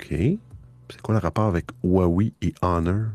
[0.01, 0.09] OK.
[0.09, 3.09] C'est quoi le rapport avec Huawei et Honor?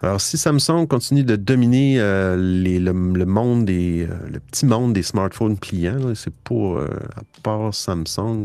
[0.00, 2.92] Alors, si Samsung continue de dominer euh, le,
[3.24, 8.44] monde des, euh, le petit monde des smartphones pliants, c'est pas euh, à part Samsung.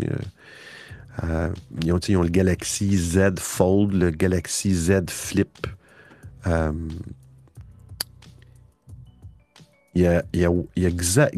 [1.23, 1.49] euh,
[1.83, 5.67] ils, ont, ils ont le Galaxy Z Fold, le Galaxy Z Flip.
[9.93, 11.33] Il y a, il y a, il y a Xiaomi,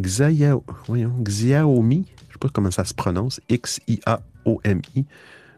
[2.05, 5.05] je ne sais pas comment ça se prononce, X-I-A-O-M-I.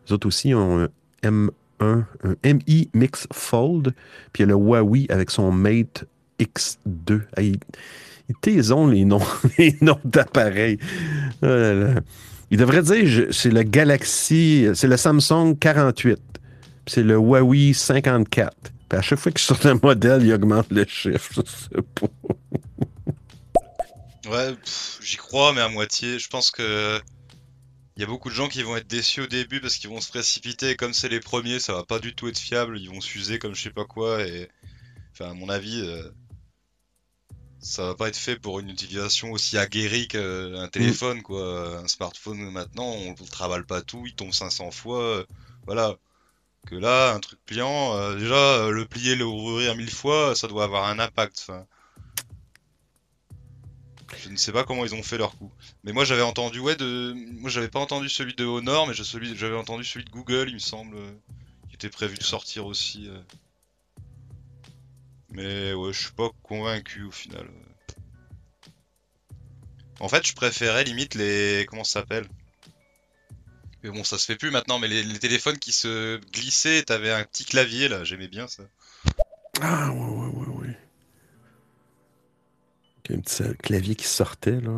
[0.07, 0.89] Les autres aussi ont un
[1.23, 1.49] M1,
[1.81, 2.05] un
[2.43, 3.93] MI Mix Fold,
[4.31, 6.05] puis il y a le Huawei avec son Mate
[6.39, 7.21] X2.
[7.35, 7.59] Hey,
[8.29, 9.21] ils taisons les noms,
[9.57, 10.77] les noms d'appareils.
[11.41, 11.99] Oh.
[12.51, 16.39] Il devrait dire, c'est le Galaxy, c'est le Samsung 48, puis
[16.87, 18.74] c'est le Huawei 54.
[18.89, 21.43] Puis à chaque fois que je sors un modèle, il augmente le chiffre.
[24.29, 24.55] Ouais,
[25.01, 26.17] j'y crois, mais à moitié.
[26.19, 26.99] Je pense que
[27.95, 30.01] il y a beaucoup de gens qui vont être déçus au début parce qu'ils vont
[30.01, 30.75] se précipiter.
[30.75, 32.77] Comme c'est les premiers, ça va pas du tout être fiable.
[32.79, 34.21] Ils vont s'user comme je sais pas quoi.
[34.21, 34.49] Et
[35.13, 36.09] enfin, à mon avis, euh,
[37.59, 41.79] ça va pas être fait pour une utilisation aussi aguerrie qu'un téléphone, quoi.
[41.79, 45.25] Un smartphone maintenant, on ne travaille pas tout, il tombe 500 fois.
[45.65, 45.95] voilà.
[46.65, 50.47] Que là, un truc pliant, euh, déjà, euh, le plier, le rouvrir mille fois, ça
[50.47, 51.51] doit avoir un impact.
[54.23, 55.51] Je ne sais pas comment ils ont fait leur coup.
[55.83, 57.13] Mais moi j'avais entendu, ouais, de.
[57.39, 60.59] Moi j'avais pas entendu celui de Honor, mais j'avais entendu celui de Google, il me
[60.59, 61.11] semble, euh,
[61.69, 63.09] qui était prévu de sortir aussi.
[65.29, 67.47] Mais ouais, je suis pas convaincu au final.
[69.99, 71.65] En fait, je préférais limite les.
[71.69, 72.27] Comment ça s'appelle?
[73.85, 77.11] Mais bon, ça se fait plus maintenant, mais les, les téléphones qui se glissaient, t'avais
[77.11, 78.63] un petit clavier là, j'aimais bien ça.
[79.61, 80.77] Ah, ouais, ouais, ouais, ouais.
[82.97, 84.71] Ok, Un petit euh, clavier qui sortait, là.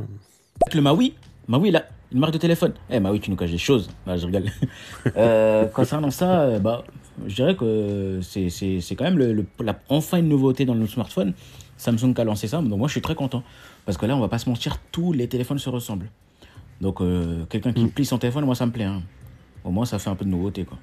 [0.66, 1.14] Avec le Maui,
[1.48, 2.74] Maui, là, une marque de téléphone.
[2.90, 3.90] Eh, Maui, tu nous caches des choses.
[4.06, 4.52] Non, je rigole.
[5.16, 6.84] Euh, concernant ça, euh, bah,
[7.28, 10.76] je dirais que c'est, c'est, c'est quand même le, le- la- enfin une nouveauté dans
[10.76, 11.34] nos smartphones.
[11.78, 13.42] Samsung qui a lancé ça, donc moi je suis très content.
[13.86, 16.10] Parce que là, on va pas se mentir, tous les téléphones se ressemblent.
[16.82, 18.84] Donc, euh, quelqu'un qui plie son téléphone, moi ça me plaît.
[18.86, 19.02] hein.
[19.64, 20.78] Au moins, ça fait un peu de nouveauté, quoi.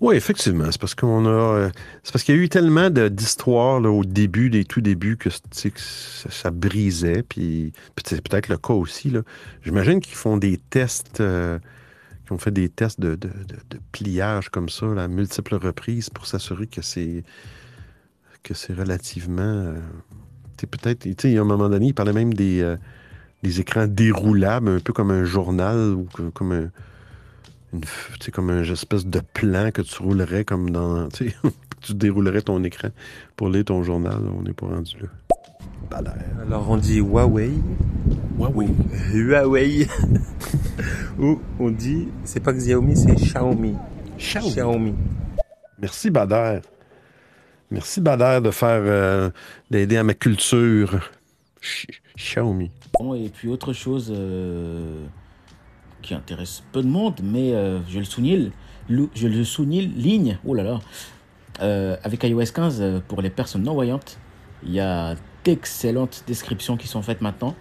[0.00, 0.70] Oui, effectivement.
[0.70, 1.28] C'est parce qu'on a.
[1.28, 1.70] euh,
[2.02, 5.40] C'est parce qu'il y a eu tellement d'histoires au début, des tout débuts, que, ça,
[6.30, 7.22] ça brisait.
[7.22, 9.10] Puis, puis c'est peut-être le cas aussi.
[9.10, 9.20] là.
[9.64, 11.20] J'imagine qu'ils font des tests.
[11.20, 11.58] euh,
[12.24, 15.54] qu'ils ont fait des tests de, de- de- de pliage comme ça, là, à multiples
[15.56, 17.22] reprises, pour s'assurer que c'est
[18.42, 19.42] que c'est relativement.
[19.42, 19.74] euh,
[20.56, 21.00] tu sais, peut-être.
[21.00, 22.76] Tu sais, il y a un moment donné, il parlait même des, euh,
[23.46, 26.70] des écrans déroulables, un peu comme un journal ou que- comme un
[27.72, 27.80] une
[28.32, 31.08] comme un espèce de plan que tu roulerais comme dans.
[31.82, 32.88] Tu déroulerais ton écran
[33.36, 34.18] pour lire ton journal.
[34.36, 36.02] On n'est pas rendu là.
[36.42, 37.50] Alors on dit Huawei.
[38.38, 38.68] Huawei.
[39.12, 39.86] Huawei.
[41.18, 43.74] Ou on dit, c'est pas Xiaomi, c'est Xiaomi.
[44.18, 44.50] Xiaomi.
[44.50, 44.94] Xiaomi.
[45.78, 46.60] Merci, Bader.
[47.70, 48.80] Merci, Bader, de faire.
[48.82, 49.30] euh,
[49.70, 51.08] d'aider à ma culture.
[52.16, 52.70] Xiaomi.
[53.16, 55.04] Et puis autre chose euh,
[56.02, 58.50] qui intéresse peu de monde, mais euh, je le souligne,
[58.88, 60.80] je le souligne, ligne, oh là là,
[61.62, 64.18] Euh, avec iOS 15, euh, pour les personnes non-voyantes,
[64.62, 67.54] il y a d'excellentes descriptions qui sont faites maintenant,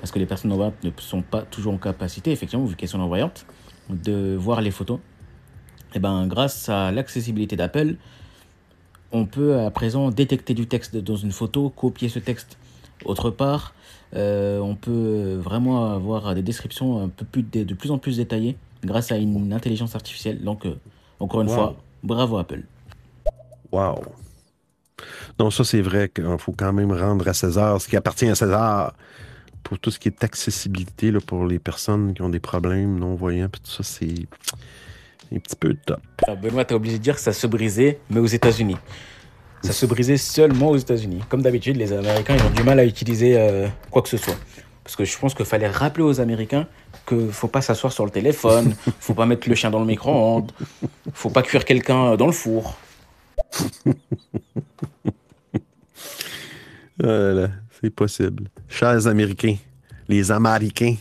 [0.00, 2.96] parce que les personnes non-voyantes ne sont pas toujours en capacité, effectivement, vu qu'elles sont
[2.98, 3.44] non-voyantes,
[3.90, 4.98] de voir les photos.
[5.94, 7.96] Et ben, grâce à l'accessibilité d'Apple,
[9.12, 12.56] on peut à présent détecter du texte dans une photo, copier ce texte
[13.04, 13.74] autre part.
[14.16, 18.56] Euh, on peut vraiment avoir des descriptions un peu plus de plus en plus détaillées
[18.84, 20.42] grâce à une intelligence artificielle.
[20.42, 20.74] Donc, euh,
[21.20, 21.54] encore une Wow.
[21.54, 22.62] fois, bravo Apple.
[23.72, 24.02] Wow.
[25.38, 28.34] Non, ça, c'est vrai qu'il faut quand même rendre à César ce qui appartient à
[28.34, 28.94] César.
[29.62, 33.48] Pour tout ce qui est accessibilité là, pour les personnes qui ont des problèmes non-voyants,
[33.50, 34.14] puis tout ça, c'est
[35.30, 36.00] un petit peu top.
[36.40, 38.76] Benoît, t'es obligé de dire que ça se brisait, mais aux États-Unis.
[39.62, 41.20] Ça se brisait seulement aux États-Unis.
[41.28, 44.36] Comme d'habitude, les Américains, ils ont du mal à utiliser euh, quoi que ce soit.
[44.84, 46.66] Parce que je pense qu'il fallait rappeler aux Américains
[47.04, 50.52] que faut pas s'asseoir sur le téléphone, faut pas mettre le chien dans le micro-ondes,
[51.12, 52.76] faut pas cuire quelqu'un dans le four.
[57.00, 57.48] Ah là là,
[57.80, 58.48] c'est possible.
[58.68, 59.54] Chers Américains,
[60.08, 60.96] les Américains,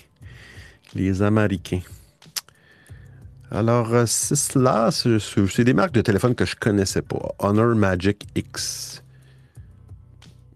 [0.93, 1.81] les Américains.
[3.51, 7.33] Alors, euh, c'est cela, c'est des marques de téléphone que je connaissais pas.
[7.39, 9.03] Honor Magic X.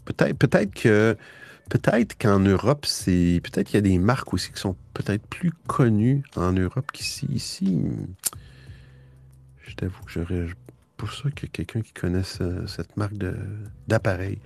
[0.06, 1.16] Peut-être peut-être que
[1.70, 5.54] peut-être qu'en Europe, c'est peut-être qu'il y a des marques aussi qui sont peut-être plus
[5.68, 7.28] connues en Europe qu'ici.
[7.34, 7.82] Ici,
[9.62, 10.48] je t'avoue que j'aurais
[10.98, 13.16] pas sûr qu'il y a quelqu'un qui connaisse euh, cette marque
[13.88, 14.38] d'appareil.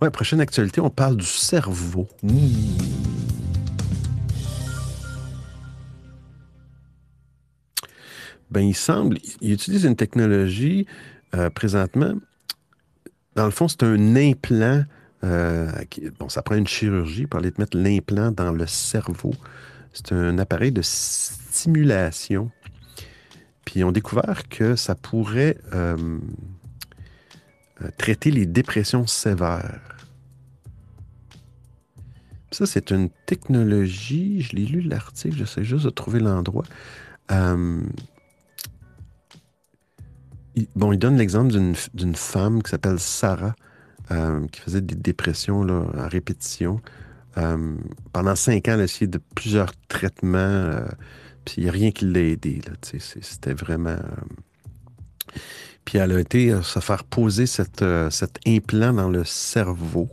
[0.00, 2.08] Ouais, prochaine actualité, on parle du cerveau.
[2.22, 2.38] Mmh.
[8.50, 10.86] Ben, il semble, il utilise une technologie
[11.34, 12.14] euh, présentement.
[13.36, 14.84] Dans le fond, c'est un implant.
[15.22, 15.70] euh,
[16.18, 19.32] bon, ça prend une chirurgie pour aller te mettre l'implant dans le cerveau.
[19.92, 22.50] C'est un appareil de stimulation.
[23.64, 26.18] Puis ils ont découvert que ça pourrait euh,
[27.98, 29.80] traiter les dépressions sévères.
[32.52, 36.64] Ça, c'est une technologie, je l'ai lu l'article, j'essaie juste de trouver l'endroit.
[40.76, 43.54] Bon, il donne l'exemple d'une femme qui s'appelle Sarah,
[44.10, 46.80] euh, qui faisait des dépressions là, à répétition.
[47.38, 47.76] Euh,
[48.12, 50.84] pendant cinq ans, elle a essayé de plusieurs traitements, euh,
[51.44, 52.60] puis il n'y a rien qui l'a aidé.
[52.82, 53.98] C'était vraiment...
[55.84, 57.82] Puis elle a été se faire poser cet
[58.46, 60.08] implant dans le cerveau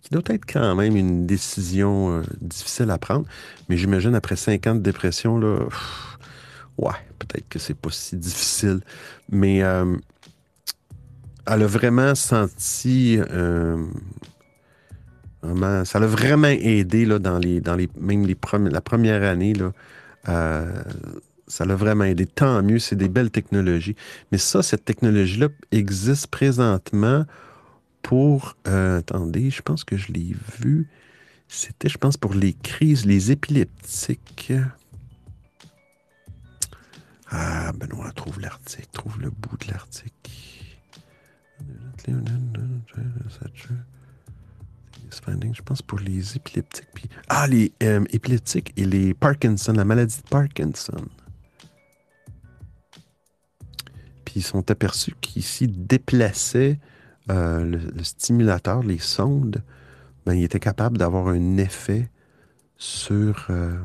[0.00, 3.26] qui doit être quand même une décision difficile à prendre.
[3.68, 5.58] Mais j'imagine après cinq ans de dépression, là,
[6.78, 6.94] ouais,
[7.26, 8.80] peut-être que c'est pas si difficile.
[9.30, 9.96] Mais euh,
[11.46, 13.18] elle a vraiment senti.
[13.18, 13.86] euh,
[15.42, 19.22] vraiment, ça l'a vraiment aidé là, dans les, dans les, même les premi- la première
[19.22, 19.54] année.
[19.54, 19.72] Là,
[20.28, 20.82] euh,
[21.48, 22.26] ça l'a vraiment aidé.
[22.26, 23.96] Tant mieux, c'est des belles technologies.
[24.30, 27.24] Mais ça, cette technologie-là existe présentement
[28.02, 28.56] pour.
[28.64, 30.88] attendez, je pense que je l'ai vu.
[31.48, 34.52] C'était, je pense, pour les crises, les épileptiques.
[37.34, 40.30] Ah, Benoît, trouve l'article, trouve le bout de l'article.
[45.54, 46.88] je pense pour les épileptiques.
[46.94, 47.08] Puis...
[47.28, 51.06] Ah, les euh, épileptiques et les Parkinson, la maladie de Parkinson.
[54.26, 56.78] Puis ils sont aperçus qu'ici déplaçaient
[57.30, 59.62] euh, le, le stimulateur, les sondes,
[60.26, 62.10] ben, il était capable d'avoir un effet
[62.76, 63.46] sur.
[63.48, 63.78] euh,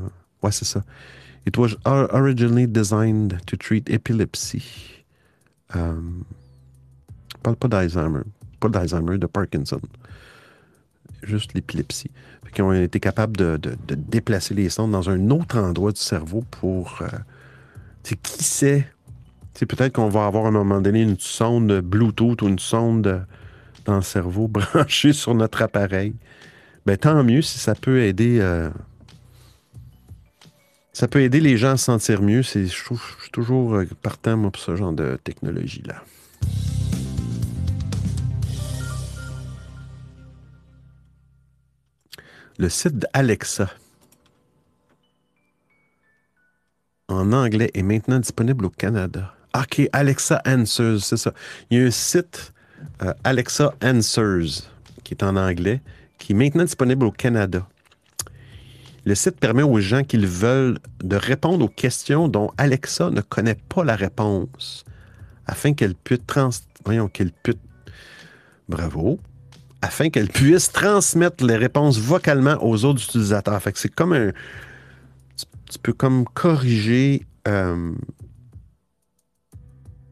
[0.43, 0.83] ouais, c'est ça.
[1.47, 4.61] It was or- originally designed to treat epilepsy.
[5.73, 8.23] Je parle pas d'Alzheimer.
[8.59, 9.79] Pas d'Alzheimer, de Parkinson.
[11.23, 12.11] Juste l'épilepsie.
[12.53, 13.57] Qu'ils ont été capables de,
[13.95, 16.99] déplacer les sondes dans un autre endroit du cerveau pour.
[17.01, 17.07] euh,
[18.03, 18.85] qui sait?
[19.53, 22.59] Tu sais, peut-être qu'on va avoir à un moment donné une sonde Bluetooth ou une
[22.59, 23.25] sonde
[23.85, 26.13] dans le cerveau branchée sur notre appareil.
[26.85, 28.39] Ben, tant mieux si ça peut aider.
[28.41, 28.69] euh,
[30.97, 32.41] ça peut aider les gens à se sentir mieux.
[32.41, 36.03] Je, trouve, suis toujours euh, partant pour ce genre de technologie-là.
[42.57, 43.69] Le site d'Alexa
[47.09, 49.35] en anglais est maintenant disponible au Canada.
[49.55, 51.31] OK, Alexa Answers, c'est ça.
[51.69, 52.53] Il y a un site
[53.03, 54.63] euh, Alexa Answers
[55.03, 55.79] qui est en anglais,
[56.17, 57.67] qui est maintenant disponible au Canada.
[59.07, 63.21] Le site permet aux gens qui le veulent de répondre aux questions dont Alexa ne
[63.21, 64.83] connaît pas la réponse,
[65.45, 66.49] afin qu'elle puisse trans...
[68.67, 69.17] Bravo.
[69.81, 73.61] Afin qu'elle puisse transmettre les réponses vocalement aux autres utilisateurs.
[73.61, 74.31] Fait que c'est comme un...
[75.37, 77.25] Tu, tu peux comme corriger...
[77.47, 77.93] euh,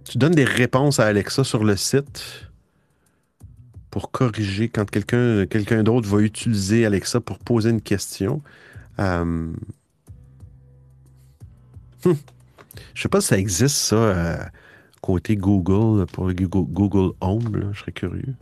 [0.06, 2.50] Tu donnes des réponses à Alexa sur le site
[3.92, 8.42] pour corriger quand quelqu'un quelqu'un d'autre va utiliser Alexa pour poser une question.
[9.00, 9.56] Euh, hum.
[12.94, 14.38] Je sais pas si ça existe, ça, euh,
[15.02, 17.56] côté Google, pour le Google, Google Home.
[17.56, 17.68] là.
[17.74, 18.36] Je serais curieux.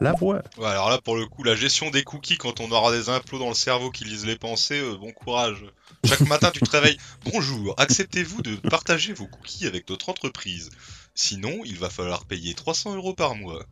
[0.00, 0.42] La voix.
[0.58, 3.38] Ouais, alors là, pour le coup, la gestion des cookies quand on aura des implots
[3.38, 5.64] dans le cerveau qui lisent les pensées, euh, bon courage.
[6.04, 6.98] Chaque matin, tu te réveilles.
[7.32, 10.70] Bonjour, acceptez-vous de partager vos cookies avec notre entreprise
[11.14, 13.64] Sinon, il va falloir payer 300 euros par mois.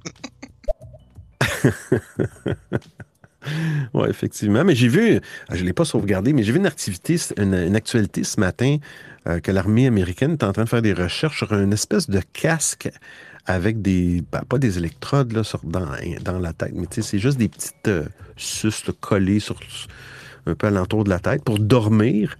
[3.95, 4.64] Oui, effectivement.
[4.64, 5.20] Mais j'ai vu,
[5.51, 8.76] je ne l'ai pas sauvegardé, mais j'ai vu une activité, une, actualité ce matin
[9.26, 12.20] euh, que l'armée américaine est en train de faire des recherches sur une espèce de
[12.32, 12.91] casque
[13.47, 15.86] avec des, ben, pas des électrodes là, sur, dans,
[16.22, 18.05] dans la tête, mais c'est juste des petites euh,
[18.36, 19.59] suces collées sur,
[20.47, 22.36] un peu alentour de la tête pour dormir.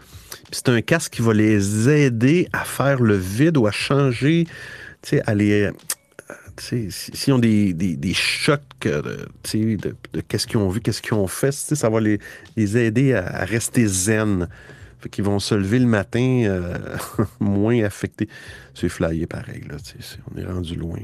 [0.53, 4.47] C'est un casque qui va les aider à faire le vide ou à changer,
[5.27, 5.89] à les, euh, tu sais,
[6.29, 9.77] si- s'ils ont des, des, des chocs euh, de,
[10.13, 12.19] de qu'est-ce qu'ils ont vu, qu'est-ce qu'ils ont fait, ça va les,
[12.57, 14.49] les aider à, rester zen.
[14.99, 16.77] Fait qu'ils vont se lever le matin euh,
[17.41, 18.29] moins affectés.
[18.75, 19.77] C'est flyé pareil, là,
[20.33, 20.99] on est rendu loin.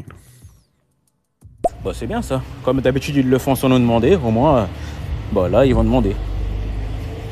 [1.83, 2.43] Bah, c'est bien ça.
[2.63, 4.17] Comme d'habitude, ils le font sans nous demander.
[4.17, 4.67] Au moins, euh,
[5.33, 6.15] bah, là, ils vont demander.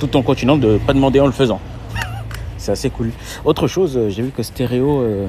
[0.01, 1.61] Tout en continuant de pas demander en le faisant.
[2.59, 3.13] C'est assez cool.
[3.45, 5.27] Autre chose, j'ai vu que Stéréo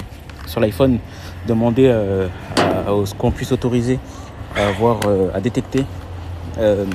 [0.47, 0.99] sur l'iPhone
[1.47, 2.27] demandait euh,
[2.57, 3.99] à, à ce qu'on puisse autoriser
[4.55, 5.85] à avoir, euh, à détecter
[6.57, 6.85] euh,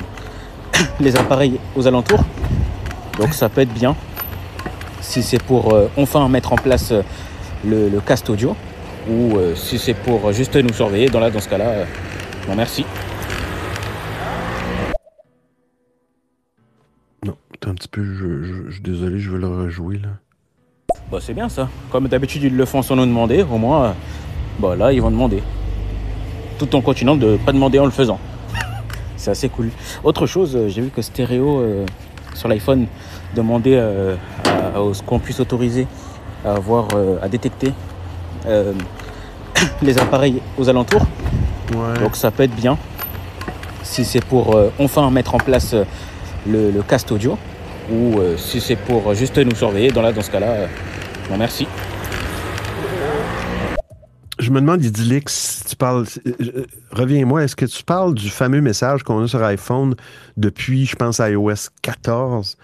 [0.99, 2.23] les appareils aux alentours.
[3.19, 3.95] Donc ça peut être bien
[5.01, 6.93] si c'est pour enfin mettre en place
[7.65, 8.55] le, le cast audio
[9.09, 11.09] ou si c'est pour juste nous surveiller.
[11.09, 11.85] Dans, là, dans ce cas-là,
[12.47, 12.85] bon, merci.
[17.25, 20.09] Non, attends un petit peu, je, je- désolé, je vais le rejouer, là.
[21.11, 21.69] Bah, c'est bien ça.
[21.91, 23.43] Comme d'habitude, ils le font sans nous demander.
[23.43, 23.95] Au moins,
[24.59, 25.41] bah, là, ils vont demander.
[26.57, 28.19] Tout en continuant de pas demander en le faisant.
[29.17, 29.69] C'est assez cool.
[30.03, 31.85] Autre chose, euh, j'ai vu que Stéréo euh,
[32.35, 32.85] sur l'iPhone
[33.35, 34.15] demandait euh,
[34.45, 35.87] à, à ce qu'on puisse autoriser
[36.45, 37.73] à avoir, euh, à détecter
[39.81, 41.05] les appareils aux alentours.
[41.71, 41.99] Ouais.
[41.99, 42.77] Donc ça peut être bien
[43.83, 45.75] si c'est pour enfin mettre en place
[46.47, 47.37] le, le cast audio
[47.91, 49.91] ou si c'est pour juste nous surveiller.
[49.91, 50.67] Dans, là, dans ce cas-là,
[51.29, 51.67] bon, merci.
[54.41, 56.05] Je me demande, Idylix, si tu parles.
[56.25, 59.93] euh, euh, Reviens-moi, est-ce que tu parles du fameux message qu'on a sur iPhone
[60.35, 62.57] depuis, je pense, iOS 14,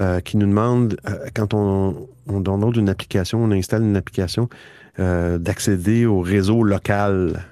[0.00, 0.96] euh, qui nous demande,
[1.34, 4.48] quand on, on download une application, on installe une application,
[4.96, 7.44] d'accéder au réseau local?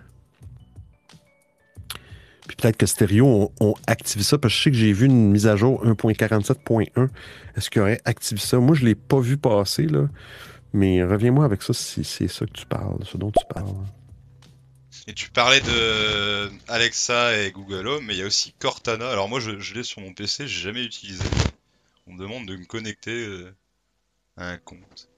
[2.49, 5.31] Puis peut-être que Stereo ont activé ça, parce que je sais que j'ai vu une
[5.31, 7.09] mise à jour 1.47.1.
[7.57, 8.59] Est-ce qu'ils auraient activé ça?
[8.59, 10.09] Moi, je ne l'ai pas vu passer, là.
[10.73, 13.75] Mais reviens-moi avec ça si c'est ça que tu parles, ce dont tu parles.
[15.07, 19.09] Et tu parlais de Alexa et Google Home, mais il y a aussi Cortana.
[19.11, 21.25] Alors moi, je, je l'ai sur mon PC, j'ai jamais utilisé.
[22.07, 23.55] On me demande de me connecter euh,
[24.37, 25.09] à un compte.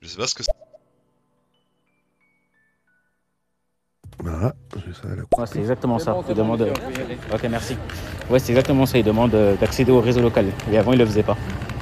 [0.00, 0.52] Je sais pas ce que c'est.
[4.26, 6.16] Ah, j'ai ça à la Ouais, c'est exactement ça.
[6.28, 6.72] Il demande.
[7.32, 7.76] Ok, merci.
[8.30, 8.98] Ouais, c'est exactement ça.
[8.98, 10.46] Il demande euh, d'accéder au réseau local.
[10.70, 11.36] Et avant, il le faisait pas.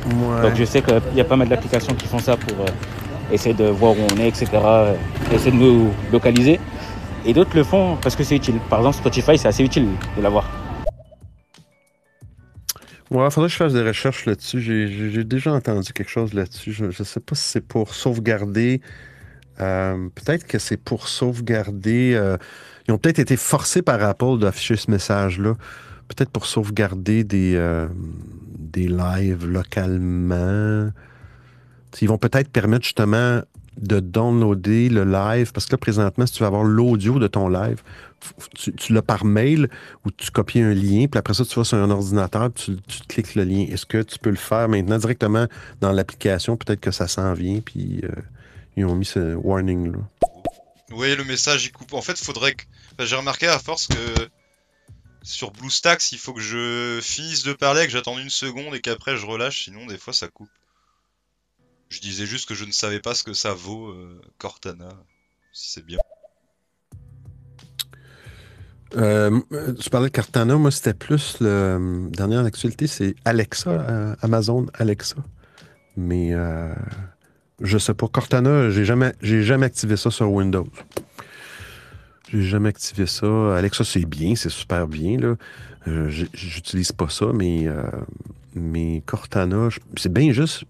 [0.07, 0.43] Ouais.
[0.43, 2.67] Donc je sais qu'il y a pas mal d'applications qui font ça pour euh,
[3.33, 4.47] essayer de voir où on est, etc.
[5.33, 6.61] essayer de nous localiser.
[7.25, 8.57] Et d'autres le font parce que c'est utile.
[8.69, 10.45] Par exemple, Spotify, c'est assez utile de l'avoir.
[13.11, 14.61] Ouais, faudrait que je fasse des recherches là-dessus.
[14.61, 16.73] J'ai déjà entendu quelque chose là-dessus.
[16.73, 18.81] Je ne sais pas si c'est pour sauvegarder.
[19.61, 22.15] euh, peut-être que c'est pour sauvegarder.
[22.15, 22.39] euh,
[22.89, 25.55] ils ont peut-être été forcés par Apple d'afficher ce message-là.
[26.09, 27.87] Peut-être pour sauvegarder des, euh,
[28.59, 30.91] des lives localement.
[32.01, 33.43] Ils vont peut-être permettre justement
[33.77, 35.53] de downloader le live.
[35.53, 37.83] Parce que là, présentement, si tu veux avoir l'audio de ton live,
[38.55, 39.69] tu, l'as par mail
[40.05, 43.01] ou tu copies un lien, puis après ça, tu vas sur un ordinateur, puis tu,
[43.09, 43.67] cliques le lien.
[43.71, 45.47] Est-ce que tu peux le faire maintenant directement
[45.81, 46.57] dans l'application?
[46.57, 48.09] Peut-être que ça s'en vient, puis euh,
[48.77, 49.99] ils ont mis ce warning-là.
[50.93, 51.95] Oui, le message il coupe.
[51.95, 52.65] En fait, faudrait que.
[52.99, 54.29] J'ai remarqué à force que
[55.23, 59.17] sur BlueStacks, il faut que je finisse de parler, que j'attende une seconde et qu'après
[59.17, 60.51] je relâche, sinon des fois ça coupe.
[61.93, 64.89] Je disais juste que je ne savais pas ce que ça vaut, euh, Cortana,
[65.53, 65.99] si c'est bien.
[68.97, 69.39] Euh,
[69.79, 75.17] tu parlais de Cortana, moi c'était plus le dernière actualité, c'est Alexa, euh, Amazon Alexa.
[75.99, 76.33] Mais
[77.61, 80.69] je sais pas, Cortana, j'ai jamais, jamais activé ça sur Windows.
[82.31, 83.55] J'ai jamais activé ça.
[83.55, 85.19] Alexa, c'est bien, c'est super bien.
[85.19, 85.37] Là.
[85.89, 87.67] Euh, J'utilise pas ça, mais,
[88.55, 90.65] mais Cortana, c'est bien juste.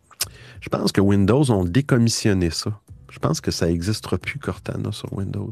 [0.63, 2.81] Je pense que Windows ont décommissionné ça.
[3.11, 5.51] Je pense que ça n'existera plus Cortana sur Windows.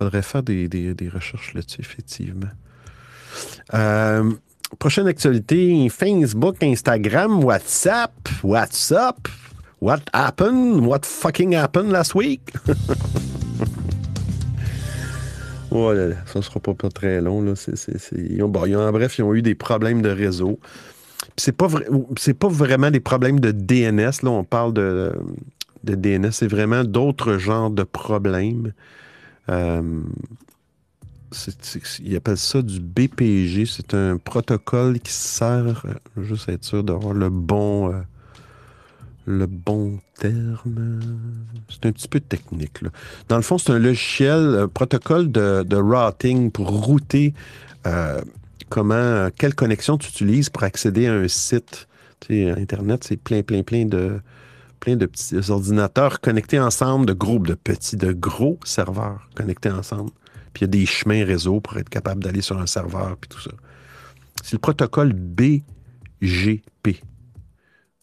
[0.00, 2.48] Faudrait faire des, des- recherches là-dessus, effectivement.
[3.74, 4.32] Euh,
[4.78, 8.12] prochaine actualité, Facebook, Instagram, WhatsApp,
[8.44, 9.28] WhatsApp,
[9.80, 10.86] what happened?
[10.86, 12.40] What fucking happened last week?
[15.70, 17.42] Oh là là, ça sera pas, très long.
[17.42, 17.52] Là.
[18.46, 20.58] Bon, en bref, ils ont eu des problèmes de réseau.
[21.38, 21.68] C'est pas,
[22.18, 24.22] c'est pas vraiment des problèmes de DNS.
[24.22, 25.12] Là, on parle de,
[25.84, 26.32] de DNS.
[26.32, 28.72] C'est vraiment d'autres genres de problèmes.
[29.48, 30.02] Euh,
[32.00, 33.66] ils appellent ça du BPG.
[33.66, 38.00] C'est un protocole qui sert, euh, juste être sûr d'avoir le bon, euh,
[39.26, 41.00] le bon terme.
[41.68, 42.82] C'est un petit peu technique.
[42.82, 42.90] là.
[43.28, 47.34] Dans le fond, c'est un logiciel, un protocole de, de routing pour router
[47.86, 48.20] euh,
[48.68, 51.88] comment, quelle connexion tu utilises pour accéder à un site.
[52.20, 54.20] Tu sais, Internet, c'est plein, plein, plein de,
[54.80, 60.10] plein de petits ordinateurs connectés ensemble, de groupes de petits, de gros serveurs connectés ensemble.
[60.52, 63.28] Puis il y a des chemins réseau pour être capable d'aller sur un serveur, puis
[63.28, 63.50] tout ça.
[64.42, 67.02] C'est le protocole BGP.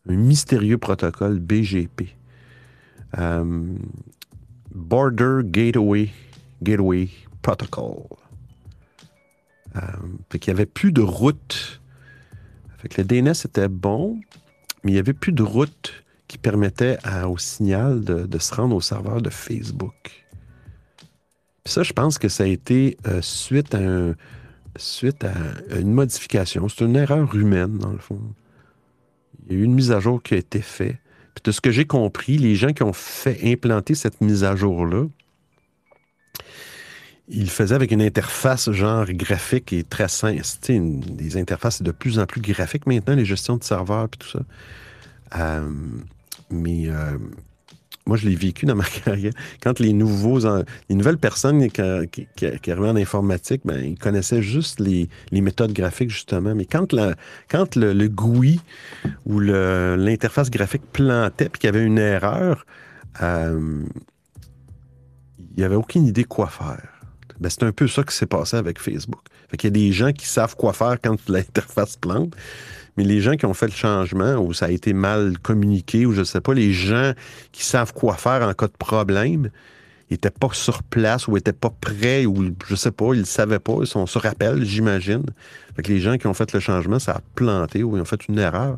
[0.08, 2.16] Un mystérieux protocole BGP.
[3.18, 3.78] Euh,
[4.74, 6.10] Border Gateway,
[6.62, 7.10] Gateway
[7.42, 8.04] Protocol.
[9.76, 9.80] Euh,
[10.30, 11.82] fait n'y avait plus de route.
[12.98, 14.20] Le DNS était bon,
[14.84, 16.98] mais il n'y avait plus de route qui permettait
[17.28, 20.26] au signal de, se rendre au serveur de Facebook.
[21.66, 24.16] Ça, je pense que ça a été euh, suite, à
[25.80, 26.70] une modification.
[26.70, 28.20] C'est une erreur humaine, dans le fond.
[29.48, 30.98] Il y a eu une mise à jour qui a été faite.
[31.44, 35.06] De ce que j'ai compris, les gens qui ont fait implanter cette mise à jour-là,
[37.28, 40.42] ils le faisaient avec une interface genre graphique et très simple.
[40.70, 44.28] Une- des interfaces de plus en plus graphiques maintenant, les gestions de serveurs et tout
[44.30, 44.40] ça.
[45.38, 45.70] Euh,
[46.52, 47.18] mais euh,
[48.06, 49.34] moi, je l'ai vécu dans ma carrière.
[49.62, 50.40] Quand les nouveaux,
[50.90, 56.54] nouvelles personnes qui, qui- arrivaient en informatique, ben, ils connaissaient juste les, méthodes graphiques, justement.
[56.54, 57.16] Mais quand, la-
[57.50, 58.60] quand le, GUI
[59.26, 62.66] ou l'interface graphique plantait puis qu'il y avait une erreur,
[63.24, 63.84] euh,
[65.40, 66.95] il n'y avait aucune idée quoi faire.
[67.40, 69.22] Ben, c'est un peu ça qui s'est passé avec Facebook.
[69.58, 72.36] Qu'il y a des gens qui savent quoi faire quand l'interface plante,
[72.98, 76.14] mais les gens qui ont fait le changement, ou ça a été mal communiqué, ou
[76.14, 77.14] je ne sais pas, les gens
[77.52, 79.50] qui savent quoi faire en cas de problème,
[80.12, 83.60] n'étaient pas sur place ou n'étaient pas prêts, ou je sais pas, ils ne savaient
[83.60, 85.26] pas, ils sont sur rappel, j'imagine.
[85.76, 88.06] Fait que les gens qui ont fait le changement, ça a planté ou ils ont
[88.06, 88.78] fait une erreur.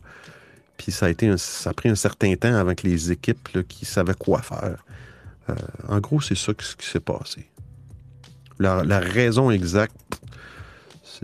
[0.78, 4.84] Puis ça a, pris un certain temps avant que les équipes qui savaient quoi faire.
[5.50, 5.56] Euh,
[5.88, 7.48] en gros, c'est ça qui s'est passé.
[8.60, 9.96] La, raison exacte,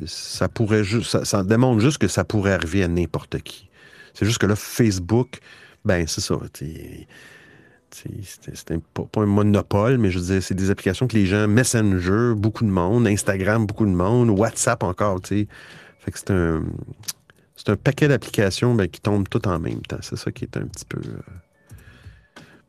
[0.05, 3.69] ça pourrait juste, ça, démontre juste que ça pourrait arriver à n'importe qui.
[4.13, 5.39] C'est juste que là, Facebook,
[5.85, 6.35] ben c'est ça.
[6.53, 7.07] C'est
[8.93, 12.63] pas, pas un monopole, mais je veux c'est des applications que les gens, Messenger, beaucoup
[12.63, 15.47] de monde, Instagram, beaucoup de monde, WhatsApp encore, tu
[16.05, 16.63] c'est un,
[17.55, 19.99] c'est un paquet d'applications ben, qui tombent toutes en même temps.
[20.01, 20.99] C'est ça qui est un petit peu.
[20.99, 21.19] euh,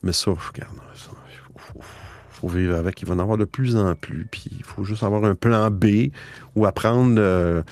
[0.02, 2.03] Mais ça, regarde, faut, faut-
[2.48, 3.00] vivre avec.
[3.02, 4.26] Il va en avoir de plus en plus.
[4.30, 6.10] Puis il faut juste avoir un plan B
[6.54, 7.16] ou apprendre.
[7.18, 7.62] euh,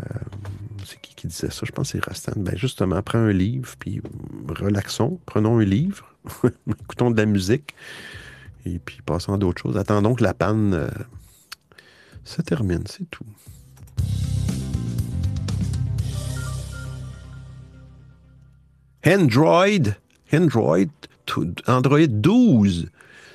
[0.00, 0.04] euh,
[0.84, 1.64] c'est qui qui disait ça?
[1.64, 2.32] Je pense que c'est Rastan.
[2.36, 4.00] Ben justement, prends un livre, puis
[4.48, 6.14] relaxons, prenons un livre,
[6.66, 7.74] écoutons de la musique,
[8.64, 9.76] et puis passons à d'autres choses.
[9.76, 10.88] Attendons que la panne euh,
[12.24, 13.24] se termine, c'est tout.
[19.04, 19.66] Android,
[20.32, 20.86] Android,
[21.66, 22.88] Android 12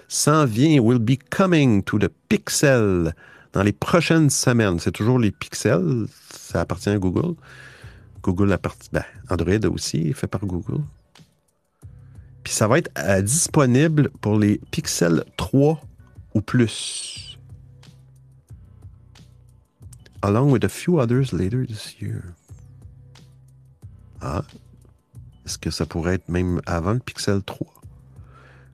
[0.08, 3.14] s'en vient, will be coming to the Pixel
[3.54, 4.80] dans les prochaines semaines.
[4.80, 7.36] C'est toujours les Pixels, ça appartient à Google.
[8.24, 10.82] Google appartient, ben, Android aussi, fait par Google.
[12.44, 15.82] Puis ça va être euh, disponible pour les Pixel 3
[16.34, 17.38] ou plus.
[20.22, 22.22] Along with a few others later this year.
[24.22, 24.44] Ah,
[25.46, 27.77] est-ce que ça pourrait être même avant le Pixel 3?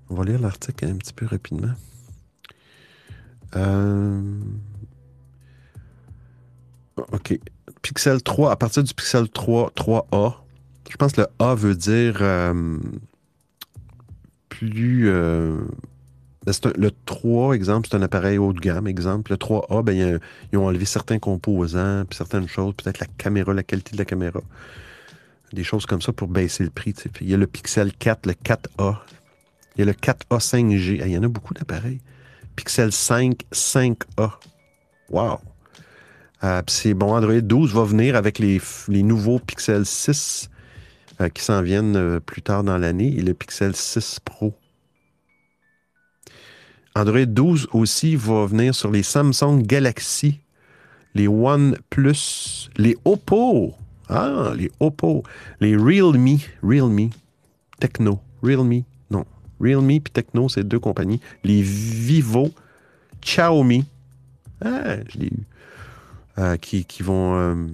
[0.10, 1.74] On va lire l'article un petit peu rapidement.
[3.56, 4.22] Euh,
[7.12, 7.40] OK.
[7.82, 10.36] Pixel 3, à partir du Pixel 3, 3A,
[10.90, 12.80] je pense que le A veut dire euh,
[14.50, 15.10] plus.
[15.10, 15.62] euh,
[16.46, 19.32] le 3, exemple, c'est un appareil haut de gamme, exemple.
[19.32, 20.20] Le 3A, ben,
[20.52, 24.06] ils ont enlevé certains composants, puis certaines choses, peut-être la caméra, la qualité de la
[24.06, 24.42] caméra.
[25.52, 26.94] Des choses comme ça pour baisser le prix.
[27.22, 28.98] il y a le Pixel 4, le 4A.
[29.76, 31.00] Il y a le 4A 5G.
[31.02, 32.02] Ah, il y en a beaucoup d'appareils.
[32.56, 34.32] Pixel 5, 5A.
[35.10, 35.40] Wow!
[36.44, 38.60] Euh, c'est bon, Android 12 va venir avec les,
[38.90, 40.50] les nouveaux Pixel 6
[41.22, 44.54] euh, qui s'en viennent euh, plus tard dans l'année et le Pixel 6 Pro.
[46.96, 50.42] Android 12 aussi va venir sur les Samsung Galaxy,
[51.16, 53.74] les OnePlus, les Oppo.
[54.10, 55.24] Ah, les Oppo,
[55.60, 57.10] les Realme, Realme,
[57.80, 58.84] Techno, Realme,
[59.64, 61.22] Realme puis Techno, c'est deux compagnies.
[61.44, 62.52] Les Vivo,
[63.22, 63.86] Xiaomi,
[64.64, 65.44] ah, je l'ai eu,
[66.40, 67.68] Euh, qui, qui vont, euh,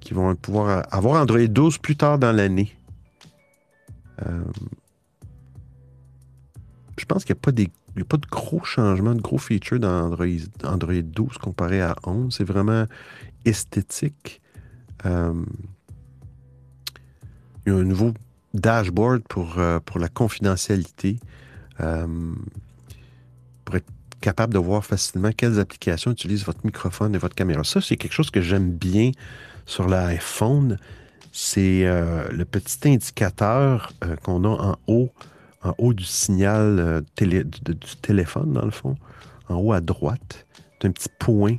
[0.00, 2.74] qui vont pouvoir avoir Android 12 plus tard dans l'année.
[4.24, 4.44] Euh,
[6.98, 7.50] je pense qu'il n'y a, pas
[8.00, 10.24] a pas de gros changements, de gros features dans Android,
[10.64, 12.34] Android 12 comparé à 11.
[12.34, 12.86] C'est vraiment
[13.44, 14.40] esthétique.
[15.04, 15.44] Euh,
[17.66, 18.14] il y a un nouveau
[18.60, 21.18] dashboard pour, euh, pour la confidentialité.
[21.80, 22.34] Euh,
[23.64, 23.86] pour être
[24.20, 27.64] capable de voir facilement quelles applications utilisent votre microphone et votre caméra.
[27.64, 29.10] Ça, c'est quelque chose que j'aime bien
[29.66, 30.78] sur l'iPhone.
[31.32, 33.92] C'est euh, le petit indicateur
[34.22, 35.10] qu'on a en haut,
[35.62, 38.96] en haut du signal télé- du téléphone, dans le fond,
[39.48, 40.46] en haut à droite.
[40.80, 41.56] C'est un petit point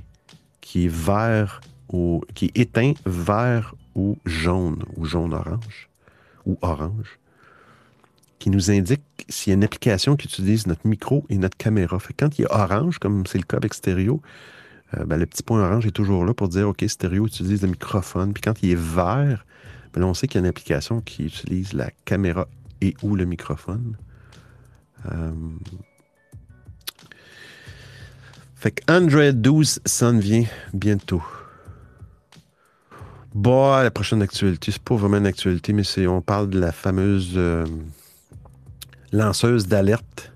[0.61, 5.86] qui est vert ou qui est éteint vert ou jaune ou jaune-orange
[6.47, 7.19] ou orange
[8.39, 11.99] qui nous indique s'il y a une application qui utilise notre micro et notre caméra.
[11.99, 14.21] Fait que quand il est orange, comme c'est le cas avec stéréo,
[14.95, 17.69] euh, ben, le petit point orange est toujours là pour dire OK, stéréo utilise le
[17.69, 18.33] microphone.
[18.33, 19.45] Puis quand il est vert,
[19.93, 22.47] ben, on sait qu'il y a une application qui utilise la caméra
[22.81, 23.97] et ou le microphone.
[25.11, 25.31] Euh,
[28.57, 31.23] Fait que Android 12 s'en vient bientôt.
[33.37, 36.71] Bah, la prochaine actualité, c'est pas vraiment une actualité, mais c'est on parle de la
[36.71, 37.67] fameuse euh,
[39.11, 40.33] lanceuse d'alerte,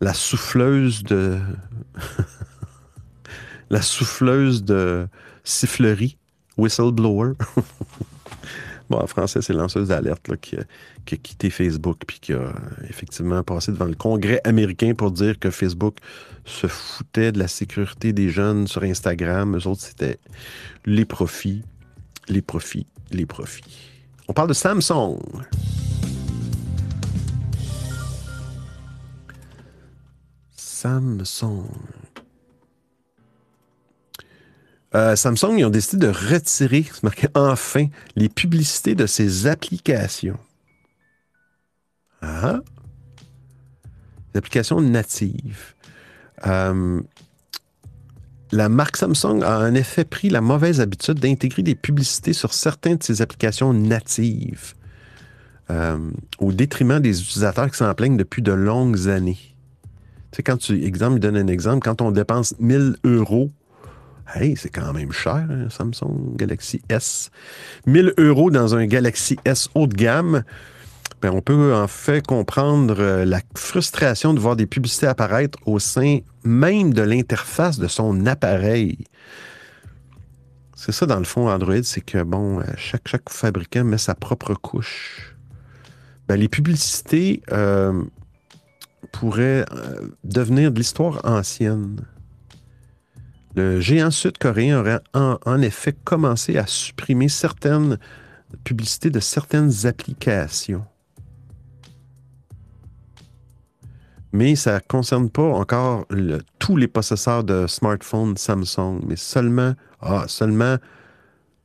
[0.00, 1.40] la souffleuse de
[3.70, 5.08] la souffleuse de
[5.42, 6.18] sifflerie,
[6.56, 7.32] whistleblower.
[8.90, 10.64] bon, en français, c'est lanceuse d'alerte là, qui, a-
[11.04, 12.52] qui a quitté Facebook puis qui a
[12.88, 15.96] effectivement passé devant le Congrès américain pour dire que Facebook
[16.44, 19.56] se foutait de la sécurité des jeunes sur Instagram.
[19.56, 20.18] Eux autres, c'était
[20.84, 21.62] les profits,
[22.28, 23.64] les profits, les profits.
[24.28, 25.18] On parle de Samsung.
[30.56, 31.68] Samsung.
[34.94, 40.38] Euh, Samsung, ils ont décidé de retirer, c'est marqué enfin, les publicités de ses applications.
[42.22, 42.60] Ah.
[44.32, 45.74] Les applications natives.
[46.46, 47.00] Euh,
[48.52, 52.98] la marque Samsung a en effet pris la mauvaise habitude d'intégrer des publicités sur certaines
[52.98, 54.74] de ses applications natives,
[55.70, 55.98] euh,
[56.38, 59.56] au détriment des utilisateurs qui s'en plaignent depuis de longues années.
[60.30, 63.50] Tu sais, quand tu, exemple, il donne un exemple, quand on dépense 1000 euros,
[64.34, 67.30] hey, c'est quand même cher, un Samsung Galaxy S.
[67.86, 70.42] 1000 euros dans un Galaxy S haut de gamme,
[71.20, 75.78] ben, on peut en fait comprendre euh, la frustration de voir des publicités apparaître au
[75.78, 78.98] sein même de l'interface de son appareil.
[80.76, 84.54] C'est ça, dans le fond, Android, c'est que, bon, euh, chaque, fabricant met sa propre
[84.54, 85.34] couche.
[86.28, 88.04] Ben, les publicités, euh,
[89.12, 92.00] pourrait euh, devenir de l'histoire ancienne.
[93.56, 97.98] Le géant sud-coréen aurait en, effet commencé à supprimer certaines
[98.64, 100.84] publicités de certaines applications.
[104.32, 106.06] Mais ça ne concerne pas encore
[106.58, 110.76] tous les possesseurs de smartphones Samsung, mais seulement, ah, seulement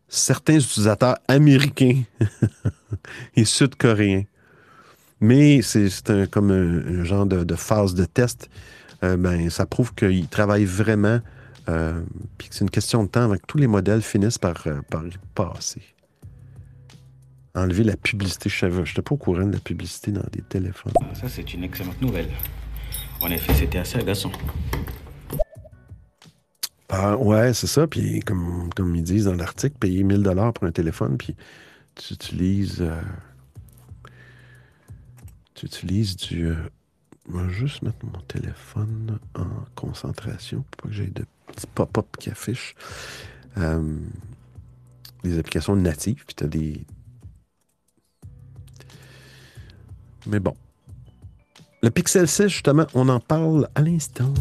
[0.07, 2.03] certains utilisateurs américains
[3.35, 4.23] et sud-coréens.
[5.21, 5.89] Mais c'est
[6.29, 8.49] comme un, genre de, de phase de test.
[9.03, 11.19] Euh, ben, ça prouve qu'ils travaillent vraiment,
[11.69, 12.01] euh,
[12.37, 14.81] puis que c'est une question de temps avant que tous les modèles finissent par, euh,
[14.89, 15.81] par y passer.
[17.53, 18.49] Enlever la publicité.
[18.49, 20.93] Je n'étais pas au courant de la publicité dans des téléphones.
[21.13, 22.29] Ça, c'est une excellente nouvelle.
[23.21, 24.31] En effet, c'était assez agaçant.
[26.89, 27.85] Ah, ouais, c'est ça.
[27.85, 31.35] Puis comme, comme ils disent dans l'article, payer 1000 dollars pour un téléphone, puis
[31.95, 32.81] tu utilises...
[32.81, 33.01] euh,
[35.53, 36.47] tu utilises du...
[36.47, 36.55] euh,
[37.31, 42.07] je vais juste mettre mon téléphone en concentration pour pas que j'aie de petits pop-up
[42.19, 42.75] qui affichent
[43.57, 43.97] euh,
[45.23, 46.85] des applications natives, puis des...
[50.27, 50.53] Mais bon.
[51.81, 54.33] Le Pixel 6, justement, on en parle à l'instant.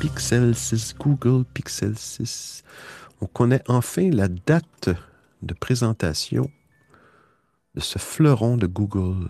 [0.00, 2.62] Pixel 6, Google Pixel 6.
[3.20, 4.90] On connaît enfin la date
[5.42, 6.50] de présentation
[7.74, 9.28] de ce fleuron de Google.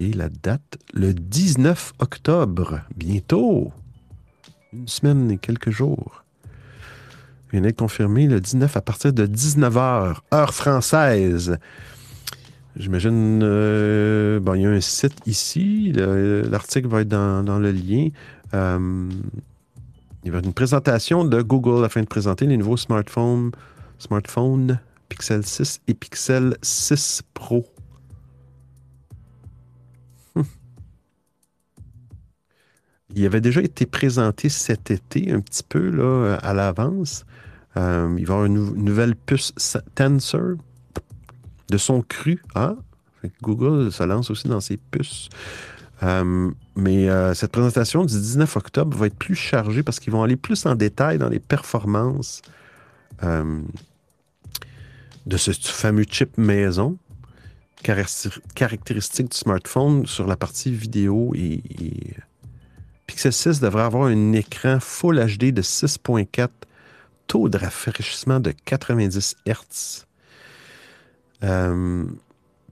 [0.00, 3.72] Et la date, le 19 octobre, bientôt.
[4.72, 6.24] Une semaine et quelques jours.
[7.52, 11.58] Il d'être confirmé le 19 à partir de 19h, heure française.
[12.76, 15.92] J'imagine, euh, bon, il y a un site ici.
[15.92, 18.08] Le- L'article va être dans, le lien.
[18.54, 19.08] Euh,
[20.22, 23.50] il y avoir une présentation de Google afin de présenter les nouveaux smartphones,
[23.98, 27.64] smartphones Pixel 6 et Pixel 6 Pro.
[33.14, 37.24] Il avait déjà été présenté cet été, un petit peu là, à l'avance.
[37.76, 39.52] Euh, il va y avoir une, nou- nouvelle puce
[39.94, 40.56] Tensor
[41.70, 42.42] de son cru.
[42.54, 42.74] Ah,
[43.42, 45.28] Google se lance aussi dans ses puces.
[46.02, 50.22] Euh, mais euh, cette présentation du 19 octobre va être plus chargée parce qu'ils vont
[50.22, 52.42] aller plus en détail dans les performances
[55.26, 56.96] de ce fameux chip maison,
[57.82, 61.32] caractéri- caractéristique du smartphone sur la partie vidéo.
[61.34, 61.62] Et
[63.08, 66.48] Pixel 6 devrait avoir un écran Full HD de 6.4,
[67.26, 70.04] taux de rafraîchissement de 90 Hz.
[71.42, 72.04] Euh,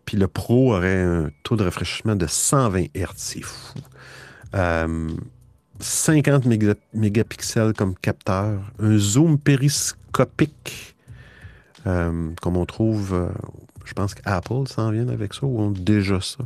[0.05, 3.07] puis le Pro aurait un taux de rafraîchissement de 120 Hz.
[3.17, 3.79] C'est fou.
[4.55, 5.11] Euh,
[5.81, 8.61] 50 méga- mégapixels comme capteur.
[8.79, 10.95] Un zoom périscopique,
[11.87, 13.29] euh, comme on trouve, euh,
[13.85, 16.45] je pense qu'Apple s'en vient avec ça, ou ont déjà ça.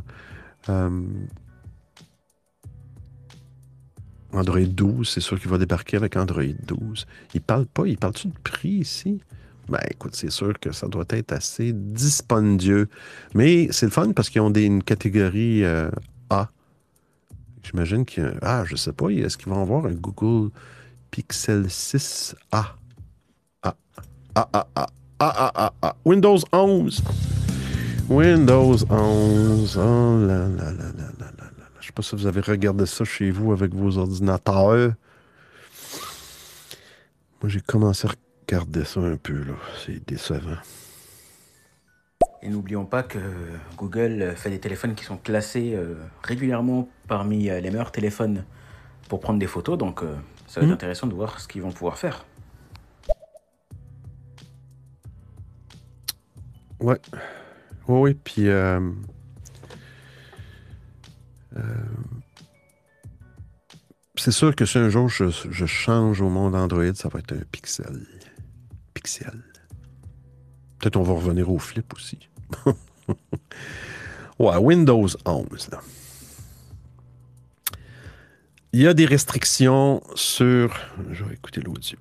[4.33, 7.05] Android 12, c'est sûr qu'il va débarquer avec Android 12.
[7.33, 9.21] Il parle pas, il parle-tu de prix ici?
[9.69, 12.89] Ben écoute, c'est sûr que ça doit être assez dispendieux.
[13.33, 15.89] Mais c'est le fun parce qu'ils ont des, une catégorie euh,
[16.29, 16.49] A.
[17.63, 18.33] J'imagine qu'il y a.
[18.41, 20.51] Ah, je sais pas, est-ce qu'ils vont avoir un Google
[21.09, 22.35] Pixel 6A?
[22.51, 22.75] Ah.
[23.63, 23.75] Ah,
[24.35, 24.87] ah, ah, ah,
[25.19, 25.95] ah, ah, ah.
[26.05, 27.03] Windows 11.
[28.09, 29.77] Windows 11.
[29.77, 31.10] Oh là là là là
[31.91, 34.93] sais pas si vous avez regardé ça chez vous avec vos ordinateurs.
[37.41, 38.11] Moi, j'ai commencé à
[38.47, 39.53] regarder ça un peu, là.
[39.85, 40.55] C'est décevant.
[42.43, 43.19] Et n'oublions pas que
[43.77, 48.45] Google fait des téléphones qui sont classés euh, régulièrement parmi euh, les meilleurs téléphones
[49.09, 49.77] pour prendre des photos.
[49.77, 50.15] Donc, euh,
[50.47, 50.75] ça va être Mhm.
[50.75, 52.25] intéressant de voir ce qu'ils vont pouvoir faire.
[56.79, 56.99] Ouais.
[57.87, 58.13] Oui, oui.
[58.23, 58.47] Puis.
[58.47, 58.91] euh, euh,
[64.15, 67.41] c'est sûr que si un jour je, change au monde Android, ça va être un
[67.51, 68.05] Pixel.
[68.93, 69.43] Pixel.
[70.79, 72.19] Peut-être on va revenir au flip aussi.
[74.39, 75.69] ouais, Windows 11.
[75.71, 75.79] Là.
[78.73, 80.75] Il y a des restrictions sur.
[81.11, 81.97] Je vais écouter l'audio.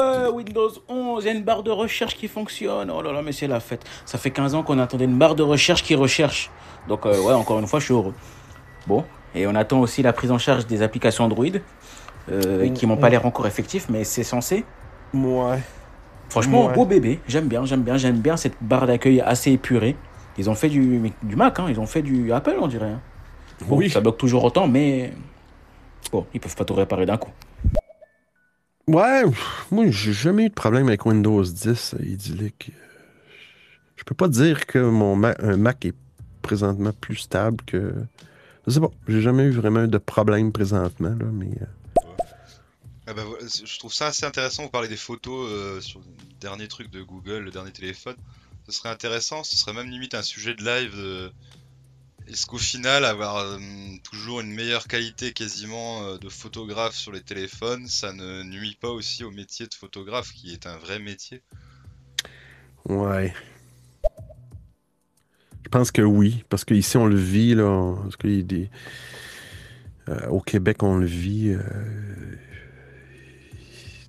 [0.00, 2.90] Euh, Windows 11, il y a une barre de recherche qui fonctionne.
[2.90, 3.84] Oh là là, mais c'est la fête.
[4.04, 6.50] Ça fait 15 ans qu'on attendait une barre de recherche qui recherche.
[6.88, 8.14] Donc, euh, ouais, encore une fois, je suis heureux.
[8.86, 9.04] Bon,
[9.34, 11.46] et on attend aussi la prise en charge des applications Android,
[12.30, 14.64] euh, qui n'ont pas l'air encore effectives, mais c'est censé.
[15.14, 15.58] Ouais.
[16.28, 16.74] Franchement, Ouais.
[16.74, 17.20] beau bébé.
[17.28, 19.96] J'aime bien, j'aime bien, j'aime bien cette barre d'accueil assez épurée.
[20.38, 22.86] Ils ont fait du, du Mac, hein, ils ont fait du Apple, on dirait.
[22.92, 23.00] hein.
[23.66, 23.90] Bon, Oui.
[23.90, 25.12] Ça bloque toujours autant, mais
[26.10, 27.30] bon, ils peuvent pas tout réparer d'un coup.
[28.88, 29.22] Ouais,
[29.70, 32.72] moi, j'ai jamais eu de problème avec Windows 10 euh, idyllique.
[33.96, 35.94] Je peux pas dire que mon un Mac est
[36.42, 37.94] présentement plus stable que.
[38.66, 38.90] Je sais pas.
[39.08, 41.50] J'ai jamais eu vraiment de problème présentement, là, mais.
[41.60, 41.66] euh,
[43.06, 44.62] Ah bah je trouve ça assez intéressant.
[44.62, 46.04] Vous parlez des photos euh, sur le
[46.40, 48.16] dernier truc de Google, le dernier téléphone.
[48.66, 50.94] Ce serait intéressant, ce serait même limite un sujet de live.
[50.96, 51.32] de-
[52.28, 53.58] Est-ce qu'au final, avoir euh,
[54.04, 58.90] toujours une meilleure qualité quasiment euh, de photographe sur les téléphones, ça ne nuit pas
[58.90, 61.42] aussi au métier de photographe qui est un vrai métier?
[62.88, 63.34] Ouais.
[65.64, 67.94] Je pense que oui, parce qu'ici, on le vit, là.
[68.02, 68.68] Parce qu'il
[70.08, 71.50] euh, au Québec, on le vit.
[71.50, 71.62] euh,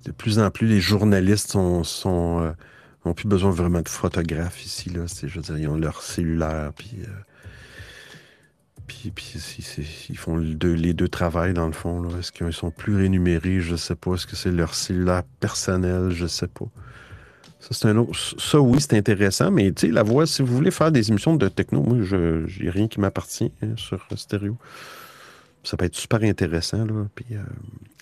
[0.04, 5.04] de plus en plus, les journalistes sont, euh, plus besoin vraiment de photographes ici, là.
[5.22, 6.98] Je veux dire, ils ont leur cellulaire, puis.
[10.10, 12.06] ils font les deux travails, dans le fond.
[12.18, 13.60] Est-ce qu'ils sont plus rémunérés?
[13.60, 14.14] Je sais pas.
[14.14, 16.10] Est-ce que c'est leur cellulaire personnel?
[16.10, 16.66] Je sais pas.
[17.64, 18.12] Ça, c'est un autre.
[18.38, 21.34] Ça, oui, c'est intéressant, mais tu sais, la voix, si vous voulez faire des émissions
[21.34, 24.58] de techno, moi, je j'ai rien qui m'appartient hein, sur stéréo.
[25.62, 27.06] Ça peut être super intéressant, là.
[27.14, 27.38] Puis, euh,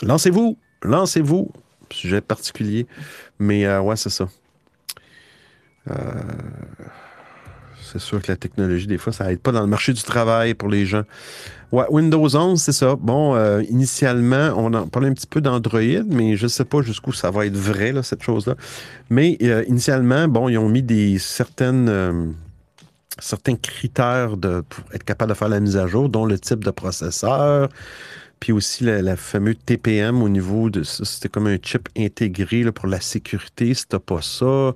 [0.02, 0.59] lancez-vous!
[0.82, 1.52] Lancez-vous!
[1.93, 2.89] Sujet particulier.
[3.39, 4.28] Mais euh, ouais, c'est ça.
[5.90, 5.94] Euh,
[7.80, 10.55] c'est sûr que la technologie, des fois, ça aide pas dans le marché du travail
[10.55, 11.05] pour les gens.
[11.72, 12.96] Windows 11, c'est ça.
[12.96, 17.12] Bon, euh, initialement, on en parlait un petit peu d'Android, mais je sais pas jusqu'où
[17.12, 18.56] ça va être vrai, cette chose-là.
[19.08, 21.16] Mais euh, initialement, bon, ils ont mis des
[21.60, 22.26] euh,
[23.18, 26.70] certains critères pour être capable de faire la mise à jour, dont le type de
[26.70, 27.70] processeur,
[28.43, 30.82] puis aussi la, la fameuse TPM au niveau de.
[30.82, 33.73] C'était comme un chip intégré là, pour la sécurité.
[33.73, 34.74] Si t'as pas ça,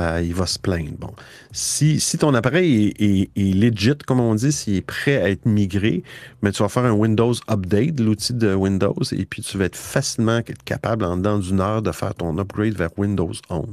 [0.00, 0.98] euh, il va se plaindre.
[0.98, 1.14] Bon.
[1.52, 5.46] Si, si ton appareil est, est- legit, comme on dit, s'il est prêt à être
[5.46, 6.02] migré,
[6.42, 9.76] mais tu vas faire un Windows Update, l'outil de Windows, et puis tu vas être
[9.76, 13.66] facilement capable, en dedans d'une heure, de faire ton upgrade vers Windows 11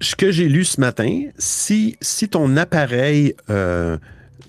[0.00, 3.98] ce que j'ai lu ce matin, si, si ton appareil, euh,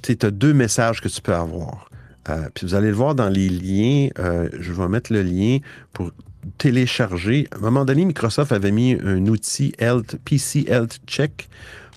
[0.02, 1.90] tu as deux messages que tu peux avoir.
[2.30, 4.10] Euh, puis vous allez le voir dans les liens.
[4.20, 5.60] euh, je vais mettre le lien
[5.92, 6.12] pour
[6.58, 7.48] télécharger.
[7.52, 11.50] À un moment donné, Microsoft avait mis un outil Health, PC Health Check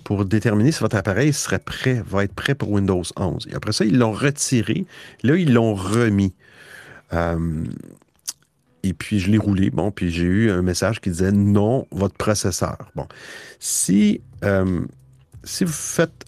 [0.04, 3.48] pour déterminer si votre appareil serait prêt, va être prêt pour Windows 11.
[3.50, 4.86] Et après ça, ils l'ont retiré.
[5.22, 6.32] Là, ils l'ont remis.
[7.12, 7.64] Euh,
[8.84, 9.70] et puis, je l'ai roulé.
[9.70, 12.78] Bon, puis j'ai eu un message qui disait non, votre processeur.
[12.94, 13.08] Bon.
[13.58, 14.20] Si,
[15.42, 16.24] si vous faites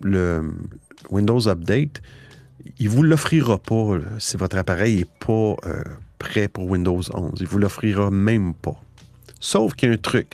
[0.00, 0.42] le
[1.10, 2.00] Windows Update,
[2.78, 5.82] il vous l'offrira pas là, si votre appareil n'est pas euh,
[6.18, 7.38] prêt pour Windows 11.
[7.40, 8.80] Il vous l'offrira même pas.
[9.40, 10.32] Sauf qu'il y a un truc.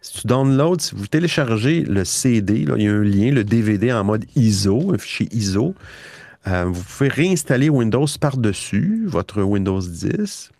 [0.00, 3.92] Si tu downloads, si vous téléchargez le CD, il y a un lien, le DVD
[3.92, 5.74] en mode ISO, un fichier ISO,
[6.46, 10.50] euh, vous pouvez réinstaller Windows par-dessus votre Windows 10,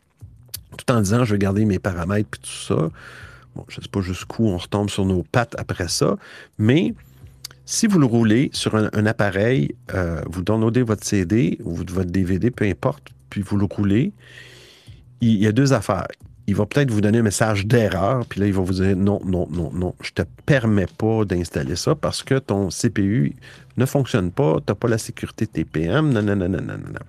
[0.78, 2.90] tout en disant je vais garder mes paramètres et tout ça.
[3.54, 6.16] Bon, je ne sais pas jusqu'où on retombe sur nos pattes après ça,
[6.58, 6.94] mais
[7.66, 12.50] si vous le roulez sur un, appareil, euh, vous downloadez votre CD ou votre DVD,
[12.50, 14.12] peu importe, puis vous le roulez,
[15.20, 16.08] il, y a deux affaires.
[16.46, 19.18] Il va peut-être vous donner un message d'erreur, puis là, il va vous dire non,
[19.24, 23.34] non, non, non, je ne te permets pas d'installer ça parce que ton CPU
[23.78, 27.00] ne fonctionne pas, tu n'as pas la sécurité TPM, non, non, non, non, non, non.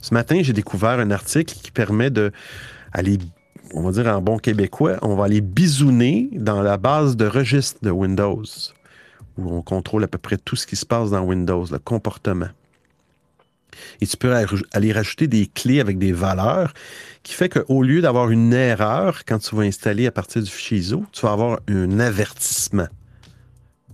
[0.00, 2.32] Ce matin, j'ai découvert un article qui permet de
[2.92, 3.18] aller,
[3.74, 7.78] on va dire en bon québécois, on va aller bisouner dans la base de registre
[7.82, 8.42] de Windows,
[9.46, 12.48] on contrôle à peu près tout ce qui se passe dans Windows, le comportement.
[14.00, 14.34] Et tu peux
[14.72, 16.72] aller rajouter des clés avec des valeurs
[17.22, 20.78] qui fait qu'au lieu d'avoir une erreur quand tu vas installer à partir du fichier
[20.78, 22.88] ISO, tu vas avoir un avertissement.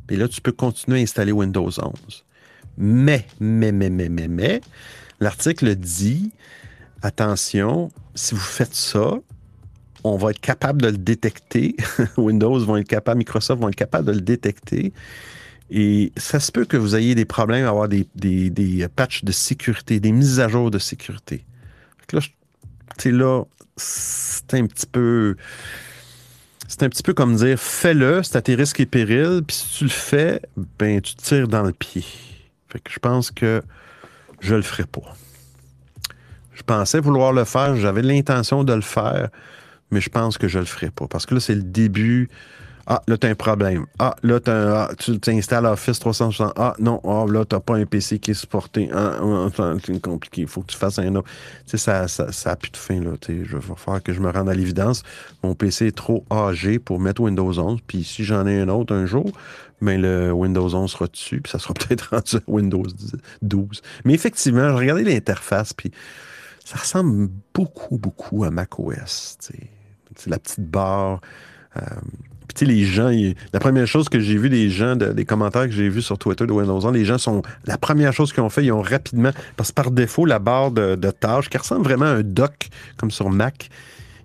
[0.09, 2.25] Et là, tu peux continuer à installer Windows 11.
[2.79, 4.61] Mais, mais, mais, mais, mais, mais,
[5.21, 6.33] l'article dit,
[7.03, 9.15] attention, si vous faites ça,
[10.13, 11.77] on va être capable de le détecter.
[12.17, 14.93] Windows vont être capable, Microsoft vont être capable de le détecter.
[15.71, 19.25] Et ça se peut que vous ayez des problèmes à avoir des, des, des patchs
[19.25, 21.45] de sécurité, des mises à jour de sécurité.
[21.99, 23.45] Fait que là,
[23.77, 25.37] c'est un petit peu.
[26.69, 29.79] C'est un petit peu comme dire fais-le, c'est à tes risques et périls, puis si
[29.79, 30.43] tu le fais,
[30.79, 32.05] ben tu te tires dans le pied.
[32.69, 33.63] Fait que je pense que
[34.41, 35.17] je le ferai pas.
[36.55, 39.29] Je pensais vouloir le faire, j'avais l'intention de le faire,
[39.91, 41.07] mais je pense que je le ferai pas.
[41.07, 42.29] Parce que là, c'est le début.
[42.89, 43.87] Ah, là, tu as un problème.
[43.99, 46.53] Ah, là, ah, tu installes Office 360.
[46.55, 48.89] Ah, non, ah, là, tu n'as pas un PC qui est supporté.
[48.93, 49.19] Ah,
[49.59, 50.43] ah, c'est compliqué.
[50.43, 51.29] Il faut que tu fasses un autre.
[51.65, 53.01] Tu sais, ça, ça, ça a plus de fin.
[53.01, 55.03] Là, tu sais, je vais faire que je me rende à l'évidence.
[55.43, 57.81] Mon PC est trop âgé pour mettre Windows 11.
[57.85, 59.33] Puis si j'en ai un autre un jour,
[59.83, 61.41] ben, le Windows 11 sera dessus.
[61.41, 62.87] Puis ça sera peut-être rendu Windows
[63.43, 63.83] 12.
[64.05, 65.73] Mais effectivement, je regardais l'interface.
[65.73, 65.91] Puis
[66.65, 69.39] ça ressemble beaucoup, beaucoup à macOS.
[69.41, 69.76] Tu sais.
[70.27, 71.21] La petite barre
[71.77, 71.81] Euh,
[72.49, 73.11] puis tu sais, les gens,
[73.53, 76.17] la première chose que j'ai vu des gens, de- des commentaires que j'ai vus sur
[76.17, 78.81] Twitter de Windows 11, les gens sont, la première chose qu'ils ont fait, ils ont
[78.81, 82.69] rapidement, parce que par défaut, la barre de, tâches, qui ressemble vraiment à un dock,
[82.97, 83.69] comme sur Mac,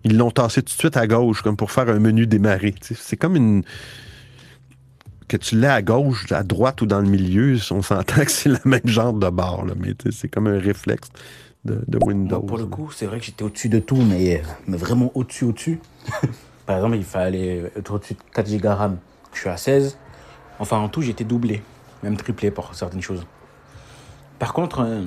[0.05, 2.73] ils l'ont tassé tout de suite à gauche, comme pour faire un menu démarrer.
[2.81, 3.63] C'est comme une,
[5.27, 8.49] que tu l'aies à gauche, à droite ou dans le milieu, on s'entend que c'est
[8.49, 11.09] le même genre de barre, là, mais c'est comme un réflexe
[11.65, 12.37] de, de Windows.
[12.39, 15.45] Moi, pour le coup, c'est vrai que j'étais au-dessus de tout, mais, mais vraiment au-dessus,
[15.45, 15.79] au-dessus.
[16.65, 18.97] Par exemple, il fallait être au-dessus de 4 Go RAM.
[19.33, 19.97] Je suis à 16.
[20.59, 21.61] Enfin, en tout, j'étais doublé,
[22.03, 23.25] même triplé pour certaines choses.
[24.39, 25.03] Par contre, euh,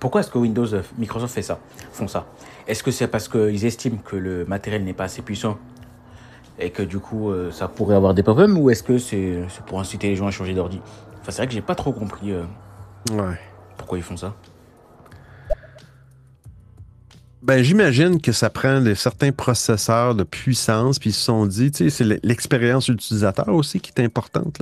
[0.00, 1.58] pourquoi est-ce que Windows, euh, Microsoft fait ça,
[1.92, 2.26] font ça?
[2.66, 5.56] Est-ce que c'est parce qu'ils estiment que le matériel n'est pas assez puissant
[6.58, 9.78] et que du coup, euh, ça pourrait avoir des problèmes ou est-ce que c'est pour
[9.78, 10.80] inciter les gens à changer d'ordi?
[11.20, 12.44] Enfin, c'est vrai que j'ai pas trop compris euh,
[13.12, 13.38] Ouais.
[13.76, 14.34] pourquoi ils font ça.
[17.46, 21.88] Ben, j'imagine que ça prend certains processeurs de puissance, puis ils se sont dit, tu
[21.88, 24.58] sais, c'est l'expérience utilisateur aussi qui est importante.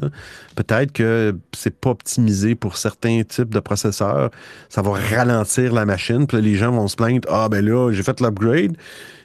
[0.54, 4.30] Peut-être que c'est pas optimisé pour certains types de processeurs.
[4.68, 8.02] Ça va ralentir la machine, puis les gens vont se plaindre, ah ben là, j'ai
[8.02, 8.76] fait l'upgrade,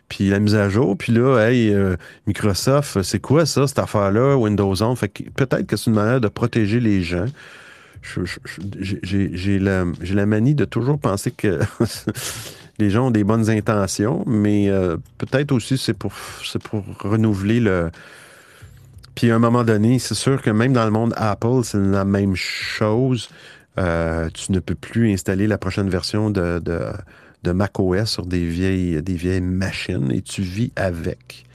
[0.08, 4.38] puis la mise à jour, puis là, hey, euh, Microsoft, c'est quoi ça, cette affaire-là,
[4.38, 4.98] Windows 11?
[4.98, 7.26] Fait que peut-être que c'est une manière de protéger les gens.
[9.04, 11.60] J'ai la manie de toujours penser que
[12.80, 16.14] les gens ont des bonnes intentions, mais euh, peut-être aussi c'est pour,
[16.64, 17.92] pour renouveler le.
[19.16, 22.06] Puis à un moment donné, c'est sûr que même dans le monde Apple, c'est la
[22.06, 23.30] même chose.
[23.78, 29.02] Euh, tu ne peux plus installer la prochaine version de, de, macOS sur des vieilles,
[29.02, 31.46] des vieilles machines et tu vis avec.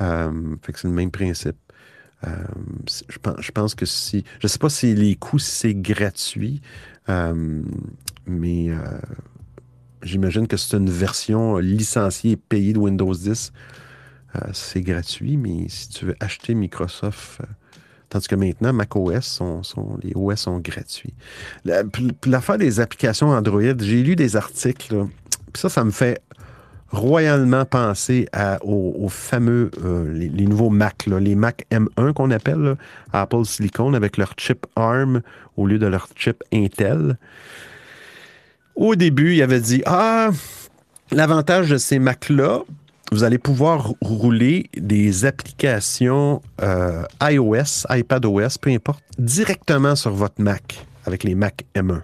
[0.00, 1.56] Euh, fait que c'est le même principe.
[2.24, 4.24] Je, pense, je pense que si.
[4.40, 6.60] Je ne sais pas si les coûts, c'est gratuit,
[7.06, 8.70] mais
[10.02, 13.52] j'imagine que c'est une version licenciée et payée de Windows 10.
[14.36, 17.40] Euh, c'est gratuit, mais si tu veux acheter Microsoft.
[17.40, 17.46] euh,
[18.10, 21.12] Tandis que maintenant, macOS, sont, sont- les OS sont gratuits.
[22.24, 25.06] L'affaire des applications Android, j'ai lu des articles, là,
[25.54, 26.18] ça, ça me fait
[26.90, 28.26] royalement penser
[28.62, 32.76] aux, fameux, euh, les, nouveaux Mac, les Mac M1 qu'on appelle,
[33.12, 35.20] Apple Silicon, avec leur chip ARM
[35.58, 37.18] au lieu de leur chip Intel.
[38.78, 40.30] Au début, il avait dit, ah,
[41.10, 42.60] l'avantage de ces Macs-là,
[43.10, 50.86] vous allez pouvoir rouler des applications euh, iOS, iPadOS, peu importe, directement sur votre Mac
[51.06, 52.02] avec les Mac M1.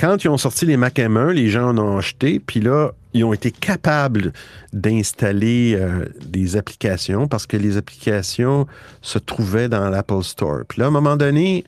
[0.00, 3.24] Quand ils ont sorti les Mac M1, les gens en ont acheté, puis là, ils
[3.24, 4.32] ont été capables
[4.72, 8.66] d'installer euh, des applications parce que les applications
[9.02, 10.60] se trouvaient dans l'Apple Store.
[10.66, 11.64] Puis là, à un moment donné,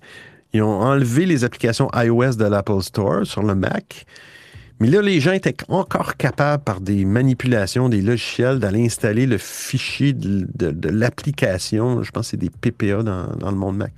[0.53, 4.07] ils ont enlevé les applications iOS de l'Apple Store sur le Mac.
[4.81, 9.37] Mais là, les gens étaient encore capables, par des manipulations, des logiciels, d'aller installer le
[9.37, 12.03] fichier de, l'application.
[12.03, 13.93] Je pense que c'est des PPA dans, le monde Mac,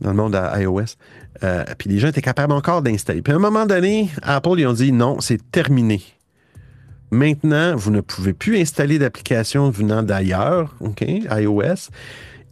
[0.00, 0.96] dans le monde iOS.
[1.44, 3.22] Euh, puis les gens étaient capables encore d'installer.
[3.22, 6.02] Puis à un moment donné, Apple, ils ont dit non, c'est terminé.
[7.12, 11.90] Maintenant, vous ne pouvez plus installer d'applications venant d'ailleurs, OK, iOS.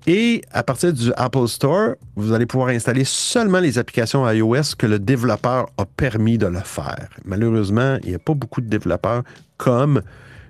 [0.06, 4.86] Et à partir du Apple Store, vous allez pouvoir installer seulement les applications iOS que
[4.86, 7.08] le développeur a permis de le faire.
[7.24, 9.22] Malheureusement, il n'y a pas beaucoup de développeurs
[9.56, 10.02] comme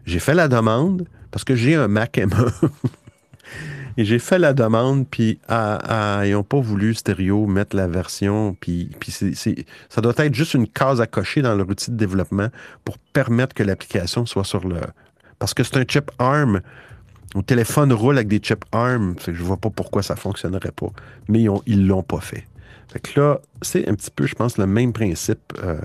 [0.07, 2.53] j'ai fait la demande parce que j'ai un Mac M1.
[3.97, 8.91] Et j'ai fait la demande, puis ils n'ont pas voulu stéréo mettre la version, puis,
[9.89, 12.49] ça doit être juste une case à cocher dans leur outil de développement
[12.85, 14.81] pour permettre que l'application soit sur le...
[15.39, 16.61] Parce que c'est un chip ARM.
[17.35, 20.71] Mon téléphone roule avec des chips ARM, fait que je vois pas pourquoi ça fonctionnerait
[20.73, 20.87] pas.
[21.29, 22.47] Mais ils ont- ils l'ont pas fait.
[22.89, 25.81] Fait que là, c'est un petit peu, je pense, le même principe euh,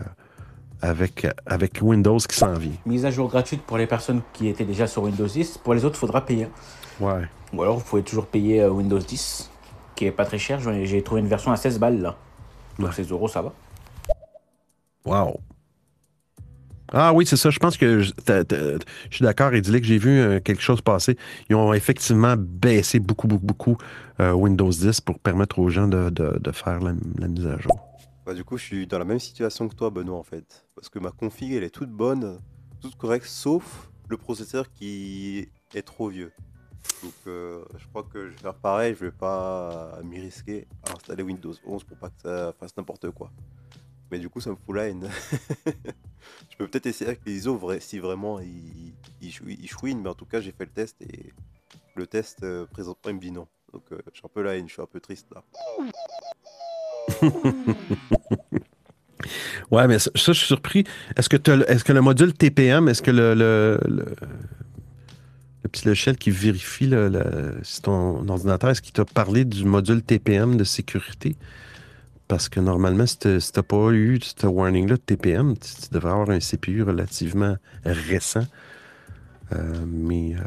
[0.82, 2.72] avec, avec Windows qui s'en vient.
[2.86, 5.58] Mise à jour gratuite pour les personnes qui étaient déjà sur Windows 10.
[5.58, 6.48] Pour les autres, il faudra payer.
[7.00, 7.24] Ouais.
[7.54, 9.50] Ou alors, vous pouvez toujours payer euh, Windows 10,
[9.96, 10.60] qui est pas très cher.
[10.60, 12.16] J'ai trouvé une version à 16 balles là.
[12.78, 13.54] Donc 16 euros, ça va.
[15.06, 15.40] Wow.
[16.91, 17.49] Ah oui, c'est ça.
[17.49, 18.80] Je pense que je, t'as- t'as-
[19.10, 21.18] je suis d'accord, j'ai vu euh, quelque chose passer.
[21.49, 23.78] Ils ont effectivement baissé beaucoup, beaucoup, beaucoup
[24.20, 27.80] euh, Windows 10 pour permettre aux gens de, de- faire la, la mise à jour.
[28.26, 30.66] Bah, du coup, je suis dans la même situation que toi, Benoît, en fait.
[30.76, 32.40] Parce que ma config, elle est toute bonne,
[32.82, 36.32] toute correcte, sauf le processeur qui est trop vieux.
[37.03, 38.95] Donc, euh, je crois que je vais faire pareil.
[38.99, 43.11] Je vais pas m'y risquer à installer Windows 11 pour pas que ça fasse n'importe
[43.11, 43.32] quoi.
[44.11, 45.07] Mais du coup, ça me fout la haine.
[46.49, 50.10] je peux peut-être essayer avec les ISO si vraiment ils, ils, chou- ils chouinent, mais
[50.10, 51.31] en tout cas, j'ai fait le test et
[51.95, 53.48] le test euh, présentement, il me dit non.
[53.72, 55.44] Donc, euh, je suis un peu la haine, je suis un peu triste là.
[59.72, 60.86] Ouais, mais ça, je suis surpris.
[61.18, 61.36] Est-ce que,
[61.69, 64.06] est-ce que le module TPM, est-ce que le, le-
[65.72, 70.57] petit logiciel qui vérifie le- si ton ordinateur, est-ce qu'il t'a parlé du module TPM
[70.57, 71.36] de sécurité?
[72.30, 76.30] Parce que normalement, si tu n'as pas eu ce warning-là de TPM, tu, devrais avoir
[76.30, 78.45] un CPU relativement récent.
[79.51, 80.43] Euh, mais euh,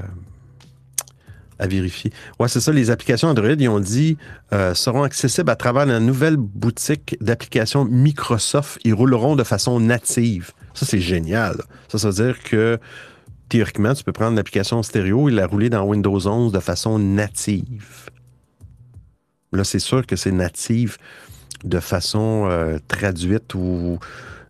[1.59, 2.12] à vérifier.
[2.38, 4.16] Ouais, c'est ça, les applications Android, ils ont dit,
[4.52, 8.78] euh, seront accessibles à travers la nouvelle boutique d'applications Microsoft.
[8.84, 10.52] Ils rouleront de façon native.
[10.74, 11.64] Ça, c'est génial.
[11.88, 12.78] Ça, ça veut dire que
[13.48, 18.09] théoriquement, tu peux prendre l'application stéréo et la rouler dans Windows 11 de façon native.
[19.52, 20.96] Là, c'est sûr que c'est native
[21.64, 23.98] de façon euh, traduite ou.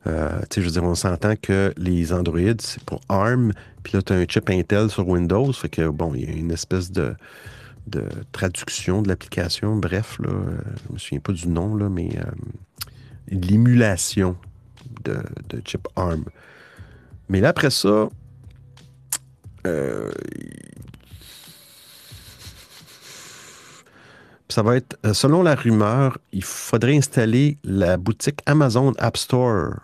[0.07, 3.53] euh, je veux dire, on s'entend que les Android, c'est pour ARM,
[3.83, 6.37] puis là, tu as un chip Intel sur Windows, fait que, bon, il y a
[6.37, 7.15] une espèce de,
[7.87, 9.77] de traduction de l'application.
[9.77, 10.57] Bref, là, euh,
[10.89, 12.25] je me souviens pas du nom, là, mais euh,
[13.29, 14.37] l'émulation
[15.05, 15.19] de,
[15.49, 16.25] de chip ARM.
[17.29, 18.09] Mais là, après ça,
[24.53, 29.77] ça va être, euh, selon la rumeur, il faudrait installer la boutique Amazon App Store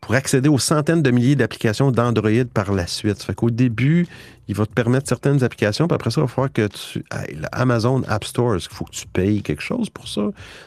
[0.00, 3.22] pour accéder aux centaines de milliers d'applications d'Android par la suite.
[3.22, 4.08] Fait qu'au début,
[4.48, 7.04] il va te permettre certaines applications, puis après ça, il va falloir que tu.
[7.52, 10.22] Amazon App Store, est-ce qu'il faut que tu payes quelque chose pour ça?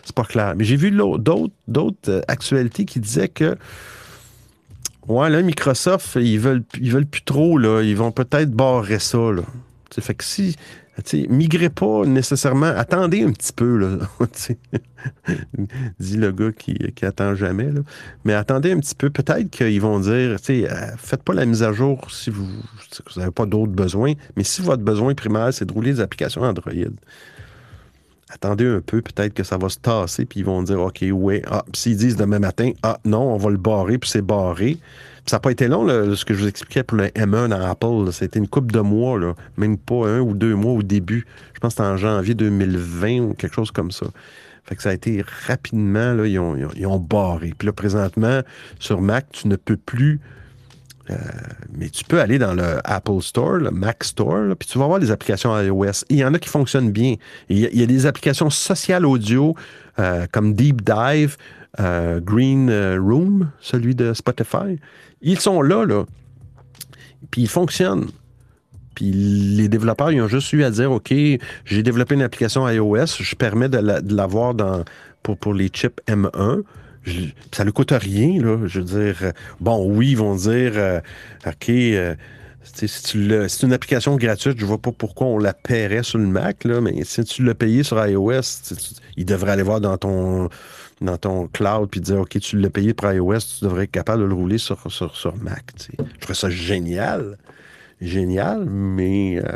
[0.05, 0.53] C'est pas clair.
[0.55, 1.51] Mais j'ai vu d'autres
[2.07, 3.57] euh, actualités qui disaient que.
[5.09, 7.81] Ouais, là, Microsoft, ils veulent, ils veulent plus trop, là.
[7.83, 9.43] Ils vont peut-être barrer ça, là.
[9.99, 10.55] Fait que si.
[11.29, 12.67] Migrez pas nécessairement.
[12.67, 13.97] Attendez un petit peu, là.
[15.99, 17.81] Dit le gars qui, qui attend jamais, là.
[18.23, 19.09] Mais attendez un petit peu.
[19.09, 22.47] Peut-être qu'ils vont dire, euh, faites pas la mise à jour si vous
[23.17, 24.13] n'avez pas d'autres besoins.
[24.35, 26.71] Mais si votre besoin primaire, c'est de rouler des applications Android,
[28.29, 31.41] attendez un peu, peut-être que ça va se tasser, puis ils vont dire, OK, ouais,
[31.49, 34.77] ah, s'ils disent demain matin, ah non, on va le barrer, puis c'est barré.
[35.27, 38.11] Ça n'a pas été long, ce que je vous expliquais pour le M1 dans Apple.
[38.11, 39.19] C'était une couple de mois,
[39.57, 41.25] même pas un ou deux mois au début.
[41.55, 44.05] Je pense que c'était en janvier 2020 ou quelque chose comme ça.
[44.65, 47.53] Fait que ça a été rapidement, là, ils ont, ils ont- barré.
[47.57, 48.41] Puis là, présentement,
[48.79, 50.19] sur Mac, tu ne peux plus
[51.11, 51.15] euh,
[51.77, 54.97] mais tu peux aller dans le Apple Store, le Mac Store, puis tu vas voir
[54.97, 56.03] les applications iOS.
[56.09, 57.13] Il y en a qui fonctionnent bien.
[57.47, 59.55] Il y, a- des applications sociales audio
[59.99, 61.37] euh, comme Deep Dive,
[61.79, 64.79] euh, Green Room, celui de Spotify.
[65.25, 66.05] Ils sont là, là.
[67.31, 68.07] Puis ils fonctionnent.
[68.95, 71.13] Puis les développeurs, ils ont juste eu à dire, OK,
[71.65, 74.85] j'ai développé une application iOS, je permets de la- l'avoir dans
[75.23, 76.61] pour, pour les chips M1.
[77.03, 78.57] Je- ça ne coûte rien, là.
[78.67, 81.01] Je veux dire, bon, oui, ils vont dire, euh,
[81.45, 82.15] OK, euh,
[82.63, 86.63] si c'est une application gratuite, je vois pas pourquoi on la paierait sur le Mac,
[86.63, 88.75] là, mais si tu l'as payé sur iOS, tu-
[89.17, 90.49] il devrait aller voir dans ton,
[91.01, 94.23] dans ton cloud puis dire, OK, tu l'as payé pour iOS, tu devrais être capable
[94.23, 95.63] de le rouler sur, sur, sur Mac.
[95.79, 97.37] Je trouve ça génial.
[98.01, 99.55] Génial, mais, euh,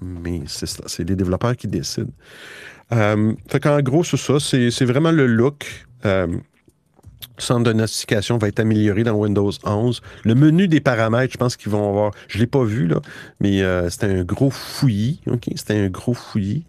[0.00, 2.12] mais c'est ça, c'est les développeurs qui décident.
[2.92, 4.38] Euh, fait qu'en gros, c'est ça.
[4.40, 5.86] C'est vraiment le look.
[6.04, 6.26] Euh,
[7.36, 10.00] centre de notification va être amélioré dans Windows 11.
[10.24, 12.12] Le menu des paramètres, je pense qu'ils vont avoir.
[12.28, 13.00] Je ne l'ai pas vu, là,
[13.40, 15.20] mais euh, c'était un gros fouillis.
[15.56, 16.64] C'était un gros fouillis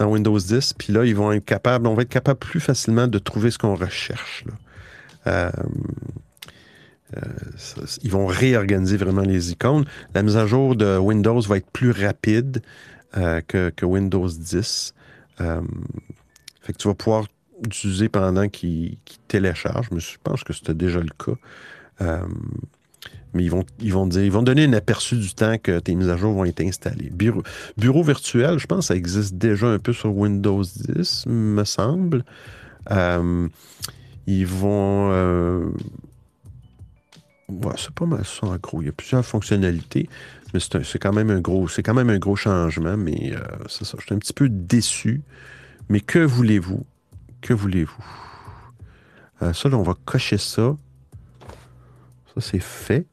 [0.00, 0.72] dans Windows 10.
[0.74, 3.58] Puis là, ils vont être capables, on va être capable plus facilement de trouver ce
[3.58, 4.44] qu'on recherche.
[5.26, 5.50] Euh,
[7.16, 7.20] euh,
[8.02, 9.84] ils vont réorganiser vraiment les icônes.
[10.14, 12.62] La mise à jour de Windows va être plus rapide
[13.16, 14.94] euh, que, que Windows 10.
[15.40, 15.60] Euh,
[16.62, 17.26] fait que tu vas pouvoir
[17.62, 19.88] l'utiliser pendant qu'il qu'il télécharge.
[19.90, 22.24] Mais je pense que c'était déjà le cas.
[23.34, 25.94] Mais ils vont, ils vont dire, ils vont donner un aperçu du temps que tes
[25.94, 27.10] mises à jour vont être installées.
[27.10, 32.24] Bureau, virtuel, je pense ça existe déjà un peu sur Windows 10, me semble.
[32.90, 33.48] Euh,
[34.26, 35.10] ils vont.
[35.12, 35.70] euh,
[37.76, 38.82] c'est pas mal ça en gros.
[38.82, 40.08] Il y a plusieurs fonctionnalités,
[40.54, 42.96] mais c'est quand même un gros, c'est quand même un gros changement.
[42.96, 43.96] Mais euh, ça.
[43.98, 45.22] Je suis un petit peu déçu.
[45.88, 46.86] Mais que voulez-vous?
[47.40, 48.04] Que voulez-vous?
[49.42, 50.76] Euh, Ça, là, on va cocher ça.
[52.34, 53.06] Ça, c'est fait.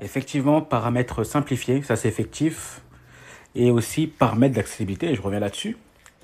[0.00, 2.82] Effectivement, paramètres simplifiés, ça c'est effectif.
[3.54, 5.76] Et aussi paramètres d'accessibilité, je reviens là-dessus,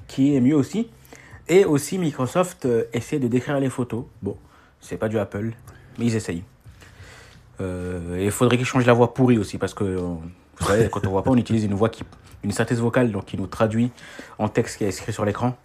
[0.06, 0.88] qui est mieux aussi.
[1.48, 4.04] Et aussi Microsoft euh, essaie de décrire les photos.
[4.20, 4.36] Bon,
[4.80, 5.52] c'est pas du Apple,
[5.98, 6.44] mais ils essayent.
[7.60, 11.04] Euh, il faudrait qu'ils changent la voix pourrie aussi, parce que euh, vous savez, quand
[11.06, 12.04] on voit pas, on utilise une voix qui,
[12.44, 13.90] une synthèse vocale, donc qui nous traduit
[14.38, 15.56] en texte qui est écrit sur l'écran.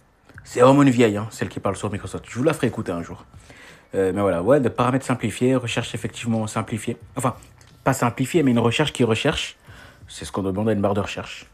[0.42, 2.24] C'est vraiment une vieille, hein, celle qui parle sur Microsoft.
[2.28, 3.24] Je vous la ferai écouter un jour.
[3.94, 6.98] Mais voilà, ouais, de paramètres simplifiés, recherche effectivement simplifiée.
[7.16, 7.34] Enfin,
[7.92, 9.56] pas mais une recherche qui recherche.
[10.08, 11.46] C'est ce qu'on demande à une barre de recherche.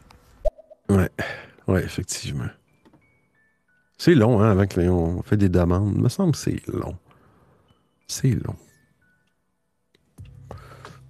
[0.89, 1.09] Ouais,
[1.67, 2.49] ouais, effectivement.
[3.97, 5.93] C'est long, hein, avant qu'on fait des demandes.
[5.95, 6.97] Il me semble que c'est long.
[8.07, 8.55] C'est long.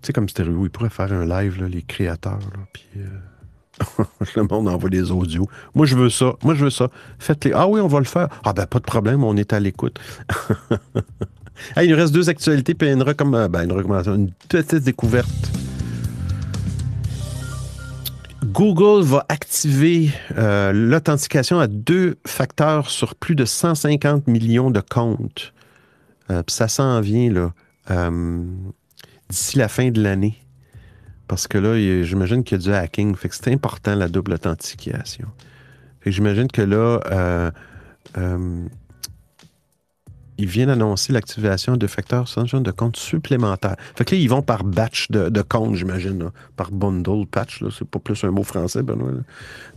[0.02, 4.03] sais, comme Stéréo, ils pourraient faire un live, là, les créateurs, là, puis euh,
[4.35, 5.49] le monde envoie des audios.
[5.73, 6.35] Moi, je veux ça.
[6.43, 6.89] Moi, je veux ça.
[7.19, 7.52] Faites-les.
[7.53, 8.30] Ah oui, on va le faire.
[8.43, 9.99] Ah ben, pas de problème, on est à l'écoute.
[11.82, 15.30] Il nous reste deux actualités, puis une, recomm- ben, une recommandation, une petite découverte.
[18.45, 25.53] Google va activer euh, l'authentification à deux facteurs sur plus de 150 millions de comptes.
[26.32, 27.53] Euh, ça s'en vient là,
[27.91, 28.44] euh,
[29.30, 30.38] d'ici la fin de l'année.
[31.27, 33.15] Parce que là, j'imagine qu'il y a du hacking.
[33.15, 35.27] Fait que c'est important la double authentification.
[36.02, 37.52] Fait que j'imagine que là, euh,
[38.18, 38.68] euh,
[40.38, 43.78] ils viennent annoncer l'activation de facteurs de comptes supplémentaires.
[43.95, 46.32] Fait que là, ils vont par batch de, de comptes, j'imagine.
[46.56, 47.64] Par bundle, patch.
[47.78, 49.12] C'est pas plus un mot français, Benoît.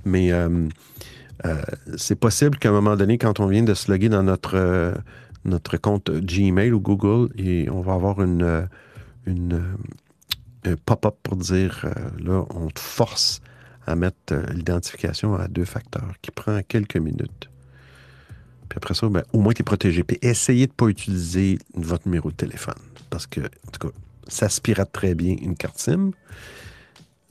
[0.05, 0.69] Mais euh,
[1.45, 1.63] euh,
[1.97, 4.95] c'est possible qu'à un moment donné, quand on vient de se loguer dans notre, euh,
[5.45, 7.33] notre compte Gmail ou Google,
[7.71, 8.69] on va avoir une,
[9.27, 11.87] une, euh, un pop-up pour dire,
[12.19, 13.41] là, on te force
[13.87, 17.48] à mettre l'identification à deux facteurs, qui prend quelques minutes.
[18.69, 20.05] Puis après ça, ben, au moins, tu es protégé.
[20.05, 22.75] Puis essayez de ne pas utiliser votre numéro de téléphone.
[23.11, 23.95] Parce que, en tout cas,
[24.29, 26.13] ça se pirate très bien une carte SIM.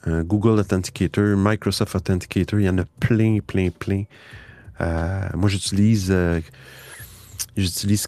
[0.06, 4.04] Google Authenticator, Microsoft Authenticator, il y en a plein, plein, plein.
[4.80, 6.40] Euh, moi, j'utilise euh,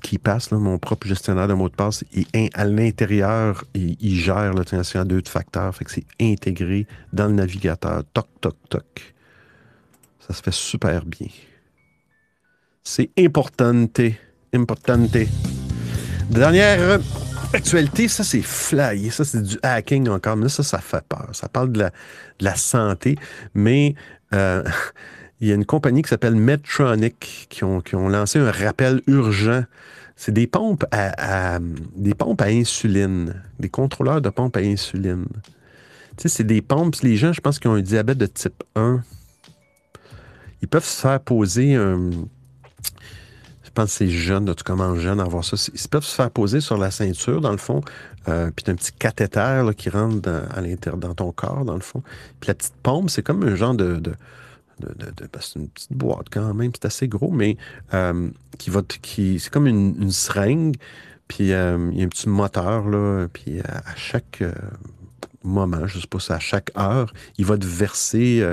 [0.02, 2.04] KeePass, là, mon propre gestionnaire de mots de passe.
[2.34, 5.76] Et à l'intérieur, il, il gère l'authentification à deux facteurs.
[5.76, 8.04] Fait que c'est intégré dans le navigateur.
[8.14, 9.14] Toc, toc, toc.
[10.20, 11.28] Ça se fait super bien.
[12.84, 14.02] C'est importante.
[14.54, 15.18] Importante.
[16.30, 17.00] Dernière
[17.54, 19.10] actualité, ça c'est flyé.
[19.10, 20.38] Ça c'est du hacking encore.
[20.38, 21.30] Mais ça, ça fait peur.
[21.34, 21.90] Ça parle de
[22.40, 23.18] la, santé.
[23.54, 23.96] Mais
[24.34, 24.64] euh,
[25.40, 29.02] il y a une compagnie qui s'appelle Medtronic qui ont, qui ont lancé un rappel
[29.08, 29.64] urgent.
[30.16, 31.60] C'est des pompes à, à-
[31.96, 35.26] des pompes à insuline, des contrôleurs de pompes à insuline.
[36.18, 36.96] Tu sais, c'est des pompes.
[37.04, 39.02] Les gens, je pense, qui ont un diabète de type 1,
[40.62, 42.10] ils peuvent se faire poser un.
[43.70, 45.56] Je pense que c'est jeune, tu commences jeune à avoir ça.
[45.72, 47.82] Ils peuvent se faire poser sur la ceinture, dans le fond,
[48.28, 51.76] euh, puis t'as un petit cathéter qui rentre dans, à l'intérieur dans ton corps, dans
[51.76, 52.02] le fond.
[52.40, 54.02] Puis la petite pompe, c'est comme un genre de.
[54.02, 54.16] ben,
[55.40, 57.58] c'est une petite boîte quand même, c'est assez gros, mais
[57.94, 58.82] euh, qui va.
[58.82, 60.76] Qui, c'est comme une, seringue,
[61.28, 64.52] puis euh, il y a un petit moteur, là, puis à, à chaque euh,
[65.44, 68.44] moment, je sais pas à chaque heure, il va te verser.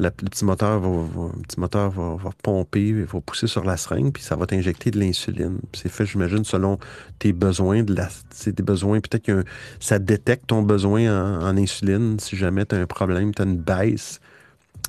[0.00, 4.22] Euh, le petit moteur va, petit moteur va, pomper, va pousser sur la seringue, puis
[4.22, 5.58] ça va t'injecter de l'insuline.
[5.72, 6.78] C'est fait, j'imagine, selon
[7.18, 8.08] tes besoins, de la,
[8.46, 9.44] des besoins, peut-être que
[9.80, 12.18] ça détecte ton besoin en, insuline.
[12.18, 14.20] Si jamais tu as un problème, tu as une baisse,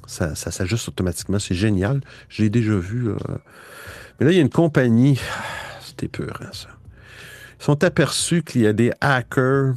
[0.08, 1.40] ça, ça s'ajuste automatiquement.
[1.40, 2.02] C'est génial.
[2.30, 3.04] Je l'ai déjà vu.
[3.04, 3.16] là.
[4.20, 5.20] Mais là, il y a une compagnie,
[5.82, 6.70] c'était peur, ça.
[7.60, 9.76] Ils sont aperçus qu'il y a des hackers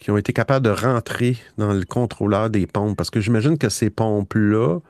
[0.00, 2.96] qui ont été capables de rentrer dans le contrôleur des pompes.
[2.96, 4.80] Parce que j'imagine que ces pompes-là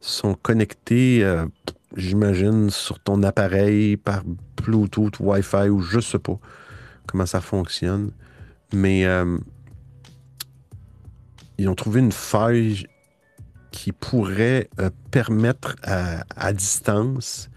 [0.00, 1.46] sont connectées, euh,
[1.96, 4.22] j'imagine, sur ton appareil par
[4.62, 6.38] Bluetooth, Wi-Fi ou je sais pas
[7.06, 8.10] comment ça fonctionne.
[8.74, 9.38] Mais euh,
[11.56, 12.86] ils ont trouvé une faille
[13.72, 17.48] qui pourrait euh, permettre à distance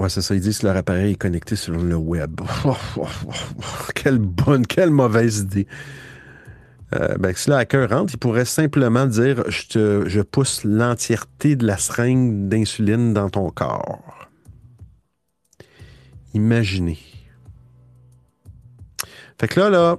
[0.00, 0.34] Ouais, c'est ça.
[0.34, 2.40] Ils disent que leur appareil est connecté sur le web.
[3.94, 5.66] quelle bonne, quelle mauvaise idée.
[6.94, 11.54] Euh, ben, si le hacker rentre, il pourrait simplement dire je, te, je pousse l'entièreté
[11.54, 14.26] de la seringue d'insuline dans ton corps.
[16.32, 16.98] Imaginez.
[19.38, 19.98] Fait que là, là,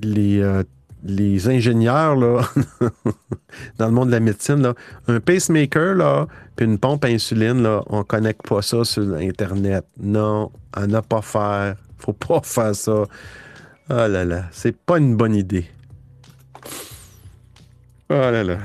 [0.00, 0.64] les, euh,
[1.04, 2.42] les ingénieurs, là,
[3.78, 4.74] dans le monde de la médecine, là,
[5.06, 6.26] un pacemaker, là,
[6.56, 9.84] puis une pompe à insuline, là, on connecte pas ça sur Internet.
[10.00, 11.76] Non, à ne pas faire.
[11.98, 13.04] Faut pas faire ça.
[13.90, 15.66] Oh là là, c'est pas une bonne idée.
[18.08, 18.58] Oh là là.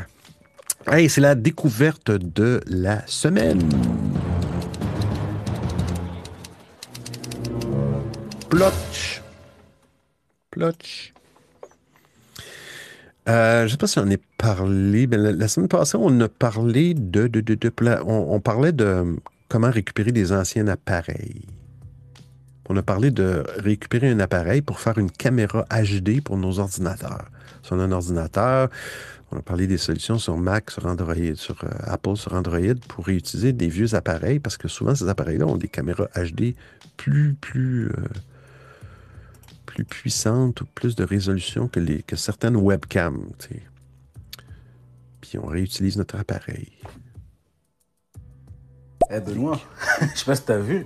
[0.87, 3.61] Hey, c'est la découverte de la semaine.
[8.49, 9.21] Plotch.
[10.49, 11.13] Plotch.
[13.29, 15.05] Euh, je ne sais pas si on est parlé.
[15.05, 17.29] mais la, semaine passée, on a parlé de.
[18.05, 21.45] on, parlait de comment récupérer des anciens appareils.
[22.69, 27.25] On a parlé de récupérer un appareil pour faire une caméra HD pour nos ordinateurs.
[27.63, 28.69] Si on a un ordinateur,
[29.31, 33.05] on a parlé des solutions sur Mac, sur Android, sur euh, Apple, sur Android pour
[33.05, 36.55] réutiliser des vieux appareils parce que souvent ces appareils-là ont des caméras HD
[36.97, 37.93] plus, plus, euh,
[39.83, 43.31] plus puissantes ou plus de résolution que, les, que certaines webcams.
[45.21, 46.71] Puis on réutilise notre appareil.
[49.11, 49.59] Eh Benoît,
[50.01, 50.85] je sais pas si t'as vu.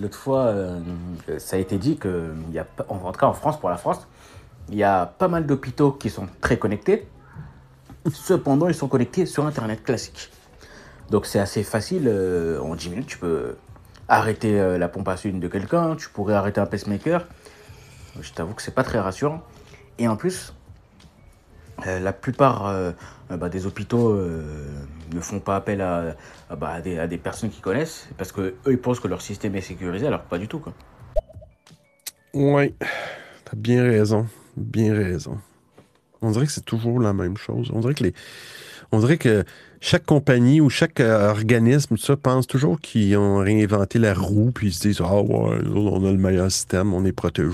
[0.00, 0.80] l'autre fois, euh,
[1.38, 4.06] ça a été dit que, y a, en tout cas en France, pour la France,
[4.70, 7.06] il y a pas mal d'hôpitaux qui sont très connectés.
[8.12, 10.30] Cependant, ils sont connectés sur Internet classique.
[11.10, 12.04] Donc c'est assez facile.
[12.06, 13.56] euh, en 10 minutes, tu peux
[14.08, 17.26] arrêter euh, la pompe à insuline de quelqu'un, tu pourrais arrêter un pacemaker.
[18.20, 19.42] Je t'avoue que c'est pas très rassurant.
[19.98, 20.52] Et en plus,
[21.86, 22.92] euh, la plupart euh,
[23.30, 24.66] bah, des hôpitaux euh,
[25.14, 29.00] ne font pas appel bah, à des personnes qui connaissent parce que eux ils pensent
[29.00, 30.72] que leur système est sécurisé alors que pas du tout quoi.
[32.34, 32.74] Ouais,
[33.44, 34.26] t'as bien raison.
[34.56, 35.38] Bien raison.
[36.20, 37.70] On dirait que c'est toujours la même chose.
[37.72, 38.14] On dirait que les.
[38.90, 39.44] On dirait que
[39.80, 44.68] chaque compagnie ou chaque euh, organisme, ça, pense toujours qu'ils ont réinventé la roue, puis
[44.68, 47.48] ils se disent Ah ouais, on a le meilleur système, on est protégé.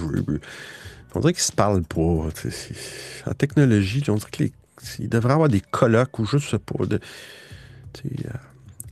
[1.15, 2.01] On dirait qu'ils se parlent pas.
[2.01, 4.51] En technologie, on dirait qu'il
[5.15, 6.87] avoir des colloques ou sais pas.
[6.87, 6.99] De,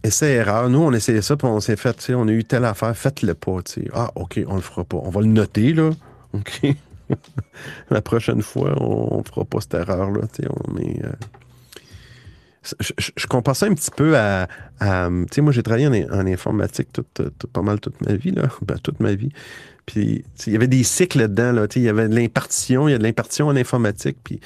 [0.04, 0.68] essai-erreur.
[0.68, 3.59] Nous, on essayait ça, puis on s'est fait, on a eu telle affaire, faites-le pas.
[3.92, 4.98] Ah, OK, on le fera pas.
[4.98, 5.90] On va le noter, là.
[6.32, 6.66] OK.
[7.90, 10.22] La prochaine fois, on ne fera pas cette erreur-là.
[10.74, 10.96] Mais.
[11.04, 11.12] euh,
[12.80, 14.47] je, je- compare ça un petit peu à.
[14.80, 14.86] tu
[15.32, 16.89] sais, moi, j'ai travaillé en, informatique
[17.52, 18.48] pas mal toute ma vie, là.
[18.62, 19.30] Ben, toute ma vie.
[19.86, 21.66] Puis, il y avait des cycles là-dedans, là.
[21.74, 24.18] Il y avait de l'impartition, il y a de l'impartition en informatique.
[24.22, 24.40] Puis,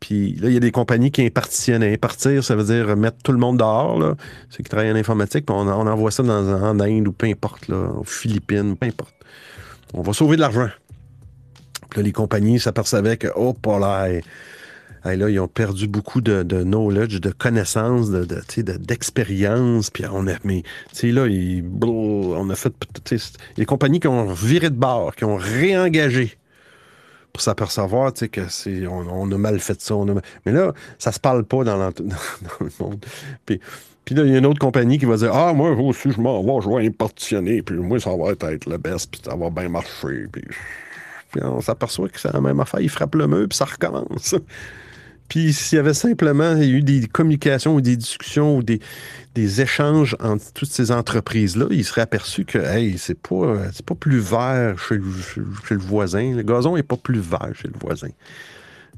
[0.00, 1.84] puis là, il y a des compagnies qui impartitionnent.
[1.84, 4.16] Impartir, ça veut dire mettre tout le monde dehors, là.
[4.50, 7.26] Ceux qui travaillent en informatique, puis on, on envoie ça dans, en Inde ou peu
[7.26, 9.14] importe, là, aux Philippines, peu importe.
[9.94, 10.68] On va sauver de l'argent.
[11.90, 13.78] Puis là, les compagnies s'apercevaient que, oh, pas
[15.04, 18.24] là, ils ont perdu beaucoup de, knowledge, de connaissances, de,
[18.76, 19.90] d'expérience.
[19.90, 20.62] Puis on a, mais,
[21.02, 22.72] là, ils- on a fait,
[23.56, 26.38] les compagnies qui ont viré de bord, qui ont réengagé
[27.32, 29.94] pour s'apercevoir, que on, a mal fait ça.
[30.44, 33.04] Mais là, ça se parle pas dans, le monde.
[33.46, 33.60] Puis,
[34.04, 36.20] puis là, il y a une autre compagnie qui va dire Ah, moi aussi, je
[36.20, 39.50] m'en vais, je vais impartitionner, puis moi, ça va être le best, puis ça va
[39.50, 40.26] bien marcher.
[40.30, 40.44] Puis,
[41.30, 44.34] puis on s'aperçoit que c'est la même affaire, il frappe le mur, puis ça recommence.
[45.32, 48.80] Puis s'il y avait simplement eu des communications ou des discussions ou des,
[49.34, 53.56] des échanges entre toutes ces entreprises-là, il serait aperçu que hey, c'est pas,
[53.86, 56.34] pas plus vert chez le, voisin.
[56.34, 58.10] Le gazon n'est pas plus vert chez le voisin.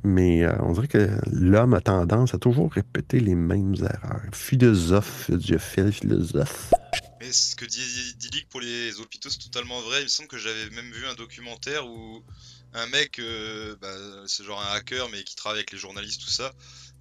[0.02, 4.22] Mais euh, on dirait que l'homme a tendance à toujours répéter les mêmes erreurs.
[4.32, 6.74] Philosophe, philosophe, philosophe.
[7.20, 10.00] Mais ce que dit Dilik pour les hôpitaux, c'est totalement vrai.
[10.00, 12.24] Il me semble que j'avais même vu un documentaire où
[12.74, 13.88] un mec, euh, bah,
[14.26, 16.52] c'est genre un hacker, mais qui travaille avec les journalistes, tout ça,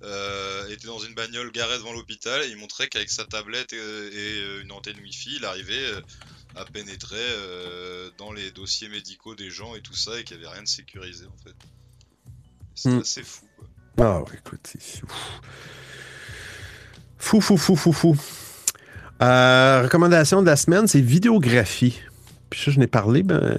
[0.04, 3.78] euh, était dans une bagnole garée devant l'hôpital et il montrait qu'avec sa tablette et,
[3.78, 5.91] et, euh, une antenne Wi-Fi, il arrivait
[6.56, 7.18] à pénétrer
[8.18, 10.68] dans les dossiers médicaux des gens et tout ça et qu'il n'y avait rien de
[10.68, 11.56] sécurisé en fait.
[12.76, 13.00] C'est Hmm.
[13.00, 13.45] assez fou.
[13.58, 13.68] Quoi.
[14.06, 15.08] Ah ouais, écoute, c'est fou.
[17.18, 18.18] Fou, fou, fou, fou, fou.
[19.22, 22.00] Euh, recommandation de la semaine, c'est vidéographie.
[22.54, 23.24] Puis ça, je n'ai parlé.
[23.24, 23.58] Ben,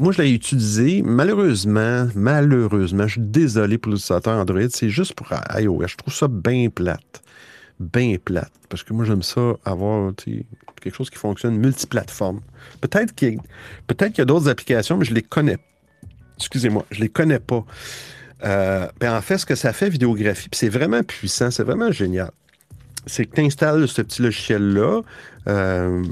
[0.00, 1.00] moi, je l'ai utilisé.
[1.02, 4.68] Malheureusement, malheureusement, je suis désolé pour l'utilisateur Android.
[4.68, 5.86] C'est juste pour iOS.
[5.86, 7.22] Je trouve ça bien plate.
[7.78, 8.50] Bien plate.
[8.68, 12.40] Parce que moi, j'aime ça avoir quelque chose qui fonctionne multiplateforme.
[12.80, 15.58] Peut-être qu'il y a, d'autres applications, mais je les connais.
[16.38, 17.64] Excusez-moi, je les connais pas.
[18.42, 22.32] Euh, ben, en fait, ce que ça fait, vidéographie, c'est vraiment puissant, c'est vraiment génial.
[23.06, 25.02] C'est que tu installes ce petit logiciel-là.
[25.48, 26.02] Euh,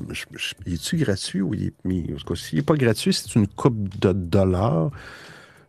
[0.66, 2.08] est-tu gratuit ou il est mis?
[2.12, 4.90] En tout cas, s'il n'est pas gratuit, c'est une coupe de dollars.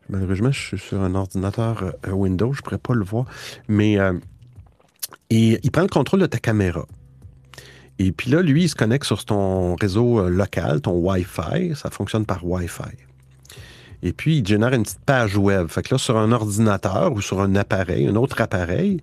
[0.10, 3.26] Malheureusement, je suis sur un ordinateur euh, Windows, je ne pourrais pas le voir.
[3.68, 4.14] Mais euh,
[5.30, 6.85] et il prend le contrôle de ta caméra.
[7.97, 11.76] Et puis là, lui, il se connecte sur ton réseau euh, local, ton Wi-Fi.
[11.76, 12.84] Ça fonctionne par Wi-Fi.
[14.03, 15.68] Et puis, il génère une petite page web.
[15.68, 19.02] Fait que là, sur un ordinateur ou sur un appareil, un autre appareil,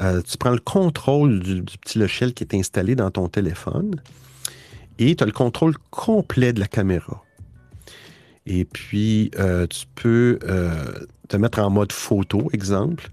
[0.00, 4.00] euh, tu prends le contrôle du, petit logiciel qui est installé dans ton téléphone
[4.98, 7.22] et tu as le contrôle complet de la caméra.
[8.46, 13.10] Et puis, euh, tu peux euh, te mettre en mode photo, exemple.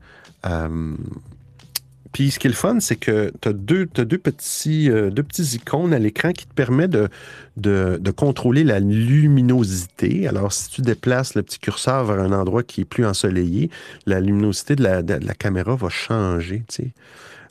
[2.11, 5.09] Puis, ce qui est le fun, c'est que tu as deux, t'as deux, petits, euh,
[5.09, 7.09] deux petits icônes à l'écran qui te permettent de,
[7.55, 10.27] de, contrôler la luminosité.
[10.27, 13.69] Alors, si tu déplaces le petit curseur vers un endroit qui est plus ensoleillé,
[14.05, 16.63] la luminosité de la, caméra va changer.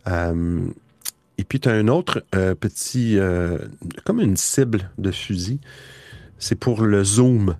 [0.08, 0.60] Euh,
[1.38, 3.18] et puis, tu as un autre euh, petit,
[4.04, 5.58] comme une cible de fusil.
[6.38, 7.56] C'est pour le zoom.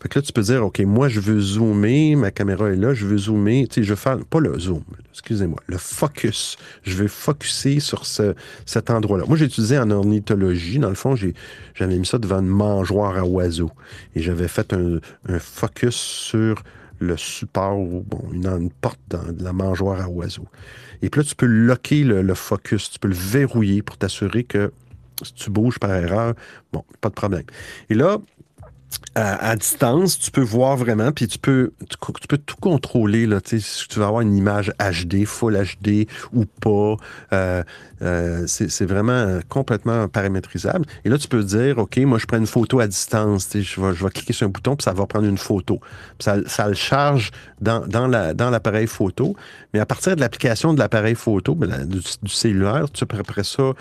[0.00, 2.94] Fait que là, tu peux dire, OK, moi, je veux zoomer, ma caméra est là,
[2.94, 4.82] je veux zoomer, tu sais, je veux faire, pas le zoom,
[5.12, 6.56] excusez-moi, le focus.
[6.82, 9.24] Je veux focuser sur ce, cet endroit-là.
[9.28, 10.78] Moi, j'ai utilisé en ornithologie.
[10.78, 11.16] Dans le fond,
[11.74, 13.72] j'avais mis ça devant une mangeoire à oiseaux.
[14.14, 16.62] Et j'avais fait un, un focus sur
[16.98, 20.48] le support, bon, une, une porte dans de la mangeoire à oiseaux.
[21.02, 24.44] Et puis là, tu peux locker le, le focus, tu peux le verrouiller pour t'assurer
[24.44, 24.70] que
[25.22, 26.34] Si tu bouges par erreur,
[26.72, 27.44] bon, pas de problème.
[27.90, 28.18] Et là,
[29.14, 33.26] à, distance, tu peux voir vraiment, puis tu peux, tout contrôler.
[33.26, 36.96] Là, si tu vas avoir une image HD, Full HD ou pas.
[37.32, 37.62] Euh,
[38.02, 40.86] euh, c'est vraiment complètement paramétrisable.
[41.04, 43.48] Et là, tu peux dire, OK, moi, je prends une photo à distance.
[43.52, 45.80] Je vais, cliquer sur un bouton, puis ça va prendre une photo.
[46.18, 47.30] Ça, le charge
[47.60, 49.36] dans, dans la- dans l'appareil photo.
[49.74, 53.44] Mais à partir de l'application de l'appareil photo, ben, du, du cellulaire, tu peux après
[53.44, 53.72] ça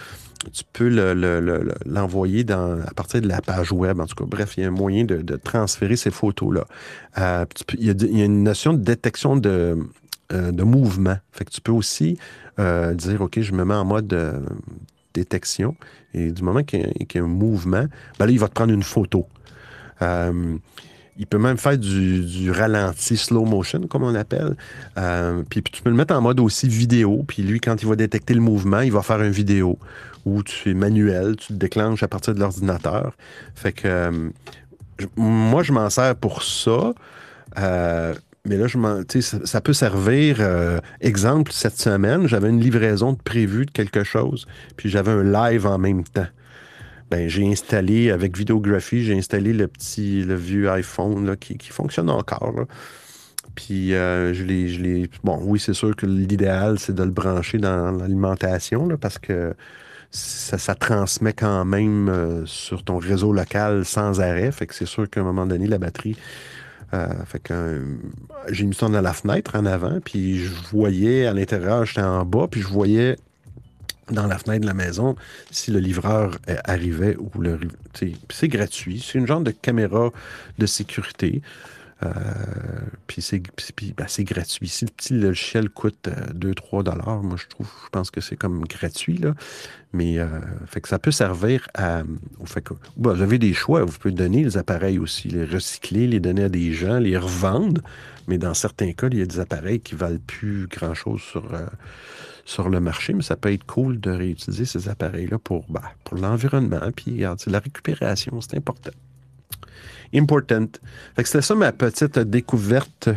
[0.53, 3.99] tu peux le- le- le- le- l'envoyer à partir de la page web.
[3.99, 6.66] En tout cas, bref, il y a un moyen de, transférer ces photos-là.
[7.18, 7.45] Euh,
[7.78, 9.78] il, y a, une notion de détection de,
[10.32, 11.18] euh, mouvement.
[11.32, 12.18] Fait que tu peux aussi
[12.60, 14.16] euh, dire, OK, je me mets en mode
[15.14, 15.76] détection.
[16.14, 16.84] Et du moment qu'il y,
[17.14, 17.86] y a un mouvement,
[18.18, 19.28] ben là, il va te prendre une photo.
[21.20, 24.56] Il peut même faire du, ralenti, slow motion, comme on appelle.
[24.98, 27.24] Euh, puis, tu peux le mettre en mode aussi vidéo.
[27.28, 29.78] Puis lui, quand il va détecter le mouvement, il va faire une vidéo
[30.26, 33.14] où tu es manuel, tu le déclenches à partir de l'ordinateur.
[33.54, 34.30] Fait que euh,
[35.16, 36.94] moi, je m'en sers pour ça.
[37.58, 38.16] Euh,
[38.46, 38.78] mais là, je
[39.22, 40.38] ça, ça peut servir.
[40.40, 44.48] euh, exemple, cette semaine, j'avais une livraison de prévue de quelque chose,
[44.78, 46.28] puis j'avais un live en même temps.
[47.10, 51.69] Ben, j'ai installé, avec Videography, j'ai installé le petit, le vieux iPhone là, qui, qui
[51.69, 52.53] fonctionne encore.
[52.56, 52.65] là.
[53.56, 57.91] Puis euh, je l'ai, Bon, oui, c'est sûr que l'idéal, c'est de le brancher dans
[57.91, 59.53] l'alimentation, parce que
[60.11, 64.52] ça, ça transmet quand même euh, sur ton réseau local sans arrêt.
[64.52, 66.15] Fait que c'est sûr qu'à un moment donné, la batterie.
[66.94, 67.98] euh, fait que euh,
[68.49, 72.26] j'ai mis ça dans la fenêtre en avant, puis je voyais à l'intérieur, j'étais en
[72.26, 73.18] bas, puis je voyais
[74.11, 75.15] dans la fenêtre de la maison
[75.52, 77.60] si le livreur euh, arrivait ou le.
[78.31, 79.03] C'est gratuit.
[79.06, 80.11] C'est une genre de caméra
[80.57, 81.41] de sécurité.
[82.02, 82.10] Euh,
[83.07, 83.22] puis
[83.98, 84.69] ben, c'est gratuit.
[84.69, 88.38] Si le petit logiciel coûte euh, 2-3 dollars, moi je trouve, je pense que c'est
[88.38, 89.18] comme gratuit.
[89.18, 89.34] Là.
[89.91, 90.18] Mais
[90.68, 92.03] fait que ça peut servir à.
[92.45, 92.64] fait
[92.95, 93.84] vous avez des choix.
[93.84, 97.81] Vous pouvez donner les appareils aussi, les recycler, les donner à des gens, les revendre.
[98.30, 101.65] Mais dans certains cas, il y a des appareils qui valent plus grand-chose sur, euh,
[102.50, 103.14] sur le marché.
[103.14, 106.82] Mais ça peut être cool de réutiliser ces appareils-là pour, ben, pour l'environnement.
[106.96, 108.92] Puis regarde, la récupération, c'est important.
[110.14, 110.66] Important.
[111.16, 113.10] Fait que c'était ça ma petite découverte.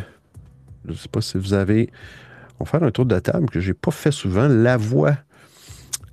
[0.85, 1.89] Je ne sais pas si vous avez.
[2.59, 4.47] On va faire un tour de table que j'ai pas fait souvent.
[4.47, 5.17] La voix.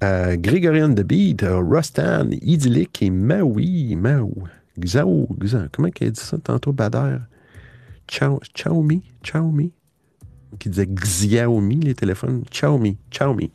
[0.03, 3.95] Euh, Grégorian Beat, euh, Rustan, Idyllic et Maui.
[3.97, 4.33] Mau.
[4.79, 5.29] Xao.
[5.39, 5.69] Xao.
[5.73, 7.19] Comment qu'elle dit ça tantôt, Bader?
[8.09, 8.41] Chao.
[8.55, 9.03] Xiaomi.
[10.59, 12.45] Qui disait Xiaomi, les téléphones.
[12.51, 12.99] Xiaomi.
[13.11, 13.51] Xiaomi.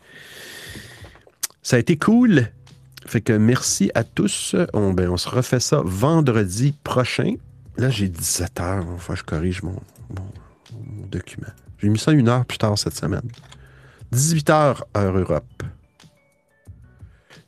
[1.61, 2.47] Ça a été cool.
[3.05, 4.55] Fait que merci à tous.
[4.73, 7.35] On, ben, on se refait ça vendredi prochain.
[7.77, 8.85] Là, j'ai 17 heures.
[8.93, 9.75] Enfin, je corrige mon,
[11.11, 11.47] document.
[11.79, 13.29] J'ai mis ça une heure plus tard cette semaine.
[14.11, 15.63] 18 heures, heure Europe.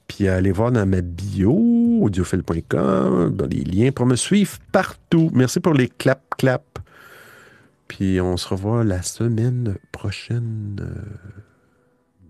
[0.08, 5.30] Puis allez voir dans ma bio, audiophile.com, dans les liens pour me suivre partout.
[5.34, 6.80] Merci pour les clap clap.
[7.88, 10.76] Puis on se revoit la semaine prochaine.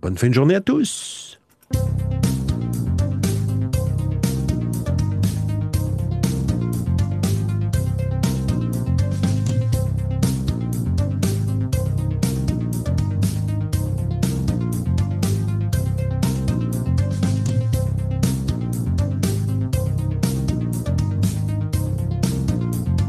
[0.01, 1.39] Bonne fin de journée à tous.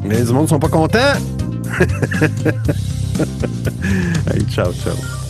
[0.08, 0.98] Les du monde sont pas contents.
[4.48, 5.27] ciao, ciao.